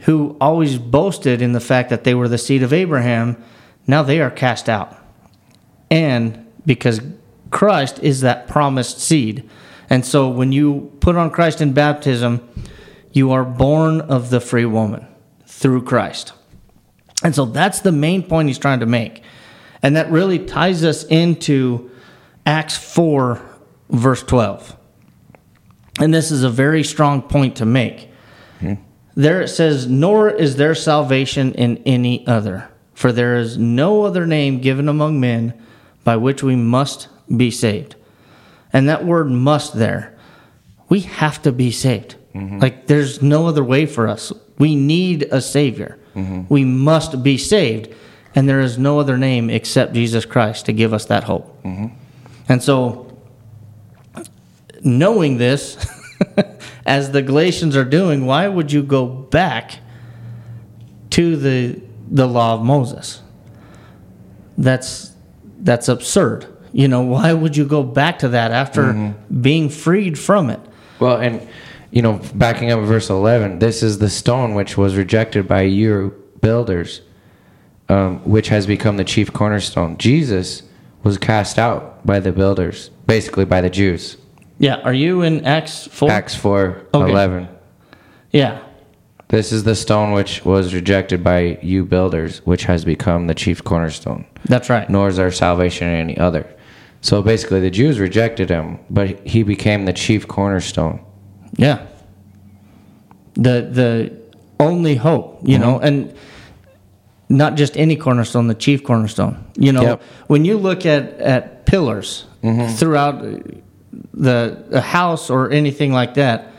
who 0.00 0.36
always 0.40 0.78
boasted 0.78 1.42
in 1.42 1.52
the 1.52 1.60
fact 1.60 1.90
that 1.90 2.04
they 2.04 2.14
were 2.14 2.28
the 2.28 2.38
seed 2.38 2.62
of 2.62 2.72
Abraham, 2.72 3.42
now 3.86 4.02
they 4.02 4.20
are 4.20 4.30
cast 4.30 4.68
out. 4.68 4.96
And 5.90 6.46
because 6.64 7.00
Christ 7.50 7.98
is 8.00 8.22
that 8.22 8.48
promised 8.48 9.00
seed. 9.00 9.48
And 9.90 10.06
so 10.06 10.28
when 10.28 10.52
you 10.52 10.92
put 11.00 11.16
on 11.16 11.30
Christ 11.30 11.60
in 11.60 11.72
baptism, 11.72 12.48
you 13.12 13.32
are 13.32 13.44
born 13.44 14.00
of 14.00 14.30
the 14.30 14.40
free 14.40 14.64
woman 14.64 15.06
through 15.46 15.82
Christ. 15.82 16.32
And 17.22 17.34
so 17.34 17.44
that's 17.44 17.80
the 17.80 17.92
main 17.92 18.22
point 18.22 18.48
he's 18.48 18.58
trying 18.58 18.80
to 18.80 18.86
make. 18.86 19.22
And 19.82 19.96
that 19.96 20.10
really 20.10 20.38
ties 20.38 20.84
us 20.84 21.04
into 21.04 21.90
Acts 22.44 22.76
4, 22.76 23.40
verse 23.90 24.22
12. 24.22 24.76
And 26.00 26.14
this 26.14 26.30
is 26.30 26.42
a 26.42 26.50
very 26.50 26.82
strong 26.84 27.22
point 27.22 27.56
to 27.56 27.66
make. 27.66 28.10
Hmm. 28.60 28.74
There 29.14 29.40
it 29.40 29.48
says, 29.48 29.86
Nor 29.86 30.30
is 30.30 30.56
there 30.56 30.74
salvation 30.74 31.52
in 31.54 31.78
any 31.84 32.26
other, 32.26 32.68
for 32.94 33.12
there 33.12 33.36
is 33.36 33.58
no 33.58 34.02
other 34.02 34.26
name 34.26 34.60
given 34.60 34.88
among 34.88 35.20
men 35.20 35.54
by 36.04 36.16
which 36.16 36.42
we 36.42 36.56
must 36.56 37.08
be 37.34 37.50
saved. 37.50 37.96
And 38.72 38.88
that 38.88 39.04
word 39.04 39.30
must 39.30 39.74
there, 39.74 40.16
we 40.88 41.00
have 41.00 41.42
to 41.42 41.52
be 41.52 41.70
saved. 41.70 42.16
Mm-hmm. 42.34 42.58
Like 42.58 42.86
there's 42.86 43.22
no 43.22 43.46
other 43.46 43.64
way 43.64 43.86
for 43.86 44.08
us. 44.08 44.32
We 44.58 44.76
need 44.76 45.24
a 45.30 45.40
Savior. 45.40 45.98
Mm-hmm. 46.14 46.42
We 46.48 46.64
must 46.64 47.22
be 47.22 47.38
saved. 47.38 47.94
And 48.34 48.48
there 48.48 48.60
is 48.60 48.78
no 48.78 49.00
other 49.00 49.16
name 49.16 49.50
except 49.50 49.92
Jesus 49.92 50.24
Christ 50.24 50.66
to 50.66 50.72
give 50.72 50.92
us 50.92 51.06
that 51.06 51.24
hope. 51.24 51.62
Mm-hmm. 51.64 51.86
And 52.48 52.62
so, 52.62 53.16
knowing 54.82 55.38
this, 55.38 55.84
as 56.86 57.10
the 57.12 57.22
Galatians 57.22 57.76
are 57.76 57.84
doing, 57.84 58.26
why 58.26 58.48
would 58.48 58.72
you 58.72 58.82
go 58.82 59.06
back 59.06 59.78
to 61.10 61.36
the 61.36 61.80
the 62.10 62.26
law 62.26 62.54
of 62.54 62.62
Moses? 62.62 63.22
That's 64.58 65.12
that's 65.58 65.88
absurd. 65.88 66.46
You 66.72 66.88
know, 66.88 67.02
why 67.02 67.32
would 67.32 67.56
you 67.56 67.64
go 67.64 67.82
back 67.82 68.20
to 68.20 68.28
that 68.28 68.52
after 68.52 68.82
mm-hmm. 68.82 69.40
being 69.40 69.68
freed 69.68 70.18
from 70.18 70.50
it? 70.50 70.60
Well, 70.98 71.16
and 71.16 71.46
you 71.90 72.02
know, 72.02 72.20
backing 72.34 72.70
up 72.70 72.80
verse 72.80 73.10
eleven, 73.10 73.58
this 73.58 73.82
is 73.82 73.98
the 73.98 74.10
stone 74.10 74.54
which 74.54 74.76
was 74.76 74.96
rejected 74.96 75.48
by 75.48 75.62
you 75.62 76.14
builders, 76.40 77.02
um, 77.90 78.18
which 78.20 78.48
has 78.48 78.66
become 78.66 78.96
the 78.96 79.04
chief 79.04 79.32
cornerstone. 79.32 79.98
Jesus 79.98 80.62
was 81.02 81.18
cast 81.18 81.58
out 81.58 82.06
by 82.06 82.20
the 82.20 82.30
builders, 82.30 82.90
basically 83.06 83.44
by 83.44 83.60
the 83.60 83.70
Jews. 83.70 84.16
Yeah, 84.58 84.76
are 84.84 84.92
you 84.92 85.22
in 85.22 85.44
Acts 85.44 85.86
4? 85.88 86.10
Acts 86.10 86.34
four 86.34 86.82
Okay. 86.94 87.10
eleven. 87.10 87.48
Yeah. 88.30 88.60
This 89.28 89.52
is 89.52 89.64
the 89.64 89.74
stone 89.74 90.12
which 90.12 90.44
was 90.44 90.74
rejected 90.74 91.24
by 91.24 91.58
you 91.62 91.84
builders, 91.84 92.38
which 92.44 92.64
has 92.64 92.84
become 92.84 93.26
the 93.26 93.34
chief 93.34 93.64
cornerstone. 93.64 94.24
That's 94.44 94.68
right. 94.68 94.88
Nor 94.90 95.08
is 95.08 95.16
there 95.16 95.30
salvation 95.32 95.88
in 95.88 95.94
any 95.94 96.18
other. 96.18 96.46
So 97.00 97.22
basically, 97.22 97.60
the 97.60 97.70
Jews 97.70 97.98
rejected 97.98 98.50
him, 98.50 98.78
but 98.90 99.26
he 99.26 99.42
became 99.42 99.84
the 99.84 99.92
chief 99.92 100.28
cornerstone. 100.28 101.00
Yeah. 101.56 101.86
The 103.34 103.68
the 103.70 104.20
only 104.58 104.96
hope, 104.96 105.40
you 105.42 105.58
know, 105.58 105.78
and 105.78 106.12
not 107.30 107.54
just 107.54 107.76
any 107.78 107.96
cornerstone, 107.96 108.48
the 108.48 108.54
chief 108.54 108.82
cornerstone. 108.84 109.38
You 109.56 109.72
know, 109.72 109.82
Yep. 109.82 110.02
when 110.26 110.44
you 110.44 110.58
look 110.58 110.84
at 110.84 111.18
at 111.20 111.64
pillars 111.64 112.24
throughout 112.76 113.22
the 114.12 114.64
a 114.72 114.80
house 114.80 115.30
or 115.30 115.50
anything 115.50 115.92
like 115.92 116.14
that, 116.14 116.52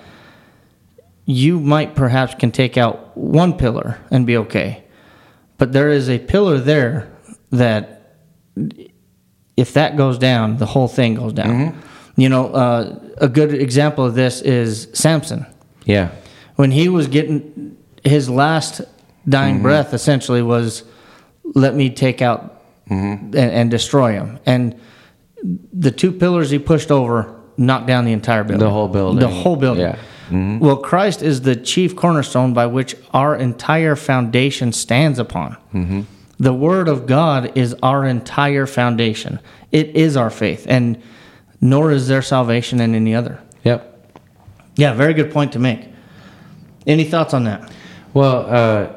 you 1.26 1.60
might 1.60 1.94
perhaps 1.96 2.34
can 2.36 2.52
take 2.52 2.78
out 2.78 3.16
one 3.18 3.54
pillar 3.54 3.98
and 4.10 4.26
be 4.26 4.38
okay. 4.38 4.84
But 5.58 5.74
there 5.74 5.90
is 5.90 6.10
a 6.10 6.18
pillar 6.18 6.58
there 6.58 7.10
that 7.52 8.16
if 9.58 9.74
that 9.74 9.98
goes 9.98 10.18
down, 10.18 10.58
the 10.58 10.66
whole 10.66 10.88
thing 10.88 11.16
goes 11.16 11.34
down. 11.34 11.76
You 12.16 12.30
know, 12.30 12.48
uh, 12.48 13.00
a 13.18 13.28
good 13.28 13.54
example 13.54 14.06
of 14.06 14.16
this 14.16 14.42
is 14.42 14.88
Samson 14.94 15.46
Yeah. 15.86 16.10
when 16.56 16.72
he 16.72 16.90
was 16.90 17.08
getting 17.08 17.78
his 18.04 18.30
last 18.30 18.82
dying 19.28 19.56
mm-hmm. 19.56 19.64
breath 19.64 19.94
essentially 19.94 20.42
was 20.42 20.84
let 21.44 21.76
me 21.76 21.90
take 21.90 22.22
out 22.22 22.62
mm-hmm. 22.90 23.26
and, 23.26 23.36
and 23.36 23.72
destroy 23.72 24.14
him. 24.14 24.40
And 24.46 24.80
the 25.74 25.92
two 25.92 26.12
pillars 26.12 26.50
he 26.50 26.60
pushed 26.60 26.92
over 26.92 27.40
knocked 27.58 27.88
down 27.88 28.06
the 28.06 28.14
entire 28.14 28.44
building. 28.44 28.66
The 28.66 28.70
whole 28.70 28.88
building. 28.88 29.20
the 29.20 29.28
whole 29.28 29.56
building. 29.56 29.84
Yeah. 29.84 30.00
Mm-hmm. 30.28 30.60
well 30.60 30.78
christ 30.78 31.22
is 31.22 31.42
the 31.42 31.58
chief 31.58 31.94
cornerstone 31.94 32.54
by 32.54 32.66
which 32.66 32.96
our 33.14 33.36
entire 33.36 33.98
foundation 33.98 34.72
stands 34.72 35.20
upon. 35.20 35.58
The 36.40 36.54
word 36.54 36.88
of 36.88 37.06
god 37.06 37.58
is 37.58 37.76
our 37.84 38.06
entire 38.06 38.66
foundation. 38.66 39.40
It 39.74 39.90
is 39.90 40.16
our 40.16 40.30
faith 40.30 40.66
and 40.70 41.02
nor 41.60 41.92
is 41.92 42.08
there 42.08 42.22
salvation 42.22 42.80
in 42.80 42.96
any 42.96 43.14
other. 43.14 43.40
Yep. 43.64 44.20
yeah 44.76 44.94
very 44.94 45.14
good 45.14 45.32
point 45.32 45.52
to 45.54 45.60
make. 45.60 45.90
Any 46.88 47.04
thoughts 47.04 47.34
on 47.34 47.44
that? 47.44 47.72
Well, 48.14 48.46
uh, 48.48 48.94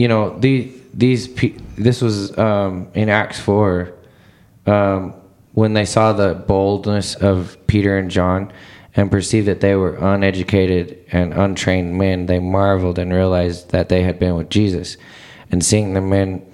you 0.00 0.08
know, 0.08 0.38
the 0.38 0.72
these 0.94 1.28
this 1.76 2.00
was 2.00 2.36
um, 2.38 2.88
in 2.94 3.10
Acts 3.10 3.38
four 3.38 3.92
um, 4.64 5.12
when 5.52 5.74
they 5.74 5.84
saw 5.84 6.14
the 6.14 6.32
boldness 6.32 7.16
of 7.16 7.58
Peter 7.66 7.98
and 7.98 8.10
John 8.10 8.50
and 8.96 9.10
perceived 9.10 9.46
that 9.46 9.60
they 9.60 9.74
were 9.74 9.96
uneducated 9.96 11.04
and 11.12 11.34
untrained 11.34 11.98
men. 11.98 12.24
They 12.24 12.38
marveled 12.38 12.98
and 12.98 13.12
realized 13.12 13.72
that 13.72 13.90
they 13.90 14.02
had 14.02 14.18
been 14.18 14.36
with 14.36 14.48
Jesus, 14.48 14.96
and 15.50 15.62
seeing 15.62 15.92
the 15.92 16.00
men 16.00 16.46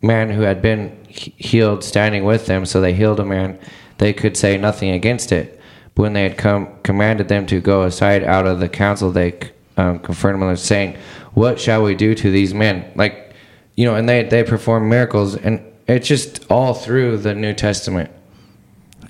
man 0.00 0.30
who 0.30 0.40
had 0.40 0.62
been 0.62 0.96
healed 1.06 1.84
standing 1.84 2.24
with 2.24 2.46
them, 2.46 2.64
so 2.64 2.80
they 2.80 2.94
healed 2.94 3.20
a 3.20 3.24
man. 3.26 3.58
They 3.98 4.14
could 4.14 4.34
say 4.34 4.56
nothing 4.56 4.90
against 4.90 5.30
it. 5.30 5.60
But 5.94 6.02
when 6.04 6.14
they 6.14 6.22
had 6.22 6.38
come 6.38 6.68
commanded 6.82 7.28
them 7.28 7.44
to 7.46 7.60
go 7.60 7.82
aside 7.82 8.24
out 8.24 8.46
of 8.46 8.60
the 8.60 8.68
council, 8.70 9.10
they 9.10 9.38
um, 9.76 9.98
confronted 9.98 10.40
them, 10.40 10.56
saying, 10.56 10.96
"What 11.34 11.60
shall 11.60 11.82
we 11.82 11.94
do 11.94 12.14
to 12.14 12.30
these 12.30 12.54
men?" 12.54 12.84
Like, 12.94 13.34
you 13.76 13.84
know, 13.84 13.94
and 13.94 14.08
they 14.08 14.22
they 14.24 14.42
perform 14.42 14.88
miracles, 14.88 15.36
and 15.36 15.60
it's 15.86 16.08
just 16.08 16.50
all 16.50 16.74
through 16.74 17.18
the 17.18 17.34
New 17.34 17.52
Testament 17.52 18.10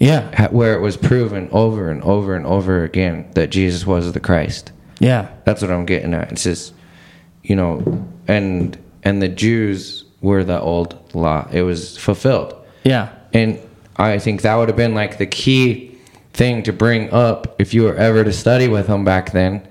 yeah 0.00 0.48
where 0.48 0.74
it 0.74 0.80
was 0.80 0.96
proven 0.96 1.48
over 1.52 1.88
and 1.90 2.02
over 2.02 2.34
and 2.34 2.44
over 2.46 2.82
again 2.82 3.30
that 3.34 3.50
Jesus 3.50 3.86
was 3.86 4.12
the 4.12 4.20
Christ. 4.20 4.72
yeah 4.98 5.28
That's 5.44 5.62
what 5.62 5.70
I'm 5.70 5.86
getting 5.86 6.14
at. 6.14 6.32
It's 6.32 6.42
just, 6.44 6.74
you 7.42 7.56
know, 7.56 8.06
and 8.26 8.76
and 9.02 9.22
the 9.22 9.28
Jews 9.28 10.04
were 10.20 10.42
the 10.44 10.60
old 10.60 11.14
law. 11.14 11.46
It 11.52 11.62
was 11.62 11.96
fulfilled. 11.96 12.54
yeah 12.84 13.10
And 13.32 13.58
I 13.96 14.18
think 14.18 14.42
that 14.42 14.54
would 14.56 14.68
have 14.68 14.76
been 14.76 14.94
like 14.94 15.18
the 15.18 15.26
key 15.26 15.96
thing 16.32 16.62
to 16.64 16.72
bring 16.72 17.10
up 17.12 17.54
if 17.60 17.72
you 17.74 17.84
were 17.84 17.94
ever 17.94 18.24
to 18.24 18.32
study 18.32 18.66
with 18.66 18.88
them 18.88 19.04
back 19.04 19.30
then 19.30 19.66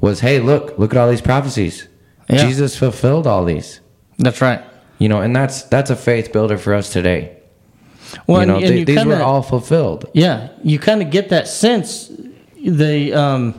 was, 0.00 0.20
hey, 0.20 0.40
look, 0.40 0.78
look 0.78 0.92
at 0.92 0.96
all 0.96 1.10
these 1.10 1.20
prophecies. 1.20 1.88
Yeah. 2.28 2.44
Jesus 2.46 2.76
fulfilled 2.76 3.26
all 3.26 3.44
these. 3.44 3.80
that's 4.18 4.40
right 4.40 4.60
You 4.98 5.08
know, 5.08 5.20
and 5.20 5.34
that's 5.36 5.62
that's 5.64 5.90
a 5.90 5.96
faith 5.96 6.32
builder 6.32 6.58
for 6.58 6.74
us 6.74 6.92
today. 6.92 7.36
well 8.26 8.40
you 8.40 8.46
know, 8.46 8.56
and, 8.56 8.64
and 8.64 8.74
they- 8.74 8.78
you 8.80 8.84
these 8.84 8.98
kinda, 8.98 9.16
were 9.16 9.22
all 9.22 9.42
fulfilled. 9.42 10.06
yeah 10.14 10.48
you 10.64 10.78
kind 10.78 11.02
of 11.02 11.10
get 11.10 11.28
that 11.30 11.46
sense 11.48 12.10
the 12.64 13.12
um 13.14 13.54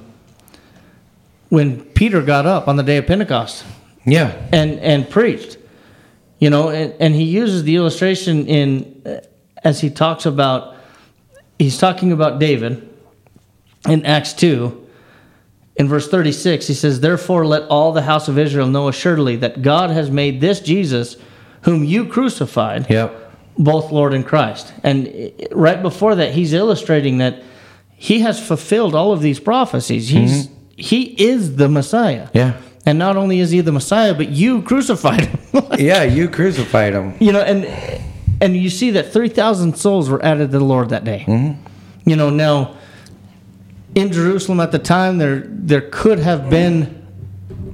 when 1.50 1.82
peter 1.94 2.22
got 2.22 2.46
up 2.46 2.68
on 2.68 2.76
the 2.76 2.84
day 2.84 2.98
of 2.98 3.06
pentecost 3.08 3.64
Yeah. 4.06 4.34
and 4.52 4.80
and 4.80 5.10
preached 5.10 5.58
you 6.40 6.50
know 6.50 6.70
and, 6.70 6.94
and 7.00 7.16
he 7.16 7.24
uses 7.24 7.64
the 7.64 7.76
illustration 7.76 8.46
in 8.48 9.02
uh, 9.06 9.20
as 9.64 9.80
he 9.82 9.90
talks 9.90 10.26
about 10.26 10.76
he's 11.60 11.78
talking 11.78 12.12
about 12.12 12.40
david 12.40 12.88
in 13.88 14.06
acts 14.06 14.34
2 14.34 14.87
in 15.78 15.88
verse 15.88 16.08
36 16.10 16.68
he 16.68 16.74
says 16.74 17.00
therefore 17.00 17.46
let 17.46 17.64
all 17.70 17.92
the 17.92 18.02
house 18.04 18.28
of 18.28 18.38
israel 18.38 18.68
know 18.68 18.88
assuredly 18.88 19.36
that 19.36 19.62
god 19.62 19.90
has 19.90 20.10
made 20.10 20.42
this 20.42 20.60
jesus 20.60 21.16
whom 21.64 21.84
you 21.84 22.06
crucified 22.06 22.90
Yep. 22.90 23.32
both 23.58 23.92
Lord 23.92 24.14
and 24.14 24.26
Christ. 24.26 24.72
And 24.84 25.08
eh, 25.08 25.32
right 25.52 25.82
before 25.82 26.14
that, 26.16 26.32
he's 26.34 26.54
illustrating 26.54 27.18
that 27.18 27.42
he 27.96 28.20
has 28.22 28.40
fulfilled 28.40 28.94
all 28.94 29.12
of 29.12 29.22
these 29.22 29.40
prophecies. 29.40 30.10
Mm-hmm. 30.12 30.28
He's 30.28 30.50
he 30.78 31.02
is 31.32 31.56
the 31.56 31.68
Messiah. 31.68 32.30
Yeah. 32.34 32.62
And 32.86 33.00
not 33.00 33.18
only 33.18 33.40
is 33.40 33.50
he 33.50 33.62
the 33.62 33.72
Messiah, 33.72 34.14
but 34.14 34.30
you 34.30 34.62
crucified 34.62 35.26
him. 35.26 35.40
Yeah, 35.80 36.04
you 36.04 36.30
crucified 36.30 36.94
him. 36.94 37.16
you 37.20 37.32
know, 37.34 37.42
and 37.42 37.66
and 38.40 38.56
you 38.56 38.70
see 38.70 38.92
that 38.92 39.12
three 39.12 39.30
thousand 39.30 39.76
souls 39.78 40.08
were 40.10 40.24
added 40.24 40.52
to 40.52 40.60
the 40.60 40.64
Lord 40.64 40.90
that 40.90 41.04
day. 41.04 41.26
Mm-hmm. 41.28 42.10
You 42.10 42.16
know, 42.16 42.30
now 42.30 42.76
in 43.96 44.12
Jerusalem 44.12 44.60
at 44.60 44.72
the 44.72 44.80
time, 44.80 45.18
there 45.18 45.44
there 45.48 45.82
could 45.82 46.20
have 46.20 46.50
been 46.50 47.06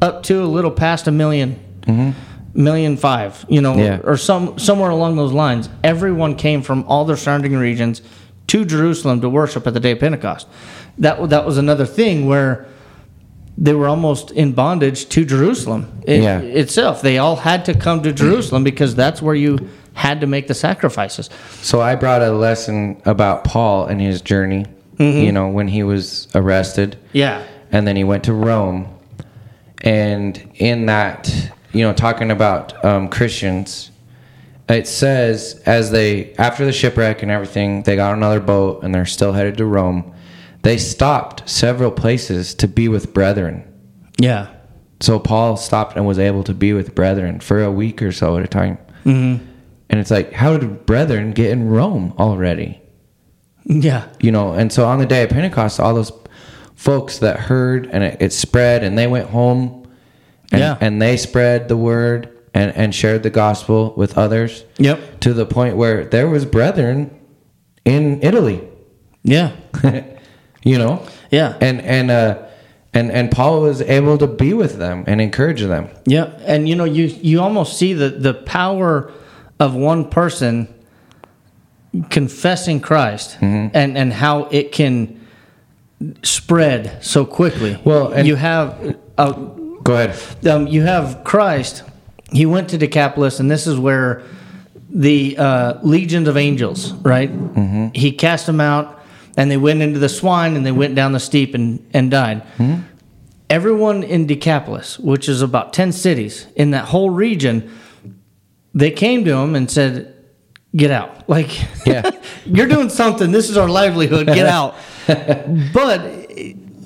up 0.01 0.23
to 0.23 0.43
a 0.43 0.45
little 0.45 0.71
past 0.71 1.07
a 1.07 1.11
1000000 1.11 1.55
mm-hmm. 1.81 2.11
million 2.53 2.97
five, 2.97 3.45
you 3.49 3.61
know, 3.61 3.75
Yeah. 3.75 3.99
or 4.03 4.17
some 4.17 4.57
somewhere 4.59 4.89
along 4.89 5.15
those 5.15 5.31
lines. 5.33 5.69
Everyone 5.83 6.35
came 6.35 6.61
from 6.61 6.83
all 6.87 7.05
their 7.05 7.17
surrounding 7.17 7.55
regions 7.55 8.01
to 8.47 8.65
Jerusalem 8.65 9.21
to 9.21 9.29
worship 9.29 9.65
at 9.67 9.73
the 9.73 9.79
day 9.79 9.91
of 9.91 9.99
Pentecost. 9.99 10.47
That 10.97 11.29
that 11.29 11.45
was 11.45 11.57
another 11.57 11.85
thing 11.85 12.25
where 12.27 12.67
they 13.57 13.73
were 13.73 13.87
almost 13.87 14.31
in 14.31 14.53
bondage 14.53 15.07
to 15.09 15.25
Jerusalem 15.25 15.85
i- 16.07 16.13
Yeah. 16.13 16.39
itself. 16.39 17.01
They 17.01 17.17
all 17.19 17.35
had 17.35 17.65
to 17.65 17.73
come 17.73 18.01
to 18.03 18.11
Jerusalem 18.11 18.63
because 18.63 18.95
that's 18.95 19.21
where 19.21 19.35
you 19.35 19.59
had 19.93 20.21
to 20.21 20.27
make 20.27 20.47
the 20.47 20.55
sacrifices. 20.55 21.29
So 21.61 21.79
I 21.79 21.95
brought 21.95 22.23
a 22.23 22.31
lesson 22.31 22.97
about 23.05 23.43
Paul 23.43 23.85
and 23.85 24.01
his 24.01 24.21
journey. 24.21 24.65
You 24.99 25.31
know, 25.31 25.47
when 25.49 25.67
he 25.67 25.83
was 25.83 26.27
arrested. 26.35 26.97
Yeah. 27.13 27.43
and 27.71 27.87
then 27.87 27.95
he 27.95 28.03
went 28.03 28.23
to 28.25 28.33
Rome. 28.33 28.87
And 29.81 30.51
in 30.55 30.85
that, 30.85 31.51
you 31.73 31.81
know, 31.81 31.93
talking 31.93 32.31
about 32.31 32.83
um, 32.85 33.09
Christians, 33.09 33.91
it 34.69 34.87
says 34.87 35.61
as 35.65 35.91
they 35.91 36.33
after 36.35 36.63
the 36.65 36.71
shipwreck 36.71 37.21
and 37.21 37.31
everything, 37.31 37.83
they 37.83 37.95
got 37.95 38.13
another 38.15 38.39
boat 38.39 38.83
and 38.83 38.93
they're 38.95 39.05
still 39.05 39.33
headed 39.33 39.57
to 39.57 39.65
Rome. 39.65 40.13
They 40.61 40.77
stopped 40.77 41.49
several 41.49 41.91
places 41.91 42.55
to 42.55 42.67
be 42.67 42.87
with 42.87 43.13
brethren. 43.13 43.65
Yeah. 44.17 44.47
So 45.01 45.19
Paul 45.19 45.57
stopped 45.57 45.97
and 45.97 46.05
was 46.05 46.17
able 46.19 46.43
to 46.45 46.53
be 46.53 46.71
with 46.71 46.95
brethren 46.95 47.41
for 47.41 47.61
a 47.61 47.71
week 47.71 48.01
or 48.01 48.13
so 48.13 48.37
at 48.37 48.45
a 48.45 48.47
time. 48.47 48.77
Mm-hmm. 49.03 49.45
And 49.89 49.99
it's 49.99 50.09
like, 50.11 50.31
how 50.31 50.57
did 50.57 50.85
brethren 50.85 51.33
get 51.33 51.51
in 51.51 51.67
Rome 51.67 52.13
already? 52.17 52.79
Yeah. 53.65 54.07
you 54.19 54.31
know 54.31 54.53
and 54.53 54.71
so 54.71 54.85
on 54.85 54.99
the 54.99 55.05
day 55.05 55.23
of 55.23 55.29
pentecost 55.29 55.79
all 55.79 55.93
those 55.93 56.11
folks 56.75 57.19
that 57.19 57.39
heard 57.39 57.87
and 57.87 58.03
it, 58.03 58.17
it 58.21 58.33
spread 58.33 58.83
and 58.83 58.97
they 58.97 59.07
went 59.07 59.29
home 59.29 59.87
and, 60.51 60.59
Yeah. 60.59 60.77
and 60.81 61.01
they 61.01 61.15
spread 61.17 61.67
the 61.69 61.77
word 61.77 62.29
and, 62.53 62.75
and 62.75 62.93
shared 62.93 63.23
the 63.23 63.29
gospel 63.29 63.93
with 63.95 64.17
others 64.17 64.65
Yep. 64.77 65.21
to 65.21 65.33
the 65.33 65.45
point 65.45 65.77
where 65.77 66.03
there 66.05 66.27
was 66.29 66.45
brethren 66.45 67.09
in 67.85 68.21
italy 68.21 68.61
Yeah. 69.23 69.51
you 70.63 70.77
know 70.77 71.05
Yeah. 71.31 71.55
and 71.61 71.81
and 71.81 72.11
uh 72.11 72.37
and 72.93 73.11
and 73.11 73.31
paul 73.31 73.61
was 73.61 73.81
able 73.81 74.17
to 74.17 74.27
be 74.27 74.53
with 74.53 74.77
them 74.77 75.03
and 75.07 75.19
encourage 75.21 75.61
them 75.61 75.89
Yeah, 76.05 76.25
and 76.45 76.67
you 76.69 76.75
know, 76.75 76.83
you 76.85 77.05
you 77.05 77.41
almost 77.41 77.77
see 77.77 77.93
the 77.93 78.09
the 78.09 78.33
power 78.33 79.11
of 79.59 79.73
one 79.73 80.09
person 80.09 80.67
confessing 82.09 82.79
Christ, 82.79 83.37
Mm-hmm. 83.39 83.75
and 83.75 83.97
and 83.97 84.13
how 84.13 84.45
it 84.51 84.71
can 84.71 85.19
spread 86.23 87.03
so 87.03 87.25
quickly. 87.25 87.79
Well, 87.83 88.25
you 88.25 88.35
have 88.35 88.97
uh, 89.17 89.31
go 89.31 89.93
ahead 89.95 90.47
um, 90.47 90.67
you 90.67 90.81
have 90.83 91.23
Christ. 91.23 91.83
He 92.31 92.45
went 92.45 92.69
to 92.71 92.77
Decapolis, 92.77 93.39
and 93.39 93.49
this 93.51 93.67
is 93.67 93.77
where 93.77 94.23
the 94.89 95.37
uh, 95.37 95.79
legions 95.83 96.27
of 96.27 96.35
angels, 96.37 96.93
right? 96.93 97.31
Mm-hmm. 97.31 97.87
He 97.93 98.11
cast 98.11 98.45
them 98.47 98.59
out, 98.59 98.99
and 99.37 99.49
they 99.51 99.57
went 99.57 99.81
into 99.81 99.99
the 99.99 100.09
swine, 100.09 100.55
and 100.55 100.65
they 100.65 100.71
went 100.71 100.95
down 100.95 101.11
the 101.11 101.19
steep 101.19 101.53
and 101.53 101.79
and 101.93 102.09
died. 102.09 102.41
Everyone 103.49 104.01
in 104.01 104.25
Decapolis, 104.25 104.97
which 104.97 105.29
is 105.29 105.41
about 105.43 105.73
ten 105.73 105.91
cities 105.91 106.47
in 106.55 106.71
that 106.71 106.85
whole 106.85 107.11
region, 107.11 107.69
they 108.73 108.89
came 108.89 109.23
to 109.25 109.35
him 109.35 109.53
and 109.55 109.69
said, 109.69 110.12
get 110.75 110.91
out. 110.91 111.27
Like, 111.29 111.49
Yeah. 111.85 112.11
you're 112.45 112.67
doing 112.67 112.89
something. 112.89 113.31
This 113.31 113.49
is 113.49 113.57
our 113.57 113.69
livelihood. 113.69 114.27
Get 114.27 114.45
out. 114.45 114.75
but 115.73 116.01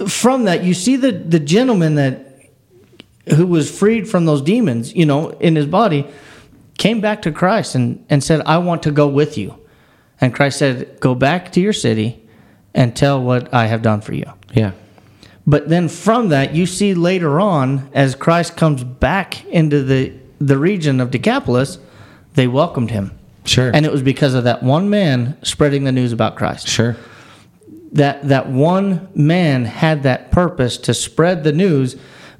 from 0.07 0.45
that, 0.45 0.63
you 0.63 0.73
see 0.73 0.95
the 0.95 1.11
the 1.11 1.39
gentleman 1.39 1.95
that 1.95 2.23
who 3.35 3.45
was 3.45 3.69
freed 3.69 4.07
from 4.07 4.25
those 4.25 4.41
demons, 4.41 4.95
you 4.95 5.05
know, 5.05 5.29
in 5.29 5.55
his 5.55 5.65
body, 5.65 6.07
came 6.77 7.01
back 7.01 7.21
to 7.23 7.31
Christ 7.31 7.75
and 7.75 8.05
and 8.09 8.23
said, 8.23 8.41
"I 8.45 8.57
want 8.57 8.83
to 8.83 8.91
go 8.91 9.07
with 9.07 9.37
you." 9.37 9.55
And 10.21 10.33
Christ 10.33 10.59
said, 10.59 10.99
"Go 10.99 11.15
back 11.15 11.51
to 11.53 11.59
your 11.59 11.73
city 11.73 12.21
and 12.73 12.95
tell 12.95 13.21
what 13.21 13.53
I 13.53 13.67
have 13.67 13.81
done 13.81 14.01
for 14.01 14.13
you." 14.13 14.31
Yeah. 14.53 14.71
But 15.45 15.69
then 15.69 15.87
from 15.87 16.27
that, 16.29 16.53
you 16.53 16.65
see 16.65 16.93
later 16.93 17.39
on, 17.39 17.89
as 17.93 18.15
Christ 18.15 18.57
comes 18.57 18.83
back 18.83 19.45
into 19.45 19.81
the, 19.81 20.11
the 20.39 20.57
region 20.57 20.99
of 20.99 21.09
Decapolis, 21.09 21.79
they 22.33 22.47
welcomed 22.47 22.91
him. 22.91 23.16
Sure. 23.47 23.71
And 23.73 23.85
it 23.85 23.91
was 23.91 24.01
because 24.01 24.33
of 24.33 24.43
that 24.43 24.61
one 24.63 24.89
man 24.89 25.37
spreading 25.43 25.83
the 25.83 25.91
news 25.91 26.11
about 26.11 26.35
Christ. 26.35 26.67
sure. 26.67 26.95
That, 27.93 28.27
that 28.27 28.49
one 28.49 29.07
man 29.15 29.63
had 29.65 30.03
that 30.03 30.29
purpose 30.29 30.77
to 30.79 30.93
spread 30.93 31.43
the 31.45 31.53
news, 31.53 31.95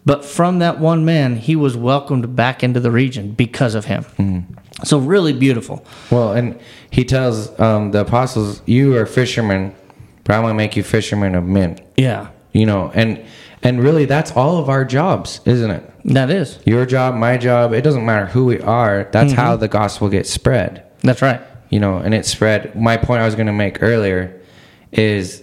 but 0.05 0.25
from 0.25 0.59
that 0.59 0.79
one 0.79 1.05
man, 1.05 1.37
he 1.37 1.55
was 1.55 1.75
welcomed 1.77 2.35
back 2.35 2.63
into 2.63 2.79
the 2.81 2.91
region 2.91 3.31
because 3.31 3.73
of 3.73 3.85
him. 3.85 4.55
So, 4.83 4.99
really 4.99 5.33
beautiful. 5.33 5.85
Well, 6.11 6.33
and 6.33 6.59
he 6.91 7.03
tells 7.03 7.57
um, 7.59 7.91
the 7.91 8.01
apostles, 8.01 8.61
"You 8.65 8.95
are 8.97 9.05
fishermen, 9.05 9.73
but 10.23 10.35
I'm 10.35 10.43
gonna 10.43 10.53
make 10.53 10.75
you 10.75 10.83
fishermen 10.83 11.33
of 11.33 11.45
men." 11.45 11.79
Yeah, 11.95 12.27
You 12.51 12.65
know, 12.67 12.91
and 12.93 13.23
and 13.63 13.81
really, 13.81 14.05
that's 14.05 14.31
all 14.33 14.57
of 14.57 14.69
our 14.69 14.85
jobs, 14.85 15.41
isn't 15.45 15.71
it? 15.71 15.91
that 16.05 16.29
is. 16.29 16.59
Your 16.65 16.85
job, 16.85 17.15
my 17.15 17.37
job. 17.37 17.73
It 17.73 17.81
doesn't 17.81 18.05
matter 18.05 18.27
who 18.27 18.45
we 18.45 18.61
are. 18.61 19.09
That's 19.11 19.33
how 19.33 19.55
the 19.55 19.67
gospel 19.67 20.09
gets 20.09 20.29
spread. 20.29 20.83
That's 21.07 21.21
right. 21.21 21.41
You 21.69 21.79
know, 21.79 21.97
and 21.97 22.13
it 22.13 22.25
spread. 22.25 22.75
My 22.79 22.97
point 22.97 23.21
I 23.21 23.25
was 23.25 23.35
going 23.35 23.47
to 23.47 23.53
make 23.53 23.81
earlier 23.81 24.41
is 24.91 25.41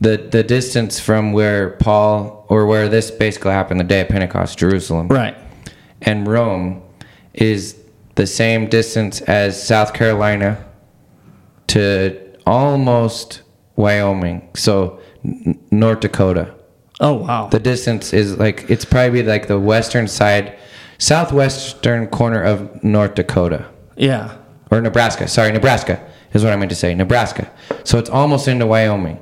the 0.00 0.16
the 0.16 0.42
distance 0.42 0.98
from 0.98 1.32
where 1.32 1.70
Paul 1.70 2.46
or 2.48 2.66
where 2.66 2.88
this 2.88 3.10
basically 3.10 3.52
happened, 3.52 3.78
the 3.80 3.84
day 3.84 4.00
of 4.00 4.08
Pentecost, 4.08 4.58
Jerusalem, 4.58 5.08
Right. 5.08 5.36
and 6.02 6.26
Rome, 6.26 6.82
is 7.34 7.76
the 8.14 8.26
same 8.26 8.66
distance 8.68 9.20
as 9.22 9.62
South 9.62 9.92
Carolina 9.94 10.64
to 11.68 12.18
almost 12.46 13.42
Wyoming. 13.76 14.48
So 14.54 15.00
n- 15.24 15.58
North 15.70 16.00
Dakota. 16.00 16.54
Oh, 17.00 17.14
wow. 17.14 17.48
The 17.48 17.58
distance 17.58 18.12
is 18.12 18.38
like 18.38 18.64
it's 18.70 18.84
probably 18.84 19.22
like 19.22 19.48
the 19.48 19.58
western 19.58 20.08
side, 20.08 20.56
southwestern 20.98 22.06
corner 22.08 22.42
of 22.42 22.82
North 22.82 23.14
Dakota 23.16 23.66
yeah. 23.96 24.36
Or 24.72 24.80
Nebraska. 24.80 25.28
Sorry, 25.28 25.52
Nebraska 25.52 26.04
is 26.32 26.42
what 26.42 26.52
I 26.52 26.56
meant 26.56 26.70
to 26.70 26.76
say. 26.76 26.94
Nebraska. 26.94 27.50
So 27.84 27.98
it's 27.98 28.10
almost 28.10 28.48
into 28.48 28.66
Wyoming. 28.66 29.18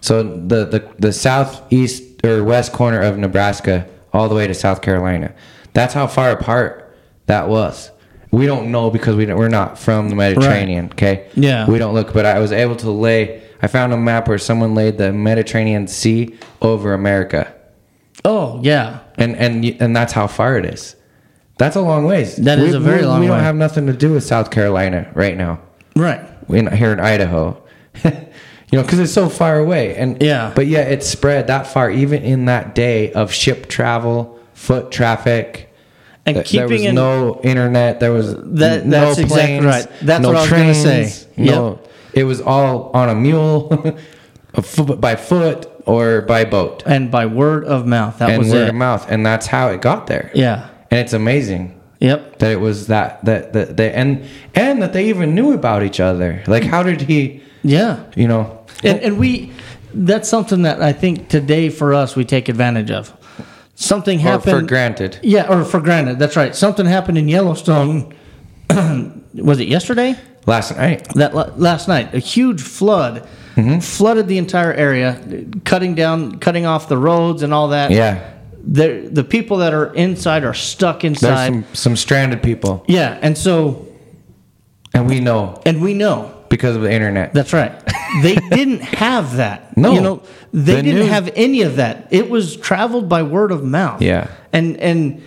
So 0.00 0.22
the 0.22 0.64
the 0.66 0.92
the 0.98 1.12
southeast 1.12 2.02
or 2.24 2.42
west 2.44 2.72
corner 2.72 3.00
of 3.00 3.16
Nebraska 3.16 3.86
all 4.12 4.28
the 4.28 4.34
way 4.34 4.46
to 4.46 4.54
South 4.54 4.82
Carolina. 4.82 5.32
That's 5.72 5.94
how 5.94 6.06
far 6.06 6.30
apart 6.32 6.94
that 7.26 7.48
was. 7.48 7.90
We 8.30 8.46
don't 8.46 8.70
know 8.70 8.90
because 8.90 9.16
we 9.16 9.26
we're 9.26 9.48
not 9.48 9.78
from 9.78 10.08
the 10.10 10.16
Mediterranean. 10.16 10.86
Okay. 10.86 11.28
Yeah. 11.34 11.66
We 11.70 11.78
don't 11.78 11.94
look, 11.94 12.12
but 12.12 12.26
I 12.26 12.38
was 12.40 12.52
able 12.52 12.76
to 12.76 12.90
lay. 12.90 13.42
I 13.62 13.66
found 13.68 13.92
a 13.92 13.96
map 13.96 14.28
where 14.28 14.38
someone 14.38 14.74
laid 14.74 14.98
the 14.98 15.12
Mediterranean 15.12 15.88
Sea 15.88 16.36
over 16.62 16.92
America, 16.94 17.52
Oh, 18.24 18.60
yeah. 18.62 19.00
and 19.16 19.34
and 19.36 19.64
and 19.80 19.96
that's 19.96 20.12
how 20.12 20.26
far 20.26 20.56
it 20.58 20.64
is. 20.64 20.94
That's 21.58 21.76
a 21.76 21.80
long 21.80 22.04
ways. 22.04 22.36
That 22.36 22.58
is 22.58 22.74
a 22.74 22.80
very 22.80 23.02
long 23.02 23.20
We 23.20 23.26
don't 23.26 23.40
have 23.40 23.56
nothing 23.56 23.86
to 23.88 23.92
do 23.92 24.12
with 24.12 24.24
South 24.24 24.50
Carolina 24.50 25.10
right 25.14 25.36
now 25.36 25.58
Right. 25.96 26.20
in 26.48 26.70
here 26.74 26.92
in 26.92 27.00
Idaho. 27.00 27.60
you 28.04 28.10
know, 28.72 28.82
because 28.82 28.98
it's 29.00 29.12
so 29.12 29.28
far 29.28 29.58
away, 29.58 29.96
and 29.96 30.22
Yeah. 30.22 30.52
but 30.54 30.66
yeah, 30.68 30.80
it's 30.82 31.06
spread 31.08 31.48
that 31.48 31.66
far. 31.66 31.90
Even 31.90 32.22
in 32.22 32.44
that 32.46 32.74
day 32.74 33.12
of 33.12 33.32
ship 33.32 33.68
travel, 33.68 34.38
foot 34.54 34.90
traffic, 34.92 35.74
And 36.26 36.36
th- 36.36 36.50
there 36.50 36.68
was 36.68 36.82
in 36.82 36.94
no 36.94 37.40
internet. 37.42 37.98
There 38.00 38.12
was 38.12 38.34
That- 38.36 38.86
no 38.86 39.06
that's 39.06 39.18
exactly 39.18 39.58
planes, 39.60 39.64
right. 39.64 39.86
That's 40.02 40.22
no 40.22 40.28
what 40.28 40.36
I 40.36 40.40
was 40.42 40.50
gonna 40.50 40.62
trains, 40.74 41.12
say. 41.12 41.26
No, 41.38 41.80
it 42.12 42.24
was 42.24 42.40
all 42.40 42.90
on 42.94 43.08
a 43.08 43.14
mule, 43.14 43.96
a 44.54 44.62
foot, 44.62 45.00
by 45.00 45.16
foot 45.16 45.66
or 45.86 46.20
by 46.22 46.44
boat, 46.44 46.82
and 46.86 47.10
by 47.10 47.26
word 47.26 47.64
of 47.64 47.86
mouth. 47.86 48.18
That 48.18 48.30
and 48.30 48.38
was 48.38 48.50
word 48.52 48.62
it. 48.64 48.68
of 48.68 48.74
mouth, 48.74 49.06
and 49.10 49.24
that's 49.26 49.46
how 49.48 49.68
it 49.68 49.80
got 49.80 50.06
there. 50.06 50.30
Yeah. 50.34 50.66
And 50.90 51.00
it's 51.00 51.12
amazing 51.12 51.74
Yep. 52.00 52.38
that 52.38 52.52
it 52.52 52.60
was 52.60 52.86
that 52.86 53.24
that 53.24 53.52
that 53.54 53.76
they 53.76 53.92
and 53.92 54.24
and 54.54 54.80
that 54.82 54.92
they 54.92 55.08
even 55.08 55.34
knew 55.34 55.52
about 55.52 55.82
each 55.82 55.98
other. 56.00 56.42
Like, 56.46 56.62
how 56.64 56.82
did 56.84 57.00
he? 57.00 57.42
Yeah. 57.64 58.04
You 58.14 58.28
know, 58.28 58.64
And, 58.84 59.00
and 59.00 59.18
we, 59.18 59.52
that's 59.92 60.28
something 60.28 60.62
that 60.62 60.80
I 60.80 60.92
think 60.92 61.28
today 61.28 61.70
for 61.70 61.92
us 61.92 62.14
we 62.14 62.24
take 62.24 62.48
advantage 62.48 62.90
of. 62.92 63.12
Something 63.74 64.18
or 64.20 64.22
happened. 64.22 64.60
for 64.60 64.62
granted. 64.66 65.18
Yeah, 65.22 65.48
or 65.52 65.64
for 65.64 65.80
granted. 65.80 66.18
That's 66.20 66.36
right. 66.36 66.54
Something 66.54 66.86
happened 66.86 67.18
in 67.18 67.26
Yellowstone. 67.28 68.14
was 68.70 69.58
it 69.60 69.68
yesterday? 69.68 70.14
Last 70.46 70.76
night, 70.76 71.06
That 71.14 71.34
last 71.58 71.88
night, 71.88 72.14
a 72.14 72.18
huge 72.20 72.62
flood 72.62 73.26
Mm-hmm. 73.56 73.80
flooded 73.80 74.28
the 74.28 74.38
entire 74.38 74.72
area, 74.72 75.20
cutting 75.64 75.96
down, 75.96 76.38
cutting 76.38 76.64
off 76.64 76.88
the 76.88 76.96
roads 76.96 77.42
and 77.42 77.52
all 77.52 77.68
that. 77.70 77.90
yeah, 77.90 78.37
The 78.70 79.08
the 79.10 79.24
people 79.24 79.58
that 79.58 79.72
are 79.72 79.94
inside 79.94 80.44
are 80.44 80.52
stuck 80.54 81.00
there's 81.00 81.14
inside. 81.22 81.46
some 81.46 81.64
some 81.72 81.96
stranded 81.96 82.42
people, 82.42 82.84
yeah, 82.86 83.18
and 83.22 83.36
so 83.38 83.86
and 84.92 85.08
we 85.08 85.20
know 85.20 85.60
and 85.64 85.80
we 85.80 85.94
know 85.94 86.34
because 86.50 86.76
of 86.76 86.82
the 86.82 86.92
internet. 86.92 87.32
That's 87.32 87.52
right. 87.54 87.72
They 88.22 88.34
didn't 88.50 88.80
have 88.82 89.36
that. 89.36 89.74
No. 89.76 89.92
You 89.92 90.00
know, 90.02 90.22
they 90.52 90.76
The 90.76 90.82
didn't 90.82 91.00
news- 91.00 91.08
have 91.08 91.30
any 91.34 91.62
of 91.62 91.76
that. 91.76 92.08
It 92.10 92.28
was 92.28 92.56
traveled 92.56 93.08
by 93.08 93.22
word 93.22 93.52
of 93.52 93.64
mouth. 93.64 94.02
Yeah. 94.02 94.28
And 94.52 94.76
and 94.78 95.22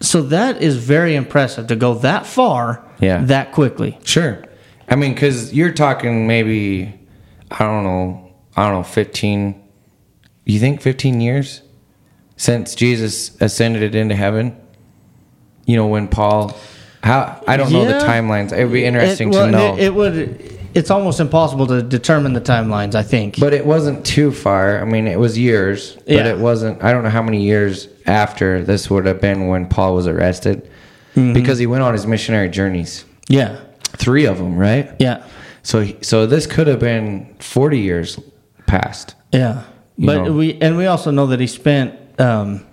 so 0.00 0.22
that 0.22 0.60
is 0.60 0.76
very 0.76 1.14
impressive 1.14 1.68
to 1.68 1.76
go 1.76 1.94
that 1.94 2.26
far 2.26 2.84
Yeah. 3.00 3.22
that 3.24 3.52
quickly. 3.52 3.98
Sure, 4.04 4.42
I 4.88 4.96
mean, 4.96 5.14
because 5.14 5.52
you're 5.54 5.72
talking 5.72 6.26
maybe 6.26 6.92
I 7.52 7.58
don't 7.64 7.84
know, 7.84 8.32
I 8.56 8.64
don't 8.64 8.74
know, 8.78 8.82
fifteen. 8.82 9.62
You 10.44 10.58
think 10.58 10.80
fifteen 10.80 11.20
years 11.20 11.62
since 12.38 12.74
Jesus 12.74 13.36
ascended 13.42 13.94
into 13.94 14.14
heaven? 14.14 14.56
You 15.66 15.76
know, 15.76 15.86
when 15.86 16.08
Paul. 16.08 16.56
How 17.02 17.40
I 17.46 17.56
don't 17.56 17.70
know 17.70 17.84
the 17.84 18.04
timelines. 18.04 18.52
It 18.52 18.64
would 18.64 18.72
be 18.72 18.84
interesting 18.84 19.28
It- 19.28 19.36
well, 19.36 19.46
to 19.46 19.52
know. 19.52 19.74
It, 19.76 19.84
it 19.84 19.94
would 19.94 20.54
it's 20.74 20.90
almost 20.90 21.18
impossible 21.20 21.66
to 21.68 21.82
determine 21.82 22.32
the 22.34 22.40
timelines, 22.40 22.94
I 22.94 23.02
think. 23.02 23.38
But 23.40 23.54
it 23.54 23.64
wasn't 23.64 24.04
too 24.04 24.32
far. 24.32 24.80
I 24.80 24.84
mean, 24.84 25.06
it 25.06 25.18
was 25.18 25.38
years, 25.38 25.94
but 26.06 26.08
Yeah. 26.14 26.26
it 26.28 26.38
wasn't. 26.38 26.82
I 26.82 26.92
don't 26.92 27.04
know 27.04 27.10
how 27.10 27.22
many 27.22 27.42
years 27.42 27.88
after 28.06 28.62
this 28.64 28.90
would 28.90 29.06
have 29.06 29.20
been 29.20 29.46
when 29.48 29.66
Paul 29.66 29.94
was 29.94 30.06
arrested, 30.06 30.68
Mm-hmm. 31.14 31.32
because 31.34 31.58
he 31.58 31.66
went 31.66 31.82
on 31.82 31.92
his 31.94 32.06
missionary 32.06 32.48
journeys, 32.48 33.04
yeah. 33.28 33.58
three 33.96 34.24
of 34.26 34.38
them, 34.38 34.56
right? 34.56 34.90
Yeah. 34.98 35.24
So, 35.62 35.86
so 36.00 36.26
this 36.26 36.46
could 36.46 36.66
have 36.66 36.78
been 36.80 37.34
forty 37.40 37.78
years 37.78 38.18
past. 38.66 39.14
Yeah, 39.32 39.62
but 39.98 40.24
know. 40.24 40.32
we 40.32 40.58
and 40.60 40.76
we 40.76 40.86
also 40.86 41.10
know 41.10 41.26
that 41.28 41.40
he 41.40 41.46
spent. 41.46 41.94
Um, 42.18 42.64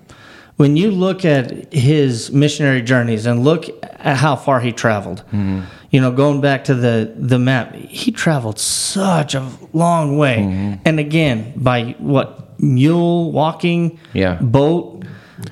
when 0.57 0.77
you 0.77 0.89
look 0.91 1.25
at 1.25 1.73
his 1.73 2.31
missionary 2.31 2.81
journeys 2.81 3.25
and 3.25 3.43
look 3.43 3.65
at 3.83 4.17
how 4.17 4.35
far 4.35 4.59
he 4.61 4.71
traveled, 4.71 5.23
Mm-hmm. 5.27 5.61
you 5.91 5.99
know, 6.01 6.11
going 6.11 6.41
back 6.41 6.63
to 6.65 6.75
the 6.75 7.13
the 7.17 7.37
map, 7.39 7.75
he 7.75 8.11
traveled 8.11 8.57
such 8.59 9.35
a 9.35 9.47
long 9.73 10.17
way, 10.17 10.37
Mm-hmm. 10.37 10.73
and 10.85 10.99
again 10.99 11.53
by 11.57 11.95
what 11.99 12.59
mule 12.59 13.31
walking, 13.33 13.99
Yeah. 14.13 14.35
boat. 14.41 15.03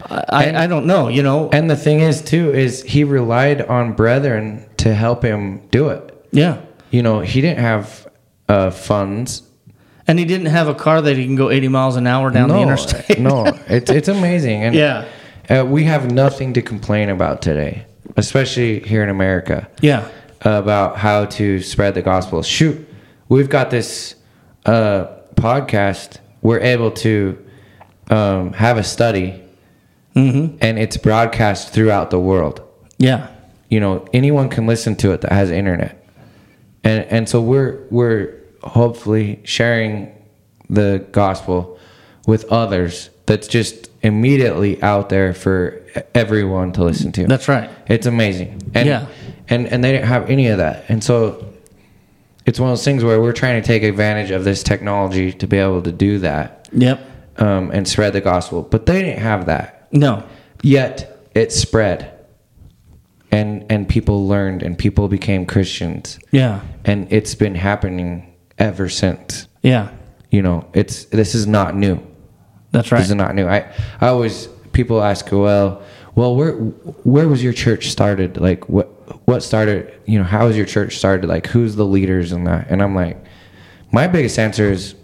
I, 0.09 0.45
And- 0.45 0.57
I 0.57 0.67
don't 0.67 0.85
know, 0.85 1.09
you 1.09 1.21
know, 1.23 1.49
And 1.51 1.69
the 1.69 1.75
thing 1.75 1.99
is, 1.99 2.21
too, 2.21 2.51
is 2.53 2.81
he 2.83 3.03
relied 3.03 3.61
on 3.63 3.93
brethren 3.93 4.63
to 4.77 4.93
help 4.93 5.23
him 5.23 5.59
do 5.71 5.89
it. 5.89 6.13
yeah, 6.31 6.57
You 6.91 7.01
know, 7.03 7.19
he 7.19 7.41
didn't 7.41 7.59
have 7.59 8.07
uh, 8.47 8.69
funds. 8.71 9.41
And 10.07 10.19
he 10.19 10.25
didn't 10.25 10.47
have 10.47 10.67
a 10.67 10.75
car 10.75 11.01
that 11.01 11.15
he 11.17 11.25
can 11.25 11.35
go 11.35 11.49
eighty 11.49 11.67
miles 11.67 11.95
an 11.95 12.07
hour 12.07 12.29
down 12.31 12.49
the 12.49 12.59
interstate. 12.59 13.19
no, 13.19 13.45
it's 13.67 13.89
it's 13.89 14.07
amazing, 14.07 14.63
and 14.63 14.75
Yeah. 14.75 15.05
uh, 15.49 15.65
we 15.65 15.83
have 15.85 16.11
nothing 16.11 16.53
to 16.53 16.61
complain 16.61 17.09
about 17.09 17.41
today, 17.41 17.85
especially 18.17 18.79
here 18.81 19.03
in 19.03 19.09
America. 19.09 19.67
yeah, 19.81 20.07
about 20.41 20.97
how 20.97 21.25
to 21.25 21.61
spread 21.61 21.93
the 21.95 22.01
gospel. 22.01 22.43
Shoot, 22.43 22.87
we've 23.29 23.49
got 23.49 23.69
this 23.69 24.15
uh, 24.65 25.07
podcast. 25.35 26.19
We're 26.41 26.59
able 26.59 26.91
to 26.91 27.37
um, 28.09 28.53
have 28.53 28.77
a 28.77 28.83
study, 28.83 29.39
Mm-hmm. 30.15 30.57
and 30.61 30.77
it's 30.77 30.95
broadcast 30.97 31.73
throughout 31.73 32.11
the 32.11 32.19
world. 32.19 32.61
yeah, 32.99 33.29
You 33.69 33.79
know, 33.79 34.05
anyone 34.13 34.47
can 34.47 34.67
listen 34.67 34.95
to 34.97 35.11
it 35.11 35.21
that 35.21 35.31
has 35.31 35.49
internet, 35.49 36.05
and 36.83 37.05
and 37.05 37.27
so 37.27 37.41
we're 37.41 37.79
we're 37.89 38.31
hopefully 38.63 39.39
sharing 39.43 40.11
the 40.69 41.05
gospel 41.11 41.77
with 42.25 42.45
others. 42.51 43.09
That's 43.25 43.47
just 43.47 43.89
immediately 44.01 44.81
out 44.83 45.09
there 45.09 45.33
for 45.33 45.81
everyone 46.13 46.71
to 46.73 46.83
listen 46.83 47.11
to. 47.13 47.25
that's 47.25 47.47
right. 47.47 47.69
It's 47.87 48.05
amazing. 48.05 48.61
And 48.73 48.87
Yeah. 48.87 49.05
and 49.49 49.67
and 49.67 49.83
they 49.83 49.91
didn't 49.91 50.07
have 50.07 50.29
any 50.29 50.47
of 50.47 50.57
that, 50.57 50.85
and 50.89 51.03
so 51.03 51.45
it's 52.45 52.59
one 52.59 52.69
of 52.69 52.71
those 52.77 52.83
things 52.83 53.03
where 53.03 53.21
we're 53.21 53.31
trying 53.33 53.61
to 53.61 53.65
take 53.65 53.83
advantage 53.83 54.31
of 54.31 54.43
this 54.43 54.63
technology 54.63 55.31
to 55.31 55.47
be 55.47 55.57
able 55.57 55.81
to 55.81 55.91
do 55.91 56.19
that 56.19 56.67
Yep. 56.73 56.99
um, 57.37 57.71
and 57.71 57.87
spread 57.87 58.11
the 58.13 58.19
gospel, 58.21 58.61
but 58.61 58.85
they 58.85 59.01
didn't 59.01 59.21
have 59.21 59.45
that. 59.45 59.87
No. 59.93 60.23
Yet 60.61 61.27
it 61.33 61.51
spread, 61.53 62.11
and 63.31 63.63
and 63.69 63.87
people 63.87 64.27
learned, 64.27 64.63
and 64.63 64.77
people 64.77 65.07
became 65.07 65.45
Christians, 65.45 66.19
Yeah. 66.31 66.59
and 66.85 67.07
it's 67.09 67.35
been 67.35 67.55
happening 67.55 68.32
ever 68.57 68.89
since. 68.89 69.47
Yeah. 69.61 69.91
You 70.29 70.41
know, 70.41 70.67
it's 70.73 71.05
this 71.05 71.35
is 71.35 71.45
not 71.45 71.75
new. 71.75 71.99
That's 72.71 72.91
right. 72.91 72.99
This 72.99 73.09
is 73.09 73.15
not 73.15 73.35
new. 73.35 73.47
I 73.47 73.71
I 74.01 74.07
always 74.07 74.47
people 74.71 75.01
ask, 75.03 75.31
well, 75.31 75.83
well, 76.15 76.35
where 76.35 76.53
where 76.53 77.27
was 77.27 77.43
your 77.43 77.53
church 77.53 77.89
started? 77.89 78.37
Like 78.37 78.67
what 78.67 78.87
what 79.27 79.41
started? 79.41 79.93
You 80.05 80.19
know, 80.19 80.25
how 80.25 80.47
was 80.47 80.57
your 80.57 80.65
church 80.65 80.97
started? 80.97 81.27
Like 81.27 81.47
who's 81.47 81.75
the 81.75 81.85
leaders 81.85 82.31
in 82.31 82.43
that? 82.45 82.67
And 82.69 82.81
I'm 82.81 82.95
like, 82.95 83.23
my 83.91 84.07
biggest 84.07 84.39
answer 84.39 84.71
is, 84.71 84.95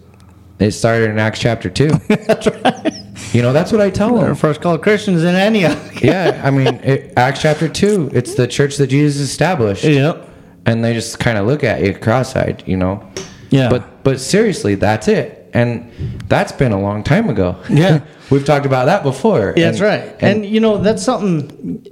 it 0.58 0.72
started 0.72 1.10
in 1.10 1.18
Acts 1.18 1.38
chapter 1.38 1.70
two. 1.70 1.88
that's 2.08 2.46
right. 2.46 2.92
You 3.32 3.42
know, 3.42 3.52
that's 3.52 3.70
what 3.70 3.80
I 3.80 3.90
tell 3.90 4.16
them. 4.16 4.34
first 4.34 4.60
called 4.60 4.82
Christians 4.82 5.22
in 5.22 5.34
Antioch. 5.34 5.78
yeah, 6.02 6.40
I 6.44 6.50
mean, 6.50 6.74
it, 6.82 7.12
Acts 7.16 7.40
chapter 7.40 7.68
two. 7.68 8.10
It's 8.12 8.34
the 8.34 8.46
church 8.46 8.76
that 8.78 8.88
Jesus 8.88 9.20
established, 9.20 9.84
yep. 9.84 10.28
and 10.66 10.84
they 10.84 10.92
just 10.92 11.18
kind 11.20 11.38
of 11.38 11.46
look 11.46 11.62
at 11.62 11.80
you 11.82 11.94
cross-eyed. 11.94 12.64
You 12.66 12.76
know. 12.76 13.12
Yeah. 13.50 13.68
But 13.68 14.02
but 14.04 14.20
seriously, 14.20 14.76
that's 14.76 15.08
it, 15.08 15.50
and 15.52 15.90
that's 16.28 16.52
been 16.52 16.72
a 16.72 16.80
long 16.80 17.02
time 17.02 17.28
ago. 17.28 17.56
Yeah. 17.68 18.00
we've 18.30 18.44
talked 18.44 18.66
about 18.66 18.86
that 18.86 19.02
before. 19.02 19.54
Yeah, 19.56 19.70
that's 19.70 19.80
right. 19.80 20.14
And, 20.20 20.46
you 20.46 20.60
know, 20.60 20.78
that's 20.78 21.02
something 21.02 21.86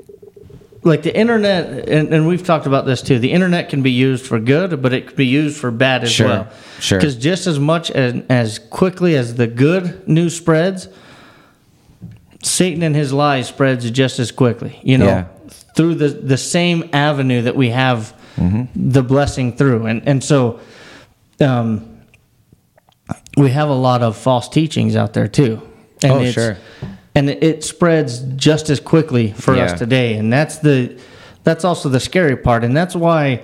like 0.85 1.03
the 1.03 1.15
internet, 1.15 1.89
and, 1.89 2.13
and 2.15 2.27
we've 2.27 2.45
talked 2.45 2.67
about 2.67 2.87
this 2.87 3.03
too. 3.03 3.19
The 3.19 3.33
internet 3.33 3.69
can 3.69 3.83
be 3.83 3.91
used 3.91 4.25
for 4.27 4.39
good, 4.39 4.81
but 4.81 4.93
it 4.93 5.09
can 5.09 5.17
be 5.17 5.27
used 5.27 5.59
for 5.59 5.71
bad 5.71 6.05
as 6.05 6.13
Sure, 6.13 6.27
well. 6.29 6.49
sure. 6.81 6.99
Because 6.99 7.17
just 7.17 7.47
as 7.47 7.59
much 7.59 7.91
as, 7.91 8.23
as 8.29 8.59
quickly 8.59 9.17
as 9.17 9.35
the 9.35 9.47
good 9.47 10.07
news 10.09 10.37
spreads, 10.37 10.89
Satan 12.43 12.83
and 12.83 12.95
his 12.95 13.13
lies 13.13 13.49
spreads 13.49 13.91
just 13.91 14.19
as 14.19 14.31
quickly. 14.31 14.79
You 14.83 14.99
know, 14.99 15.07
Yeah. 15.07 15.25
through 15.75 15.97
the 15.97 16.09
the 16.09 16.39
same 16.39 16.89
avenue 16.93 17.43
that 17.43 17.57
we 17.57 17.71
have 17.71 18.15
mm-hmm. 18.37 18.65
the 18.75 19.03
blessing 19.03 19.57
through, 19.57 19.87
and 19.87 20.07
and 20.07 20.23
so. 20.23 20.61
Um, 21.41 22.01
we 23.37 23.51
have 23.51 23.69
a 23.69 23.75
lot 23.75 24.03
of 24.03 24.17
false 24.17 24.49
teachings 24.49 24.97
out 24.97 25.13
there 25.15 25.29
too. 25.29 25.63
And 26.03 26.13
Oh, 26.13 26.25
sure. 26.31 26.57
And 27.15 27.31
it- 27.31 27.65
spreads 27.65 28.21
just 28.37 28.71
as 28.71 28.81
quickly 28.81 29.33
for 29.33 29.57
Yeah. 29.57 29.65
us 29.65 29.79
today. 29.79 30.15
And 30.15 30.33
that's 30.33 30.59
the 30.59 30.97
that's 31.45 31.65
also 31.65 31.89
the 31.89 32.01
scary 32.01 32.37
part. 32.37 32.63
And 32.65 32.77
that's 32.77 32.95
why 32.95 33.41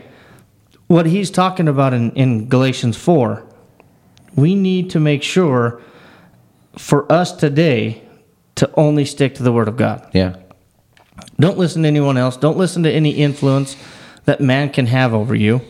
what 0.89 1.07
he's 1.07 1.31
talking 1.31 1.69
about 1.69 1.95
in, 1.95 2.11
in 2.13 2.49
Galatians 2.49 2.97
four, 2.97 3.43
we 4.37 4.55
need 4.55 4.91
to 4.91 5.01
make 5.01 5.23
sure 5.23 5.81
for 6.77 7.11
us 7.11 7.33
today 7.33 8.03
to 8.57 8.69
only 8.75 9.05
stick 9.05 9.35
to 9.37 9.43
the 9.43 9.53
word 9.53 9.69
of 9.69 9.77
God. 9.77 10.07
Yeah. 10.13 10.35
Don't 11.41 11.57
listen 11.59 11.83
to 11.83 11.89
anyone 11.89 12.17
else. 12.19 12.37
Don't 12.37 12.59
listen 12.59 12.83
to 12.83 12.91
any 12.91 13.11
influence 13.11 13.77
that 14.27 14.41
man 14.41 14.69
can 14.71 14.87
have 14.87 15.15
over 15.15 15.35
you. 15.35 15.63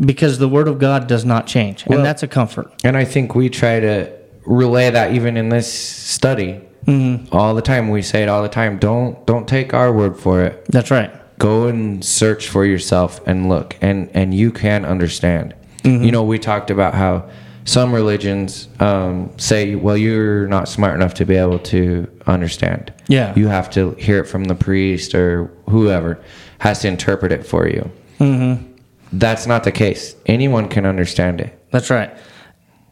Because 0.00 0.38
the 0.38 0.48
word 0.48 0.68
of 0.68 0.78
God 0.78 1.06
does 1.06 1.24
not 1.24 1.46
change. 1.46 1.86
Well- 1.86 1.98
and 1.98 2.06
that's 2.06 2.22
a 2.22 2.28
comfort. 2.28 2.70
And 2.84 2.96
I 2.96 3.04
think 3.04 3.34
we 3.34 3.48
try 3.48 3.80
to 3.80 4.12
relay 4.46 4.90
that 4.90 5.12
even 5.14 5.36
in 5.36 5.48
this 5.48 5.70
study 5.72 6.60
Mm-hmm. 6.86 7.36
all 7.36 7.54
the 7.54 7.60
time. 7.60 7.90
We 7.90 8.00
say 8.00 8.22
it 8.22 8.30
all 8.30 8.42
the 8.42 8.48
time. 8.48 8.78
Don't 8.78 9.26
don't 9.26 9.46
take 9.46 9.74
our 9.74 9.92
word 9.92 10.18
for 10.18 10.42
it. 10.42 10.64
That's 10.70 10.90
right. 10.90 11.10
Go 11.38 11.66
and 11.66 12.02
search 12.02 12.48
for 12.48 12.64
yourself 12.64 13.20
and 13.26 13.46
look, 13.50 13.76
and 13.82 14.08
and 14.14 14.32
you 14.32 14.50
can 14.50 14.86
understand. 14.86 15.54
Mm-hmm. 15.82 16.04
You 16.04 16.12
know, 16.12 16.22
we 16.22 16.38
talked 16.38 16.70
about 16.70 16.94
how 16.94 17.28
some 17.66 17.92
religions 17.94 18.68
um, 18.80 19.30
say, 19.36 19.74
"Well, 19.74 19.98
you're 19.98 20.48
not 20.48 20.66
smart 20.66 20.94
enough 20.94 21.12
to 21.14 21.26
be 21.26 21.36
able 21.36 21.58
to 21.58 22.08
understand." 22.26 22.90
Yeah. 23.08 23.34
you 23.36 23.48
have 23.48 23.68
to 23.72 23.90
hear 23.98 24.20
it 24.20 24.24
from 24.24 24.44
the 24.44 24.54
priest 24.54 25.14
or 25.14 25.50
whoever 25.68 26.18
has 26.60 26.78
to 26.80 26.88
interpret 26.88 27.32
it 27.32 27.44
for 27.44 27.68
you. 27.68 27.90
Mm-hmm. 28.18 28.67
That's 29.12 29.46
not 29.46 29.64
the 29.64 29.72
case. 29.72 30.14
Anyone 30.26 30.68
can 30.68 30.84
understand 30.86 31.40
it. 31.40 31.58
That's 31.70 31.90
right. 31.90 32.10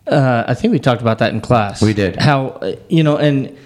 Uh, 0.07 0.45
I 0.47 0.55
think 0.55 0.73
we 0.73 0.79
talked 0.79 1.03
about 1.03 1.19
that 1.19 1.33
in 1.33 1.41
class. 1.41 1.83
We 1.83 1.93
did. 1.93 2.17
How 2.17 2.61
you 2.89 3.03
know, 3.03 3.17
and 3.17 3.57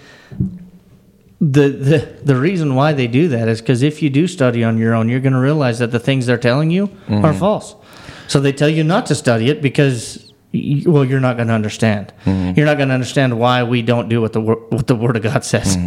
the 1.41 1.69
the 1.69 1.99
the 2.25 2.37
reason 2.37 2.75
why 2.75 2.93
they 2.93 3.07
do 3.07 3.29
that 3.29 3.49
is 3.49 3.61
because 3.61 3.83
if 3.83 4.03
you 4.03 4.11
do 4.11 4.27
study 4.27 4.65
on 4.65 4.79
your 4.79 4.95
own, 4.95 5.09
you're 5.09 5.21
going 5.21 5.33
to 5.35 5.39
realize 5.41 5.79
that 5.79 5.91
the 5.91 5.99
things 6.01 6.27
they're 6.27 6.39
telling 6.39 6.71
you 6.71 6.87
Mm-hmm. 6.89 7.25
are 7.25 7.35
false. 7.35 7.75
So 8.29 8.41
they 8.41 8.53
tell 8.53 8.69
you 8.69 8.85
not 8.85 9.07
to 9.07 9.15
study 9.15 9.49
it 9.51 9.61
because. 9.63 10.27
Well, 10.53 11.05
you're 11.05 11.21
not 11.21 11.37
going 11.37 11.47
to 11.47 11.55
understand. 11.55 12.13
Mm-hmm. 12.25 12.57
You're 12.59 12.67
not 12.67 12.77
going 12.77 12.89
to 12.89 12.95
understand 12.95 13.39
why 13.39 13.63
we 13.63 13.83
don't 13.83 14.09
do 14.09 14.21
what 14.21 14.33
the 14.33 14.41
wor- 14.41 14.67
what 14.71 14.89
the 14.89 14.97
Word 14.97 15.17
of 15.17 15.23
God 15.23 15.45
says. 15.45 15.77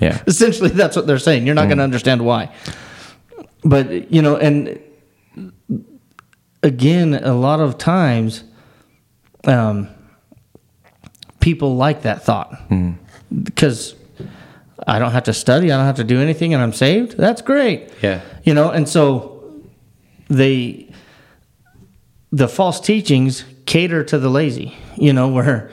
Yeah. 0.00 0.20
Essentially, 0.26 0.70
that's 0.70 0.96
what 0.96 1.06
they're 1.06 1.20
saying. 1.20 1.46
You're 1.46 1.54
not 1.54 1.66
going 1.66 1.78
to 1.78 1.84
understand 1.84 2.24
why. 2.24 2.52
But 3.64 4.12
you 4.12 4.22
know, 4.22 4.36
and 4.36 4.78
again, 6.64 7.14
a 7.14 7.34
lot 7.34 7.60
of 7.60 7.78
times, 7.78 8.42
um, 9.44 9.88
people 11.38 11.76
like 11.76 12.02
that 12.02 12.24
thought 12.24 12.58
because 13.44 13.94
I 14.86 14.98
don't 14.98 15.12
have 15.12 15.24
to 15.24 15.34
study, 15.34 15.70
I 15.70 15.76
don't 15.76 15.86
have 15.86 15.96
to 15.96 16.04
do 16.04 16.20
anything, 16.20 16.54
and 16.54 16.62
I'm 16.62 16.72
saved. 16.72 17.16
That's 17.16 17.42
great. 17.42 17.90
Yeah. 18.02 18.22
You 18.42 18.54
know, 18.54 18.70
and 18.70 18.88
so 18.88 19.62
they 20.28 20.90
the 22.32 22.48
false 22.48 22.80
teachings 22.80 23.44
cater 23.66 24.02
to 24.04 24.18
the 24.18 24.30
lazy. 24.30 24.76
You 24.96 25.12
know, 25.12 25.28
where 25.28 25.70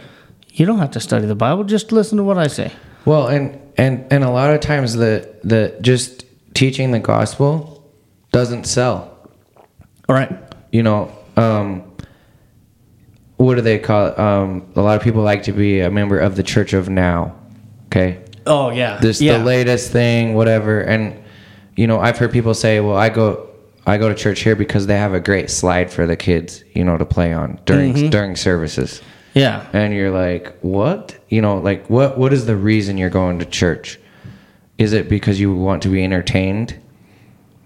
you 0.50 0.66
don't 0.66 0.80
have 0.80 0.92
to 0.92 1.00
study 1.00 1.26
the 1.26 1.36
Bible, 1.36 1.64
just 1.64 1.92
listen 1.92 2.18
to 2.18 2.24
what 2.24 2.38
I 2.38 2.48
say. 2.48 2.74
Well, 3.06 3.28
and 3.28 3.60
and 3.78 4.06
and 4.12 4.24
a 4.24 4.30
lot 4.30 4.54
of 4.54 4.60
times 4.60 4.94
the 4.94 5.34
the 5.44 5.78
just 5.82 6.26
teaching 6.54 6.92
the 6.92 7.00
gospel 7.00 7.90
doesn't 8.32 8.66
sell. 8.66 9.18
All 10.10 10.16
right. 10.16 10.51
You 10.72 10.84
know, 10.84 11.12
um, 11.38 11.84
what 13.38 13.56
do 13.56 13.62
they 13.62 13.80
call 13.80 14.08
it? 14.08 14.20
Um, 14.20 14.72
a 14.76 14.82
lot 14.82 14.98
of 14.98 15.04
people 15.04 15.22
like 15.24 15.44
to 15.44 15.52
be 15.52 15.80
a 15.82 15.90
member 15.90 16.20
of 16.20 16.36
the 16.36 16.44
Church 16.44 16.74
of 16.74 16.90
Now. 16.90 17.36
Okay, 17.88 18.20
Oh 18.46 18.70
yeah. 18.70 18.98
this 19.00 19.22
yeah. 19.22 19.38
the 19.40 19.44
latest 19.44 19.92
thing, 19.92 20.34
whatever. 20.34 20.82
And 20.82 21.22
you 21.76 21.88
know, 21.88 22.00
I've 22.00 22.18
heard 22.18 22.32
people 22.32 22.54
say, 22.54 22.80
"Well, 22.80 22.96
I 22.98 23.10
go." 23.10 23.48
I 23.84 23.98
go 23.98 24.08
to 24.10 24.14
church 24.14 24.42
here 24.42 24.56
because 24.56 24.86
they 24.86 24.96
have 24.96 25.16
a 25.16 25.20
great 25.20 25.50
slide 25.50 25.90
for 25.90 26.06
the 26.06 26.16
kids, 26.16 26.64
you 26.76 26.84
know, 26.84 26.98
to 27.00 27.06
play 27.06 27.34
on 27.34 27.60
during 27.66 27.96
Mm-hmm. 27.96 28.10
during 28.10 28.36
services. 28.36 29.02
Yeah. 29.34 29.66
and 29.74 29.92
you're 29.92 30.12
like 30.12 30.56
what 30.62 31.18
you 31.30 31.42
know 31.42 31.58
like 31.58 31.90
what 31.90 32.16
what 32.16 32.32
is 32.32 32.46
the 32.46 32.56
reason 32.56 33.00
you're 33.00 33.10
going 33.10 33.40
to 33.40 33.46
church 33.46 33.98
is 34.78 34.94
it 34.94 35.10
because 35.10 35.40
you 35.40 35.52
want 35.56 35.82
to 35.82 35.90
be 35.90 36.04
entertained 36.04 36.76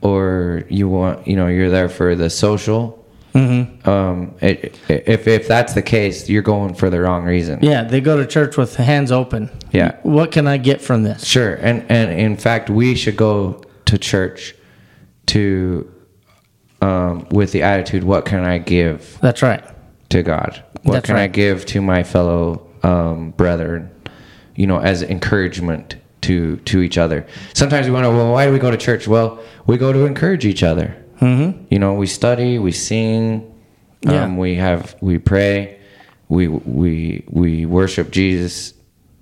or 0.06 0.64
you 0.70 0.88
want 0.88 1.28
you 1.28 1.36
know 1.36 1.47
you're 1.47 1.72
there 1.72 1.89
for 1.89 2.16
the 2.16 2.30
social 2.30 3.01
Mm-hmm. 3.34 3.89
um 3.89 4.34
it, 4.39 4.80
if 4.88 5.28
if 5.28 5.45
that's 5.45 5.74
the 5.74 5.82
case 5.82 6.30
you're 6.30 6.41
going 6.56 6.74
for 6.74 6.89
the 6.89 7.01
wrong 7.01 7.26
reason 7.26 7.60
Yeah, 7.62 7.84
they 7.84 7.99
go 7.99 8.16
to 8.16 8.26
church 8.26 8.56
with 8.56 8.78
hands 8.78 9.12
open. 9.12 9.49
Yeah. 9.74 9.97
What 10.03 10.32
can 10.32 10.47
I 10.47 10.56
get 10.56 10.80
from 10.80 11.03
this? 11.03 11.26
sure 11.26 11.56
and 11.56 11.84
and 11.89 12.18
in 12.18 12.38
fact 12.38 12.70
we 12.70 12.95
should 12.95 13.18
go 13.18 13.62
to 13.89 13.97
church 13.97 14.56
to 15.26 15.91
um 16.82 17.28
with 17.30 17.51
the 17.51 17.62
attitude 17.64 18.03
what 18.06 18.24
can 18.26 18.45
i 18.45 18.58
give 18.58 19.18
That's 19.22 19.41
right. 19.41 19.64
to 20.10 20.24
God? 20.24 20.64
What 20.84 20.93
That's 20.93 21.08
can 21.08 21.18
I 21.18 21.28
give 21.28 21.66
to 21.74 21.82
my 21.82 22.03
fellow 22.03 22.66
um, 22.84 23.32
brethren? 23.32 23.89
You 24.56 24.68
know, 24.68 24.80
as 24.80 25.01
encouragement 25.01 25.95
to 26.28 26.57
to 26.57 26.82
each 26.82 26.97
other. 26.97 27.26
Sometimes 27.53 27.86
we 27.88 27.91
wonder, 27.93 28.09
well, 28.09 28.32
why 28.32 28.45
do 28.45 28.51
we 28.53 28.59
go 28.59 28.71
to 28.71 28.78
church? 28.78 29.07
Well, 29.07 29.39
we 29.67 29.78
go 29.78 29.91
to 29.93 30.05
encourage 30.05 30.45
each 30.45 30.63
other. 30.63 30.95
Mm-hmm. 31.21 31.65
You 31.69 31.80
know, 31.80 31.93
we 31.93 32.07
study, 32.07 32.59
we 32.59 32.71
sing, 32.71 33.41
Yeah. 34.01 34.23
um, 34.26 34.38
we 34.38 34.55
have, 34.55 34.95
we 35.01 35.17
pray, 35.19 35.80
we 36.30 36.47
we 36.47 37.23
we 37.30 37.65
worship 37.65 38.11
Jesus, 38.11 38.73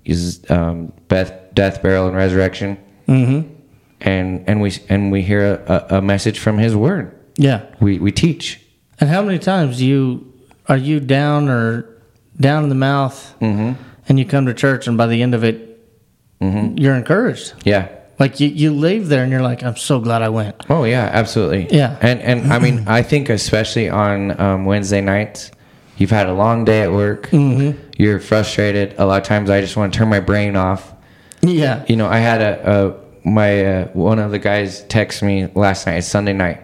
His 0.02 0.40
um, 0.50 0.92
death, 1.08 1.32
death, 1.54 1.82
burial, 1.82 2.06
and 2.08 2.16
resurrection. 2.16 2.76
Mm-hmm. 3.08 3.52
And 4.00 4.44
and 4.48 4.60
we 4.60 4.70
and 4.88 5.12
we 5.12 5.22
hear 5.22 5.62
a, 5.66 5.98
a 5.98 6.02
message 6.02 6.38
from 6.38 6.58
His 6.58 6.74
Word. 6.74 7.14
Yeah. 7.36 7.62
We 7.80 7.98
we 7.98 8.12
teach. 8.12 8.60
And 9.00 9.08
how 9.10 9.22
many 9.22 9.38
times 9.38 9.78
do 9.78 9.86
you 9.86 10.32
are 10.68 10.76
you 10.76 11.00
down 11.00 11.48
or 11.48 11.84
down 12.40 12.62
in 12.64 12.68
the 12.68 12.74
mouth, 12.74 13.34
Mm-hmm. 13.40 13.72
and 14.08 14.18
you 14.18 14.24
come 14.24 14.46
to 14.46 14.54
church, 14.54 14.88
and 14.88 14.96
by 14.98 15.06
the 15.06 15.22
end 15.22 15.34
of 15.34 15.44
it, 15.44 15.73
you're 16.40 16.94
encouraged. 16.94 17.54
Yeah. 17.64 17.88
Like 18.18 18.38
you, 18.38 18.48
you 18.48 18.72
leave 18.72 19.08
there, 19.08 19.22
and 19.24 19.32
you're 19.32 19.42
like, 19.42 19.64
I'm 19.64 19.76
so 19.76 19.98
glad 19.98 20.22
I 20.22 20.28
went. 20.28 20.54
Oh 20.70 20.84
yeah, 20.84 21.10
absolutely. 21.12 21.66
Yeah. 21.76 21.98
and 22.00 22.20
and 22.20 22.52
I 22.52 22.58
mean, 22.58 22.84
I 22.86 23.02
think 23.02 23.28
especially 23.28 23.88
on 23.88 24.38
um, 24.40 24.64
Wednesday 24.66 25.00
nights, 25.00 25.50
you've 25.96 26.10
had 26.10 26.28
a 26.28 26.32
long 26.32 26.64
day 26.64 26.82
at 26.82 26.92
work. 26.92 27.28
Mm-hmm. 27.30 27.90
You're 27.98 28.20
frustrated. 28.20 28.94
A 28.98 29.04
lot 29.06 29.20
of 29.20 29.26
times, 29.26 29.50
I 29.50 29.60
just 29.60 29.76
want 29.76 29.92
to 29.92 29.98
turn 29.98 30.08
my 30.08 30.20
brain 30.20 30.54
off. 30.54 30.92
Yeah. 31.42 31.84
You 31.88 31.96
know, 31.96 32.06
I 32.06 32.18
had 32.18 32.40
a, 32.40 32.70
a 32.70 33.28
my 33.28 33.64
uh, 33.64 33.88
one 33.88 34.18
of 34.18 34.30
the 34.30 34.38
guys 34.38 34.82
text 34.84 35.22
me 35.22 35.46
last 35.54 35.86
night, 35.86 35.96
it's 35.96 36.06
Sunday 36.06 36.32
night, 36.34 36.62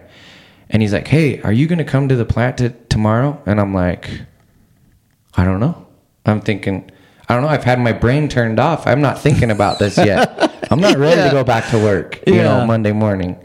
and 0.69 0.81
he's 0.81 0.93
like, 0.93 1.07
"Hey, 1.07 1.41
are 1.41 1.51
you 1.51 1.67
gonna 1.67 1.83
come 1.83 2.07
to 2.07 2.15
the 2.15 2.25
plant 2.25 2.59
t- 2.59 2.71
tomorrow?" 2.87 3.41
And 3.45 3.59
I'm 3.59 3.73
like, 3.73 4.21
"I 5.33 5.43
don't 5.43 5.59
know." 5.59 5.85
I'm 6.25 6.39
thinking, 6.39 6.89
I 7.31 7.35
don't 7.35 7.43
know. 7.43 7.47
I've 7.49 7.63
had 7.63 7.79
my 7.79 7.93
brain 7.93 8.27
turned 8.27 8.59
off. 8.59 8.85
I'm 8.85 8.99
not 8.99 9.21
thinking 9.21 9.51
about 9.51 9.79
this 9.79 9.95
yet. 9.97 10.51
I'm 10.69 10.81
not 10.81 10.97
ready 10.97 11.15
Yeah. 11.21 11.27
to 11.29 11.31
go 11.31 11.45
back 11.45 11.69
to 11.69 11.77
work. 11.77 12.19
You 12.27 12.35
Yeah. 12.35 12.43
know, 12.43 12.65
Monday 12.65 12.91
morning. 12.91 13.37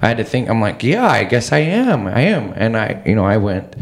I 0.00 0.06
had 0.06 0.18
to 0.18 0.24
think. 0.24 0.48
I'm 0.48 0.60
like, 0.60 0.84
yeah, 0.84 1.04
I 1.08 1.24
guess 1.24 1.50
I 1.50 1.58
am. 1.58 2.06
I 2.06 2.20
am, 2.20 2.52
and 2.54 2.76
I, 2.76 3.02
you 3.04 3.16
know, 3.16 3.24
I 3.24 3.38
went, 3.38 3.74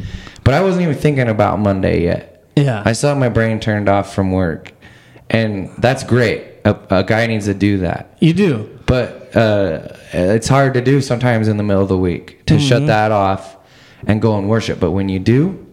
but 0.44 0.54
I 0.54 0.62
wasn't 0.62 0.84
even 0.84 0.94
thinking 0.94 1.28
about 1.28 1.58
Monday 1.58 2.02
yet. 2.04 2.42
Yeah. 2.56 2.82
I 2.86 2.92
saw 2.92 3.14
my 3.14 3.28
brain 3.28 3.60
turned 3.60 3.86
off 3.90 4.14
from 4.14 4.32
work, 4.32 4.72
and 5.28 5.68
that's 5.76 6.04
great. 6.04 6.44
A, 6.64 6.74
a 6.90 7.04
guy 7.04 7.26
needs 7.26 7.44
to 7.44 7.54
do 7.54 7.78
that, 7.78 8.16
You 8.20 8.32
do. 8.32 8.78
but 8.86 9.36
uh, 9.36 9.88
it's 10.12 10.48
hard 10.48 10.72
to 10.74 10.80
do 10.80 11.00
sometimes 11.02 11.48
in 11.48 11.58
the 11.58 11.62
middle 11.62 11.82
of 11.82 11.88
the 11.88 11.98
week 11.98 12.44
to 12.46 12.54
Mm-hmm. 12.54 12.66
shut 12.66 12.86
that 12.86 13.12
off 13.12 13.56
and 14.06 14.20
go 14.22 14.36
and 14.38 14.48
worship. 14.48 14.80
But 14.80 14.90
when 14.92 15.08
you 15.10 15.18
do, 15.18 15.66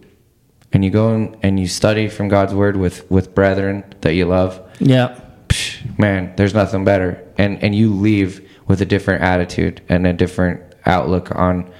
and 0.72 0.84
you 0.84 0.90
go 0.90 1.14
and, 1.14 1.36
and 1.42 1.58
you 1.58 1.66
study 1.66 2.08
from 2.08 2.28
God's 2.28 2.54
word 2.54 2.76
with 2.76 3.10
with 3.10 3.34
brethren 3.34 3.84
that 4.02 4.14
you 4.14 4.26
love, 4.26 4.60
Yeah. 4.78 5.18
psh, 5.48 5.98
man, 5.98 6.32
there's 6.36 6.54
nothing 6.54 6.84
better. 6.84 7.22
And 7.38 7.62
and 7.62 7.74
you 7.74 7.92
leave 7.94 8.46
with 8.66 8.80
a 8.82 8.86
different 8.86 9.22
attitude 9.22 9.80
and 9.88 10.06
a 10.06 10.12
different 10.12 10.60
outlook 10.86 11.34
on, 11.34 11.70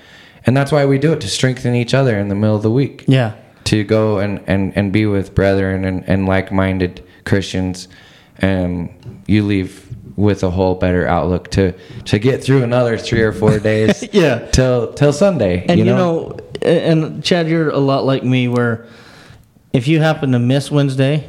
and 0.46 0.56
that's 0.56 0.72
why 0.72 0.86
we 0.86 0.98
do 0.98 1.12
it 1.12 1.20
to 1.20 1.28
strengthen 1.28 1.74
each 1.74 1.92
other 1.94 2.18
in 2.18 2.28
the 2.28 2.34
middle 2.34 2.56
of 2.56 2.62
the 2.62 2.70
week 2.70 3.04
Yeah. 3.06 3.32
to 3.64 3.84
go 3.84 4.18
and, 4.18 4.40
and, 4.46 4.72
and 4.76 4.92
be 4.92 5.04
with 5.06 5.34
brethren 5.34 5.84
and, 5.84 6.02
and 6.08 6.26
like-minded 6.26 7.02
Christians, 7.24 7.88
and 8.38 8.88
you 9.26 9.44
leave 9.44 9.87
with 10.18 10.42
a 10.42 10.50
whole 10.50 10.74
better 10.74 11.06
outlook 11.06 11.48
to 11.52 11.72
to 12.06 12.18
get 12.18 12.42
through 12.42 12.62
another 12.64 12.98
three 12.98 13.22
or 13.22 13.32
four 13.32 13.58
days. 13.70 14.04
Yeah. 14.12 14.38
till 14.50 14.92
till 14.92 15.12
Sunday. 15.12 15.64
And 15.68 15.78
you 15.78 15.86
know, 15.86 16.36
and 16.60 17.22
Chad, 17.24 17.48
you're 17.48 17.70
a 17.70 17.78
lot 17.78 18.04
like 18.04 18.24
me 18.24 18.48
where 18.48 18.84
if 19.72 19.86
you 19.86 20.00
happen 20.00 20.32
to 20.32 20.38
miss 20.38 20.70
Wednesday, 20.70 21.24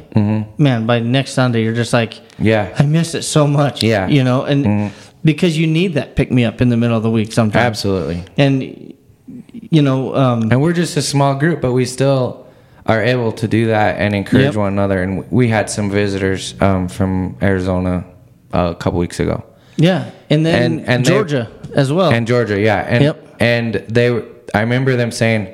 man, 0.58 0.86
by 0.86 0.98
next 0.98 1.32
Sunday 1.32 1.62
you're 1.62 1.74
just 1.74 1.92
like, 1.92 2.14
Mm-hmm. 2.14 2.44
yeah, 2.46 2.74
I 2.78 2.84
miss 2.86 3.14
it 3.14 3.22
so 3.22 3.46
much. 3.46 3.82
Yeah. 3.82 4.08
You 4.08 4.24
know, 4.24 4.42
and 4.44 4.64
Mhm. 4.64 4.90
because 5.24 5.56
you 5.58 5.66
need 5.66 5.94
that 5.94 6.16
pick 6.16 6.30
me 6.32 6.44
up 6.44 6.60
in 6.60 6.68
the 6.70 6.76
middle 6.76 6.96
of 6.96 7.02
the 7.02 7.10
week 7.10 7.32
sometimes. 7.32 7.64
absolutely. 7.66 8.24
And 8.38 8.92
you 9.70 9.82
know, 9.82 10.14
um, 10.16 10.50
And 10.50 10.60
we're 10.60 10.72
just 10.72 10.96
a 10.96 11.02
small 11.02 11.34
group, 11.34 11.60
but 11.60 11.72
we 11.72 11.84
still 11.84 12.44
are 12.86 13.02
able 13.02 13.30
to 13.32 13.46
do 13.46 13.66
that 13.68 13.98
and 14.00 14.14
encourage 14.14 14.46
Yep. 14.46 14.56
one 14.56 14.72
another. 14.72 15.00
And 15.02 15.24
we 15.30 15.48
had 15.48 15.68
some 15.70 15.90
visitors 15.90 16.54
um, 16.60 16.88
from 16.88 17.36
Arizona 17.42 18.04
a 18.52 18.74
couple 18.74 18.98
weeks 18.98 19.20
ago. 19.20 19.42
yeah, 19.76 20.10
and 20.28 20.44
then 20.44 20.62
And- 20.62 20.88
and 20.88 21.04
they- 21.04 21.10
Georgia 21.10 21.48
as 21.74 21.92
well. 21.92 22.10
and 22.10 22.26
Georgia, 22.26 22.60
yeah, 22.60 22.84
and 22.88 23.04
Yep. 23.04 23.26
and 23.40 23.74
they 23.88 24.10
were. 24.10 24.24
I 24.54 24.60
remember 24.60 24.96
them 24.96 25.10
saying, 25.12 25.46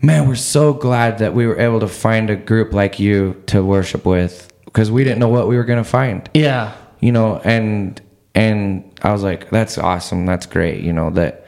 "Man, 0.00 0.28
we're 0.28 0.36
so 0.36 0.72
glad 0.72 1.18
that 1.18 1.34
we 1.34 1.46
were 1.46 1.58
able 1.58 1.80
to 1.80 1.88
find 1.88 2.30
a 2.30 2.36
group 2.36 2.72
like 2.72 2.98
you 3.00 3.36
to 3.46 3.62
worship 3.64 4.06
with 4.06 4.48
because 4.64 4.90
we 4.90 5.02
didn't 5.04 5.18
know 5.18 5.28
what 5.28 5.48
we 5.48 5.56
were 5.56 5.64
going 5.64 5.82
to 5.82 5.90
find." 5.90 6.28
yeah, 6.34 6.72
You 7.00 7.12
know, 7.12 7.40
and 7.44 8.00
and 8.34 8.84
I 9.02 9.12
was 9.12 9.22
like, 9.22 9.50
"That's 9.50 9.76
awesome. 9.78 10.26
That's 10.26 10.46
great." 10.46 10.80
You 10.80 10.92
know 10.92 11.10
that. 11.10 11.42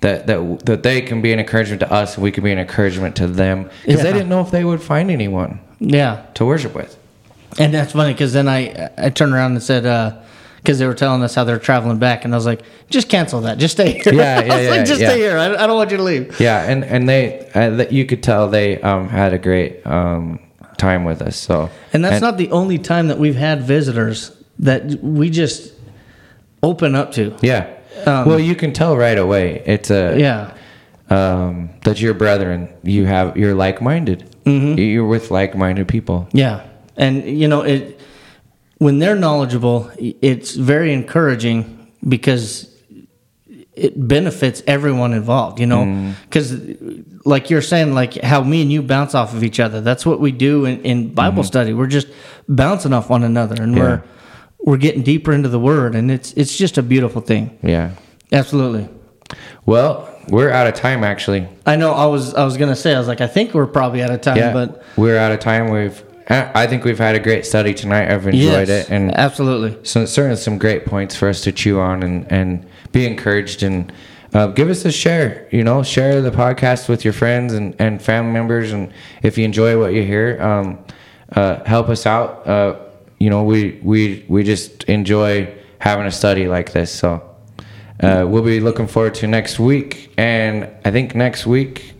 That, 0.00 0.26
that, 0.26 0.66
that 0.66 0.82
they 0.82 1.00
can 1.00 1.22
be 1.22 1.32
an 1.32 1.38
encouragement 1.40 1.80
to 1.80 1.90
us 1.90 2.16
and 2.16 2.22
we 2.22 2.30
can 2.30 2.44
be 2.44 2.52
an 2.52 2.58
encouragement 2.58 3.16
to 3.16 3.26
them 3.26 3.70
because 3.86 4.02
they 4.02 4.12
didn't 4.12 4.28
know 4.28 4.42
if 4.42 4.50
they 4.50 4.62
would 4.62 4.82
find 4.82 5.10
anyone 5.10 5.60
yeah. 5.80 6.24
to 6.34 6.44
worship 6.44 6.74
with. 6.74 6.94
And 7.58 7.72
that's 7.72 7.92
funny 7.92 8.12
because 8.12 8.34
then 8.34 8.46
I 8.46 8.90
I 8.98 9.08
turned 9.08 9.32
around 9.32 9.52
and 9.52 9.62
said 9.62 9.86
uh, 9.86 10.12
because 10.64 10.78
they 10.78 10.86
were 10.86 10.94
telling 10.94 11.22
us 11.22 11.34
how 11.34 11.44
they're 11.44 11.58
traveling 11.58 11.98
back, 11.98 12.24
and 12.24 12.32
I 12.32 12.38
was 12.38 12.46
like, 12.46 12.62
just 12.88 13.10
cancel 13.10 13.42
that, 13.42 13.58
just 13.58 13.74
stay 13.74 14.00
here. 14.00 14.14
Yeah, 14.14 14.40
yeah, 14.40 14.56
yeah, 14.60 14.70
like, 14.70 14.86
just 14.86 14.98
yeah. 14.98 15.10
stay 15.10 15.18
here. 15.18 15.36
I, 15.36 15.52
I 15.52 15.66
don't 15.66 15.76
want 15.76 15.90
you 15.90 15.98
to 15.98 16.02
leave. 16.02 16.40
Yeah, 16.40 16.62
and 16.62 16.82
and 16.82 17.06
they 17.06 17.50
uh, 17.54 17.86
you 17.90 18.06
could 18.06 18.22
tell 18.22 18.48
they 18.48 18.80
um, 18.80 19.08
had 19.10 19.34
a 19.34 19.38
great 19.38 19.86
um, 19.86 20.40
time 20.78 21.04
with 21.04 21.20
us. 21.20 21.36
So 21.36 21.68
And 21.92 22.02
that's 22.02 22.22
not 22.22 22.38
the 22.38 22.50
only 22.50 22.78
time 22.78 23.08
that 23.08 23.18
we've 23.18 23.36
had 23.36 23.62
visitors 23.62 24.32
that 24.60 24.86
we 25.02 25.28
just 25.28 25.74
open 26.62 26.94
up 26.94 27.12
to. 27.12 27.36
Yeah. 27.42 27.70
Um, 28.06 28.26
well, 28.26 28.40
you 28.40 28.54
can 28.54 28.72
tell 28.72 28.96
right 28.96 29.18
away. 29.18 29.62
It's 29.66 29.90
a 29.90 30.18
Yeah, 30.18 30.54
um, 31.10 31.68
that 31.84 32.00
you're 32.00 32.14
brethren. 32.14 32.70
You 32.82 33.04
have 33.04 33.36
you're 33.36 33.54
like 33.54 33.82
minded. 33.82 34.34
Mm-hmm. 34.46 34.78
You're 34.78 35.06
with 35.06 35.30
like 35.30 35.54
minded 35.54 35.88
people. 35.88 36.26
yeah, 36.32 36.66
and 36.96 37.22
you 37.24 37.48
know 37.48 37.62
it 37.62 38.00
when 38.84 38.98
they're 39.00 39.16
knowledgeable, 39.26 39.90
it's 40.32 40.54
very 40.54 40.92
encouraging 40.92 41.90
because 42.14 42.68
it 43.86 43.92
benefits 44.14 44.62
everyone 44.66 45.12
involved. 45.14 45.58
You 45.60 45.66
Mm. 45.66 45.70
know, 45.70 46.14
because 46.24 46.48
like 47.24 47.50
you're 47.50 47.62
saying, 47.72 47.94
like 47.94 48.12
how 48.22 48.42
me 48.42 48.62
and 48.62 48.70
you 48.70 48.82
bounce 48.82 49.14
off 49.14 49.34
of 49.34 49.42
each 49.42 49.58
other. 49.58 49.80
That's 49.80 50.04
what 50.06 50.20
we 50.20 50.30
do 50.32 50.66
in, 50.66 50.82
in 50.82 51.14
Bible 51.14 51.42
study. 51.44 51.72
We're 51.72 51.86
just 51.98 52.08
bouncing 52.48 52.92
off 52.92 53.08
one 53.10 53.24
another, 53.24 53.56
and 53.62 53.74
Mm-hmm. 53.74 53.84
Yeah. 53.84 54.00
we're 54.64 54.72
we're 54.72 54.82
getting 54.86 55.02
deeper 55.02 55.32
into 55.32 55.48
the 55.48 55.58
Word, 55.58 55.94
and 55.94 56.10
it's 56.10 56.32
it's 56.40 56.56
just 56.56 56.78
a 56.78 56.82
beautiful 56.82 57.20
thing. 57.22 57.50
Yeah. 57.62 57.90
Absolutely. 58.32 58.88
Well, 59.66 60.08
we're 60.28 60.50
out 60.50 60.66
of 60.66 60.74
time 60.74 61.02
actually. 61.04 61.48
I 61.66 61.76
know. 61.76 61.92
I 61.92 62.06
was. 62.06 62.34
I 62.34 62.44
was 62.44 62.56
gonna 62.58 62.76
say. 62.76 62.94
I 62.94 62.98
was 62.98 63.08
like. 63.08 63.20
I 63.22 63.26
think 63.26 63.54
we're 63.54 63.66
probably 63.78 64.02
out 64.02 64.10
of 64.10 64.20
time. 64.20 64.36
Yeah. 64.36 64.52
But 64.52 64.82
we're 64.96 65.18
out 65.18 65.32
of 65.32 65.40
time. 65.40 65.70
We've. 65.70 66.03
I 66.28 66.66
think 66.66 66.84
we've 66.84 66.98
had 66.98 67.14
a 67.14 67.20
great 67.20 67.44
study 67.44 67.74
tonight. 67.74 68.10
I've 68.10 68.26
enjoyed 68.26 68.68
yes, 68.68 68.86
it, 68.86 68.90
and 68.90 69.14
absolutely. 69.14 69.78
so 69.84 70.06
certainly 70.06 70.36
some 70.36 70.56
great 70.56 70.86
points 70.86 71.14
for 71.14 71.28
us 71.28 71.42
to 71.42 71.52
chew 71.52 71.78
on 71.80 72.02
and 72.02 72.30
and 72.32 72.66
be 72.92 73.06
encouraged 73.06 73.62
and 73.62 73.92
uh, 74.32 74.46
give 74.48 74.70
us 74.70 74.84
a 74.84 74.92
share. 74.92 75.46
You 75.52 75.64
know, 75.64 75.82
share 75.82 76.22
the 76.22 76.30
podcast 76.30 76.88
with 76.88 77.04
your 77.04 77.12
friends 77.12 77.52
and 77.52 77.74
and 77.78 78.00
family 78.00 78.32
members, 78.32 78.72
and 78.72 78.90
if 79.22 79.36
you 79.36 79.44
enjoy 79.44 79.78
what 79.78 79.92
you 79.92 80.02
hear, 80.02 80.40
um, 80.42 80.78
uh, 81.32 81.62
help 81.64 81.88
us 81.88 82.06
out. 82.06 82.46
Uh, 82.46 82.78
you 83.18 83.28
know, 83.28 83.42
we 83.42 83.78
we 83.82 84.24
we 84.28 84.44
just 84.44 84.84
enjoy 84.84 85.54
having 85.78 86.06
a 86.06 86.10
study 86.10 86.48
like 86.48 86.72
this. 86.72 86.90
So 86.90 87.22
uh, 88.00 88.24
we'll 88.26 88.42
be 88.42 88.60
looking 88.60 88.86
forward 88.86 89.14
to 89.16 89.26
next 89.26 89.58
week, 89.58 90.12
and 90.16 90.70
I 90.84 90.90
think 90.90 91.14
next 91.14 91.46
week 91.46 91.92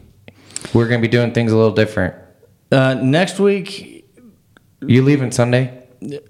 we're 0.72 0.89
gonna 0.89 1.03
be 1.03 1.09
doing 1.09 1.33
things 1.33 1.53
a 1.53 1.57
little 1.57 1.75
different. 1.75 2.14
Uh, 2.72 2.95
next 2.95 3.39
week, 3.39 3.93
You 4.87 5.03
leaving 5.03 5.30
Sunday? 5.30 5.80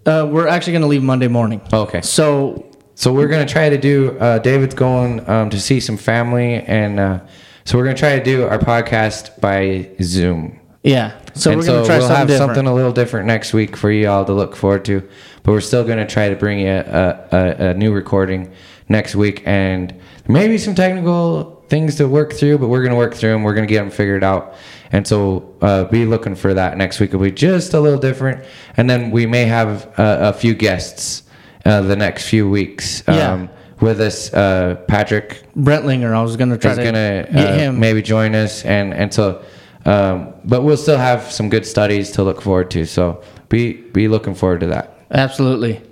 uh, 0.06 0.28
we're 0.30 0.46
actually 0.48 0.72
gonna 0.74 0.86
leave 0.86 1.02
Monday 1.02 1.28
morning. 1.28 1.60
Okay. 1.72 2.00
So 2.02 2.66
So 2.94 3.12
we're 3.12 3.28
gonna 3.28 3.46
try 3.46 3.68
to 3.70 3.78
do. 3.78 4.16
Uh, 4.18 4.38
David's 4.38 4.74
going 4.74 5.28
um, 5.28 5.50
to 5.50 5.60
see 5.60 5.80
some 5.80 5.96
family, 5.96 6.54
and 6.62 7.00
uh, 7.00 7.20
so 7.64 7.76
we're 7.78 7.84
gonna 7.84 7.96
try 7.96 8.16
to 8.18 8.24
do 8.24 8.44
our 8.44 8.58
podcast 8.58 9.40
by 9.40 9.88
Zoom. 10.02 10.60
yeah. 10.84 11.12
So 11.34 11.50
and 11.50 11.58
we're 11.60 11.66
gonna 11.66 11.84
try 11.84 11.98
we'll 11.98 12.06
something 12.06 12.16
have 12.16 12.28
different. 12.28 12.48
something 12.54 12.66
a 12.68 12.74
little 12.74 12.92
different 12.92 13.26
next 13.26 13.52
week 13.52 13.76
for 13.76 13.90
you 13.90 14.08
all 14.08 14.24
to 14.24 14.32
look 14.32 14.54
forward 14.54 14.84
to. 14.84 15.00
But 15.42 15.50
we're 15.52 15.60
still 15.60 15.82
gonna 15.84 16.06
try 16.06 16.28
to 16.28 16.36
bring 16.36 16.60
you 16.60 16.68
a, 16.70 17.26
a, 17.32 17.68
a 17.70 17.74
new 17.74 17.92
recording 17.92 18.52
next 18.88 19.16
week, 19.16 19.42
and 19.44 19.92
maybe 20.28 20.56
some 20.58 20.74
technical 20.76 21.53
things 21.68 21.96
to 21.96 22.08
work 22.08 22.32
through. 22.32 22.58
But 22.58 22.68
we're 22.68 22.82
gonna 22.82 22.96
work 22.96 23.14
through 23.14 23.32
them. 23.32 23.42
We're 23.42 23.54
gonna 23.54 23.66
get 23.66 23.78
them 23.78 23.90
figured 23.90 24.24
out. 24.24 24.54
And 24.92 25.06
so 25.06 25.56
uh, 25.60 25.84
be 25.84 26.04
looking 26.04 26.34
for 26.34 26.54
that 26.54 26.76
next 26.76 27.00
week. 27.00 27.10
It'll 27.10 27.20
be 27.20 27.32
just 27.32 27.74
a 27.74 27.80
little 27.80 27.98
different, 27.98 28.44
and 28.76 28.88
then 28.88 29.10
we 29.10 29.26
may 29.26 29.44
have 29.44 29.86
uh, 29.98 30.18
a 30.20 30.32
few 30.32 30.54
guests 30.54 31.24
uh, 31.64 31.80
the 31.80 31.96
next 31.96 32.28
few 32.28 32.48
weeks. 32.48 33.02
Yeah. 33.08 33.32
Um, 33.32 33.50
with 33.80 34.00
us, 34.00 34.32
uh, 34.32 34.76
Patrick 34.88 35.42
Brentlinger. 35.56 36.14
I 36.14 36.22
was 36.22 36.36
gonna 36.36 36.56
try 36.56 36.74
to 36.74 36.84
gonna 36.84 37.26
get 37.30 37.34
uh, 37.34 37.54
him. 37.54 37.80
maybe 37.80 38.02
join 38.02 38.34
us, 38.34 38.64
and 38.64 38.94
and 38.94 39.12
so, 39.12 39.44
um, 39.84 40.32
but 40.44 40.62
we'll 40.62 40.76
still 40.76 40.96
have 40.96 41.30
some 41.30 41.48
good 41.48 41.66
studies 41.66 42.12
to 42.12 42.22
look 42.22 42.40
forward 42.40 42.70
to. 42.72 42.86
So 42.86 43.22
be 43.48 43.72
be 43.74 44.08
looking 44.08 44.34
forward 44.34 44.60
to 44.60 44.66
that. 44.68 44.96
Absolutely. 45.10 45.82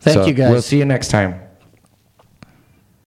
Thank 0.00 0.14
So 0.14 0.26
you 0.26 0.32
guys. 0.32 0.50
We'll 0.50 0.62
see 0.62 0.78
you 0.78 0.84
next 0.84 1.08
time. 1.08 1.40